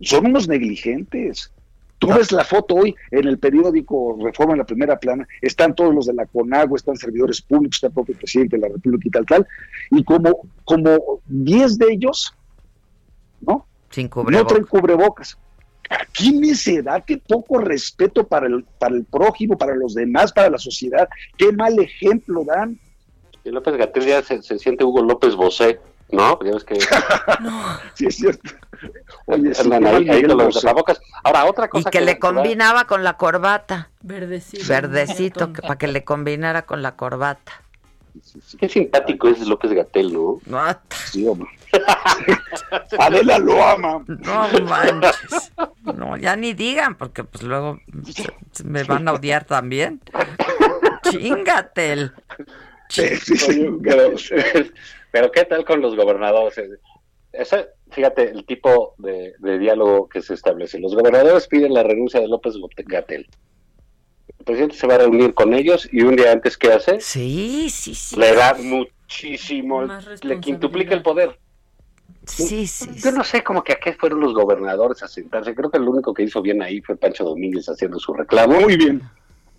[0.00, 1.50] Son unos negligentes.
[1.98, 5.94] Tú ves la foto hoy en el periódico Reforma en la primera plana, están todos
[5.94, 9.10] los de la CONAGUA, están servidores públicos, está el propio presidente de la República y
[9.10, 9.46] tal, tal,
[9.90, 12.34] y como, como 10 de ellos,
[13.40, 13.66] ¿no?
[13.90, 14.46] Sin No cubrebocas.
[14.48, 15.38] traen cubrebocas.
[16.12, 20.58] Qué necedad, qué poco respeto para el, para el prójimo, para los demás, para la
[20.58, 21.08] sociedad.
[21.38, 22.78] Qué mal ejemplo dan.
[23.44, 25.78] Y López Gatel ya se, se siente Hugo López Bosé,
[26.10, 26.38] ¿no?
[26.44, 26.78] Ya ves que
[27.94, 28.50] Sí, es cierto.
[29.26, 31.00] Oye, sí, ahí, con los tapabocas.
[31.24, 33.90] Ahora, otra Y cosa que le que va- combinaba con la corbata.
[34.02, 34.64] Verdecito.
[34.68, 37.52] Verdecito, que, para que le combinara con la corbata.
[38.58, 40.40] Qué simpático es López Gatel, ¿no?
[40.46, 40.60] No,
[41.10, 41.48] Sí, hombre.
[42.98, 44.02] Adela lo ama.
[44.06, 45.52] no manches.
[45.94, 50.00] No, ya ni digan, porque pues luego se- se me van a odiar también.
[51.02, 52.12] Chingatel.
[53.82, 54.12] Pero,
[55.12, 56.58] pero ¿qué tal con los gobernadores?
[57.32, 60.78] Ese, fíjate, el tipo de, de diálogo que se establece.
[60.78, 62.54] Los gobernadores piden la renuncia de López
[62.86, 63.26] Gatel.
[64.38, 67.00] El presidente se va a reunir con ellos y un día antes, ¿qué hace?
[67.00, 68.16] Sí, sí, sí.
[68.16, 69.82] Le da muchísimo,
[70.22, 71.38] le quintuplica el poder.
[72.26, 72.90] Sí, sí.
[72.96, 75.54] Yo no sé cómo que a qué fueron los gobernadores a sentarse.
[75.54, 78.60] Creo que el único que hizo bien ahí fue Pancho Domínguez haciendo su reclamo.
[78.60, 79.02] Muy bien.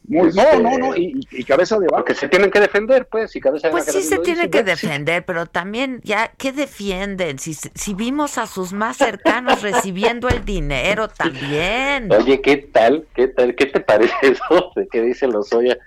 [0.08, 0.96] Muy- no, Este, no, no.
[0.96, 1.98] Y, y cabeza de vaca.
[1.98, 3.36] Porque se tienen que defender, pues.
[3.36, 4.88] Y cabeza de Pues sí se tiene dice, que pues, sí.
[4.88, 7.40] defender, pero también ya, ¿qué defienden?
[7.40, 12.10] Si, si vimos a sus más cercanos recibiendo el dinero también.
[12.14, 13.06] Oye, ¿qué tal?
[13.16, 13.54] ¿Qué tal?
[13.56, 15.78] ¿Qué te parece eso de que dice Lozoya?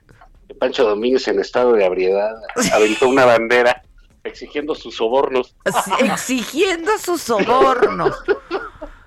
[0.49, 2.35] que Pancho Domínguez en estado de abriedad
[2.75, 3.83] aventó una bandera
[4.25, 5.55] exigiendo sus sobornos.
[5.85, 8.17] Sí, exigiendo sus sobornos.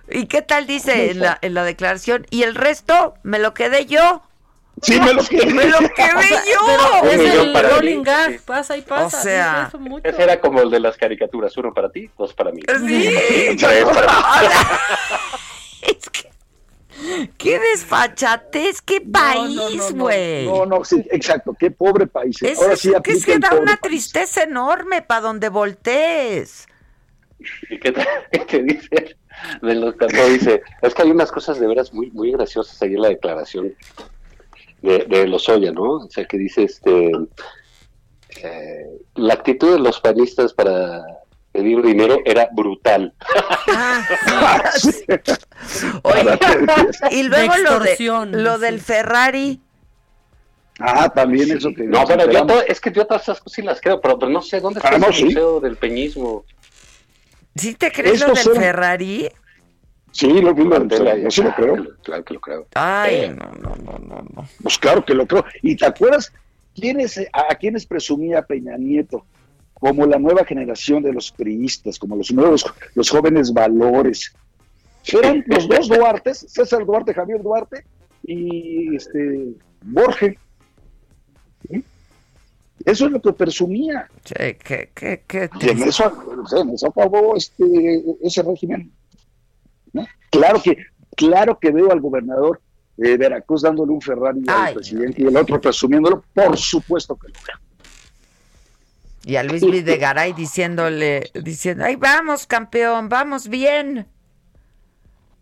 [0.10, 2.26] ¿Y qué tal dice en la, en la declaración?
[2.30, 4.24] ¿Y el resto me lo quedé yo?
[4.82, 5.54] Sí, me lo quedé.
[5.54, 7.08] ¡Me lo sea, yo!
[7.10, 9.20] es Un millón el para rolling mí, gag, pasa y pasa.
[9.20, 10.08] O sea, mucho.
[10.08, 12.62] Ese era como el de las caricaturas, uno para ti, dos para mí.
[12.88, 13.56] Sí.
[13.60, 14.48] Tres para mí.
[15.84, 16.32] Es que...
[17.38, 18.82] ¡Qué desfachatez!
[18.82, 20.46] ¡Qué país, güey!
[20.46, 21.54] No, no, sí, exacto.
[21.60, 22.42] Qué pobre país.
[22.42, 23.82] Es, Ahora es sí que es que da una país.
[23.82, 26.68] tristeza enorme para donde voltees.
[27.70, 27.94] ¿Y qué?
[28.32, 29.18] ¿Qué te dice?
[29.62, 32.94] De los tanto dice, es que hay unas cosas de veras muy, muy graciosas ahí
[32.94, 33.76] en la declaración
[34.84, 35.84] de, de Lozoya, ¿no?
[36.06, 37.12] O sea, que dice, este,
[38.44, 38.86] eh,
[39.16, 41.02] la actitud de los panistas para
[41.52, 43.14] pedir dinero era brutal.
[46.04, 46.40] Oye,
[47.12, 47.98] y luego lo, de,
[48.32, 49.60] lo del Ferrari.
[50.80, 51.84] Ah, también eso que.
[51.84, 52.54] No, bueno, yo enteramos.
[52.66, 54.80] to- es que yo todas esas cosas sí las creo, pero, pero no sé dónde
[54.80, 55.26] está Ah, no, el sí.
[55.26, 56.46] museo del peñismo.
[57.56, 59.30] ¿Sí te crees lo Estos del son- Ferrari?
[60.14, 61.88] Sí, lo vi, lo, Tela, yo sí lo creo.
[62.04, 62.68] Claro que lo creo.
[62.76, 64.48] Ay, no, no, no, no, no.
[64.62, 65.44] Pues claro que lo creo.
[65.64, 66.32] ¿Y te acuerdas
[66.76, 69.26] quiénes, a, a quiénes presumía Peña Nieto?
[69.74, 72.64] Como la nueva generación de los priistas, como los nuevos,
[72.94, 74.32] los jóvenes valores.
[75.12, 77.84] Eran los dos Duartes, César Duarte, Javier Duarte
[78.24, 80.38] y este Borges.
[82.86, 84.08] Eso es lo que presumía.
[84.26, 86.12] Sí, qué, qué, qué Y en eso,
[86.56, 88.92] en eso acabó este, ese régimen.
[89.94, 90.06] ¿No?
[90.30, 90.78] Claro que,
[91.16, 92.62] claro que veo al gobernador
[92.98, 97.28] de Veracruz dándole un Ferrari Ay, al presidente y el otro presumiéndolo, por supuesto que
[97.30, 97.58] lo veo.
[99.26, 104.06] Y a Luis Videgaray diciéndole, diciendo, ay, vamos, campeón, vamos bien.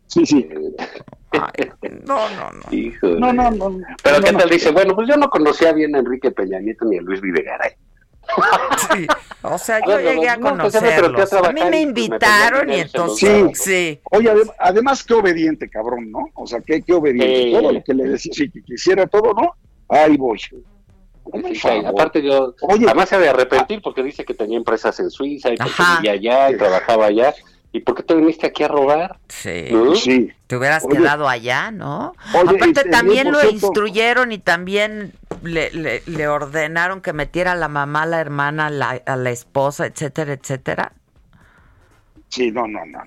[0.05, 0.47] Sí, sí.
[1.31, 1.71] Ay,
[2.05, 2.61] no, no, no.
[2.71, 3.19] Híjole.
[3.19, 3.79] No, no, no.
[4.03, 4.39] Pero no, ¿qué no.
[4.39, 4.49] tal?
[4.49, 7.71] Dice, bueno, pues yo no conocía bien a Enrique Peña Nieto ni a Luis Videgaray.
[8.93, 9.07] Sí.
[9.43, 11.33] O sea, yo llegué a pues metí a conocerlos.
[11.33, 13.99] A mí me pues, invitaron y entonces, los sí.
[14.11, 16.29] Oye, adem- además, qué obediente, cabrón, ¿no?
[16.35, 17.43] O sea, qué, qué obediente.
[17.45, 17.51] Sí.
[17.53, 19.55] Todo lo que le decía, si quisiera todo, ¿no?
[19.89, 20.39] Ahí voy.
[20.39, 22.85] Sí, sí, aparte yo, Oye.
[22.85, 25.65] además se ha de arrepentir porque dice que tenía empresas en Suiza y que
[25.97, 27.33] vivía allá y trabajaba allá.
[27.73, 29.17] ¿Y por qué te viniste aquí a robar?
[29.29, 29.67] Sí.
[29.71, 29.95] ¿No?
[29.95, 30.29] Sí.
[30.47, 30.97] Te hubieras Oye.
[30.97, 32.13] quedado allá, ¿no?
[32.33, 37.55] Oye, Aparte este, también lo instruyeron y también le, le, le ordenaron que metiera a
[37.55, 40.91] la mamá, a la hermana, a la, a la esposa, etcétera, etcétera.
[42.29, 43.05] Sí, no, no, no, no,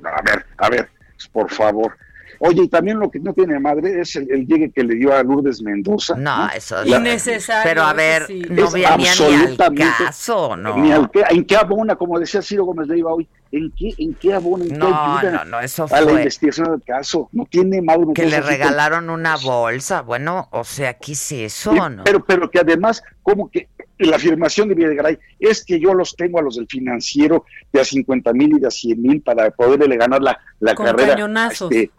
[0.00, 0.88] no, A ver, a ver,
[1.32, 1.96] por favor.
[2.40, 5.14] Oye, y también lo que no tiene madre es el, el llegue que le dio
[5.14, 6.16] a Lourdes Mendoza.
[6.16, 7.62] No, eso es Innecesario.
[7.70, 8.42] Pero a ver, sí.
[8.50, 10.76] no Es venía ni al caso, ¿no?
[10.76, 13.28] Ni al que- ¿En qué abona, como decía Ciro Gómez Leiva hoy?
[13.56, 14.64] ¿En qué, en qué abona?
[14.64, 14.86] ¿En qué No,
[15.16, 17.28] ayuda no, no, eso a la fue investigación del caso?
[17.32, 18.06] No tiene madre.
[18.14, 20.02] que le con- regalaron una bolsa.
[20.02, 22.02] Bueno, o sea, ¿qué es eso, Sí, no?
[22.04, 23.68] pero, pero que además, como que
[23.98, 27.84] la afirmación de Videgaray es que yo los tengo a los del financiero de a
[27.84, 31.10] 50 mil y de a 100 mil para poderle ganar la, la Con carrera.
[31.14, 31.70] cañonazos.
[31.70, 31.90] Este,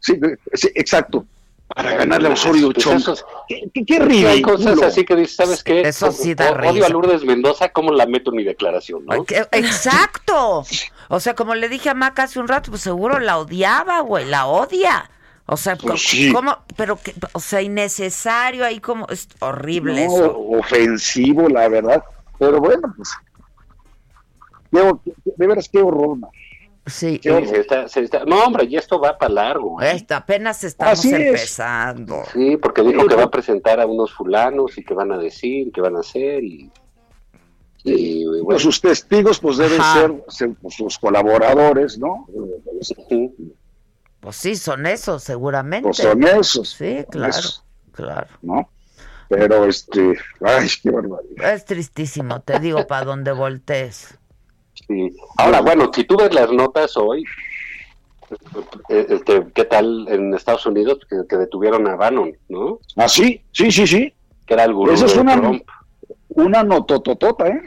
[0.00, 0.20] sí,
[0.52, 1.24] sí, exacto.
[1.74, 3.02] Para ganarle a Osorio Pues Chong.
[3.48, 5.82] ¿Qué, qué, hay cosas así que dices, ¿sabes qué?
[5.82, 6.86] Eso sí da O- Odio risa.
[6.86, 9.04] a Lourdes Mendoza, ¿cómo la meto en mi declaración?
[9.06, 9.24] ¿no?
[9.52, 10.64] Exacto.
[11.08, 14.24] O sea, como le dije a Maca hace un rato, pues seguro la odiaba, güey,
[14.26, 15.10] la odia.
[15.46, 16.32] O sea, Pues sí.
[16.32, 16.58] ¿cómo?
[16.76, 20.38] Pero, que, o sea, innecesario ahí como, es horrible No, eso.
[20.38, 22.04] ofensivo, la verdad.
[22.38, 23.10] Pero bueno, pues.
[25.36, 26.30] de veras, qué horror, man.
[26.90, 27.20] Sí.
[27.22, 29.80] Sí, se está- se está- No, hombre, y esto va para largo.
[29.80, 29.92] ¿eh?
[29.94, 31.20] Esto, apenas estamos Así es.
[31.20, 32.22] empezando.
[32.32, 35.70] Sí, porque dijo que va a presentar a unos fulanos y que van a decir,
[35.72, 36.70] que van a hacer y...
[37.84, 40.00] y, bueno, Pues sus testigos, pues deben Ajá.
[40.00, 42.26] ser, ser, pues, sus colaboradores, ¿no?
[44.20, 45.84] Pues sí, son esos, seguramente.
[45.88, 46.68] Pues son esos.
[46.70, 48.26] Sí, claro, Esos, claro.
[48.42, 48.68] ¿no?
[49.28, 50.14] Pero este,
[50.44, 51.54] ay, qué barbaridad.
[51.54, 54.18] Es tristísimo, te digo, para donde voltees.
[54.90, 55.16] Sí.
[55.38, 57.22] Ahora, bueno, si tú ves las notas hoy,
[58.88, 62.80] eh, este, ¿qué tal en Estados Unidos que, que detuvieron a Bannon, ¿no?
[62.96, 64.12] Ah, sí, sí, sí, sí.
[64.46, 65.62] Que era el gurú Esa es de una, Trump.
[66.30, 67.60] una notototota, ¿eh?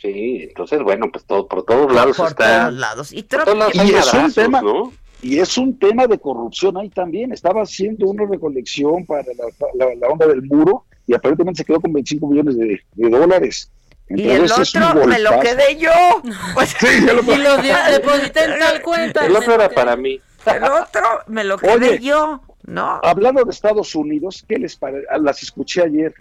[0.00, 2.62] Sí, entonces, bueno, pues todo, por todos lados Por está...
[2.62, 3.12] todos lados.
[3.12, 4.92] Y por Trump, todos lados Y es un tema- ¿no?
[5.22, 7.30] Y es un tema de corrupción ahí también.
[7.32, 9.44] Estaba haciendo una recolección para la,
[9.86, 13.70] la- la onda del muro y aparentemente se quedó con 25 millones de, de dólares.
[14.10, 15.90] Y el otro me lo quedé yo.
[16.54, 19.26] Pues, Sí, ya lo- Y lo de- deposité en tal cuenta.
[19.26, 20.20] El otro era para mí.
[20.46, 21.98] el otro me lo quedé Oye.
[22.00, 23.00] yo, ¿no?
[23.02, 25.06] Hablando de Estados Unidos, ¿qué les parece?
[25.20, 26.12] Las escuché ayer.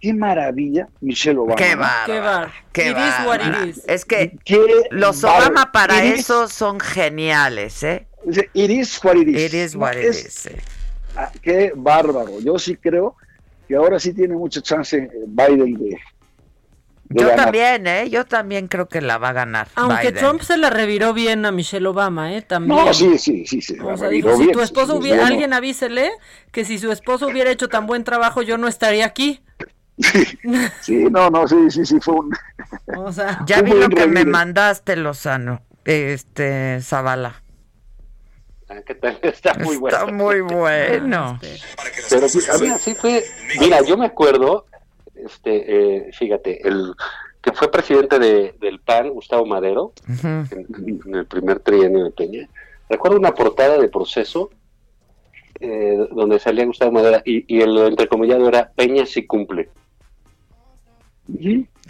[0.00, 1.54] Qué maravilla, Michelle Obama.
[1.54, 2.06] Qué bárbaro.
[2.12, 2.52] Qué bar.
[2.72, 3.64] Qué It is what bárbaro.
[3.66, 3.82] it is.
[3.86, 4.58] Es que Qué
[4.90, 5.22] los.
[5.22, 8.08] Obama para It is- eso son geniales, ¿eh?
[8.54, 9.40] It is what it is.
[9.42, 10.46] It is what it es- is.
[10.46, 10.60] eh.
[11.16, 12.40] ah, Qué bárbaro.
[12.40, 13.14] Yo sí creo
[13.68, 15.98] que ahora sí tiene mucha chance eh, Biden de.
[17.14, 17.44] Yo ganar.
[17.44, 18.10] también, ¿eh?
[18.10, 19.68] Yo también creo que la va a ganar.
[19.74, 20.14] Aunque Biden.
[20.14, 22.42] Trump se la reviró bien a Michelle Obama, ¿eh?
[22.42, 22.84] También.
[22.84, 23.60] No, sí, sí, sí.
[23.60, 25.32] sí O la sea, reviró dijo, si tu esposo sí, hubiera, bueno.
[25.32, 26.10] alguien avísele
[26.50, 29.40] que si su esposo hubiera hecho tan buen trabajo, yo no estaría aquí.
[30.80, 32.32] Sí, no, no, sí, sí, sí, fue un.
[32.96, 35.62] O sea, Ya vi lo que me mandaste, Lozano.
[35.84, 37.42] Este, Zavala.
[38.68, 39.18] Ah, ¿Qué tal?
[39.22, 39.98] Está muy bueno.
[39.98, 41.38] Está muy bueno.
[42.08, 43.24] Pero sí, a mí sí fue,
[43.60, 44.66] mira, yo me acuerdo,
[45.24, 46.94] este, eh, fíjate, el
[47.40, 49.92] que fue presidente de, del PAN, Gustavo Madero,
[50.22, 50.46] en,
[51.06, 52.48] en el primer trienio de Peña.
[52.88, 54.50] Recuerdo una portada de proceso
[55.58, 59.70] eh, donde salía Gustavo Madero y, y el entrecomillado era Peña sí cumple.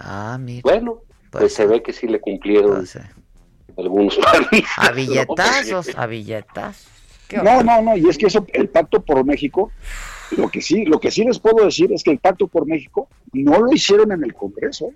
[0.01, 0.61] Ah, mira.
[0.63, 1.01] Bueno,
[1.31, 3.03] pues, Pues se ve que sí le cumplieron Pues, eh,
[3.77, 4.17] algunos
[4.51, 4.97] panistas, a ¿no?
[4.97, 6.89] billetazos, a billetazos.
[7.43, 9.73] No, no, no, y es que eso, el pacto por México,
[10.37, 13.09] lo que sí, lo que sí les puedo decir es que el pacto por México
[13.33, 14.91] no lo hicieron en el Congreso.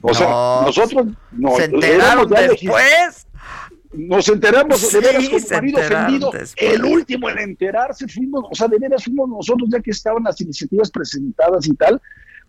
[0.00, 3.26] O sea, No, nosotros no, Se enteraron después.
[3.92, 6.30] Nos enteramos Sí, de veras marido ofendido.
[6.30, 6.72] después.
[6.74, 10.38] El último en enterarse fuimos, o sea, de veras fuimos nosotros ya que estaban las
[10.42, 12.00] iniciativas presentadas y tal,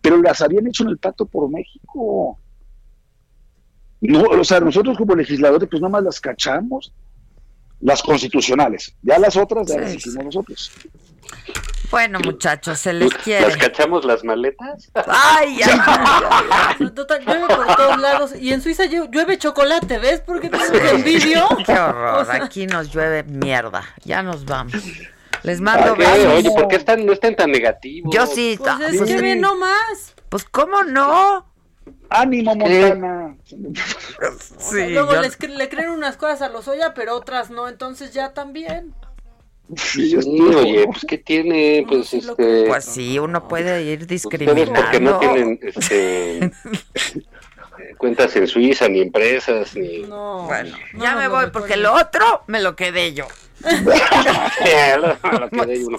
[0.01, 2.37] pero las habían hecho en el Pacto por México.
[4.01, 6.93] No, o sea, nosotros como legisladores pues nada más las cachamos,
[7.81, 9.97] las constitucionales, ya las otras ya Sí, las sí.
[9.97, 10.71] hicimos nosotros.
[11.91, 13.47] Bueno, muchachos, se les quiere.
[13.47, 14.91] ¿Las cachamos las maletas?
[15.07, 15.79] Ay, ay,
[16.79, 18.31] ay, total, llueve por todos lados.
[18.39, 20.21] Y en Suiza llue- llueve chocolate, ¿ves?
[20.25, 21.47] Porque tengo que envidio.
[21.65, 22.27] Qué horror.
[22.31, 23.83] Aquí nos llueve mierda.
[24.03, 24.73] Ya nos vamos.
[25.43, 26.33] Les mando besos.
[26.33, 28.13] Oye, ¿por qué están, no están tan negativos?
[28.13, 28.55] Yo sí.
[28.59, 30.13] Pues ah, es pues que ve nomás.
[30.29, 31.47] Pues cómo no.
[32.09, 33.35] Ánimo, Montana.
[33.47, 37.67] Sí, Luego yo- les cre- le creen unas cosas a los Oya, pero otras no.
[37.67, 38.93] Entonces ya también.
[39.77, 41.85] Sí, yo Sí, estoy- oye, pues ¿qué tiene?
[41.87, 42.65] Pues sí este...
[42.67, 45.19] Pues sí, uno puede ir Ustedes porque no discriminando.
[45.19, 46.51] tienen este,
[47.97, 49.99] cuentas en Suiza, ni empresas, ni...
[49.99, 50.43] No.
[50.47, 53.27] Bueno, no ya nos me voy porque lo otro me lo quedé yo.
[53.61, 53.69] lo
[54.63, 55.49] quedé para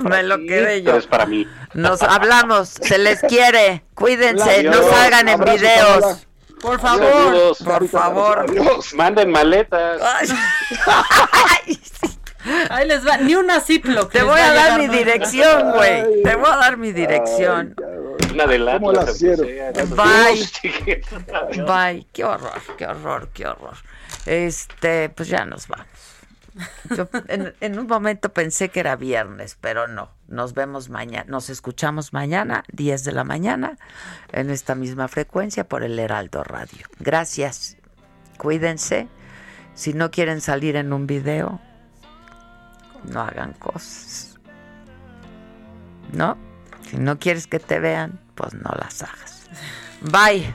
[0.08, 0.96] Me lo quedé yo.
[0.98, 1.46] es para mí.
[1.74, 3.84] Nos hablamos, se les quiere.
[3.94, 4.86] Cuídense, no Adiós.
[4.90, 6.00] salgan en Abrazo, videos.
[6.00, 6.18] Paola.
[6.60, 8.46] Por favor, por favor.
[8.94, 10.00] Manden maletas.
[12.70, 14.10] Ahí les va, ni una Ziploc.
[14.12, 14.92] Te voy a dar llegar, mi ¿no?
[14.92, 16.22] dirección, güey.
[16.22, 17.74] Te voy a dar mi dirección.
[18.32, 19.46] Una de ¿Cómo la Atlas, hicieron?
[19.78, 21.02] aunque
[21.56, 21.64] Bye.
[21.64, 22.06] Bye.
[22.12, 23.76] Qué horror, qué horror, qué horror.
[24.26, 25.86] Este, pues ya nos vamos.
[26.96, 30.10] Yo en, en un momento pensé que era viernes, pero no.
[30.28, 33.78] Nos vemos mañana, nos escuchamos mañana, 10 de la mañana,
[34.32, 36.86] en esta misma frecuencia por el Heraldo Radio.
[36.98, 37.76] Gracias.
[38.36, 39.08] Cuídense.
[39.74, 41.60] Si no quieren salir en un video,
[43.04, 44.38] no hagan cosas.
[46.12, 46.36] ¿No?
[46.88, 49.48] Si no quieres que te vean, pues no las hagas.
[50.00, 50.54] Bye.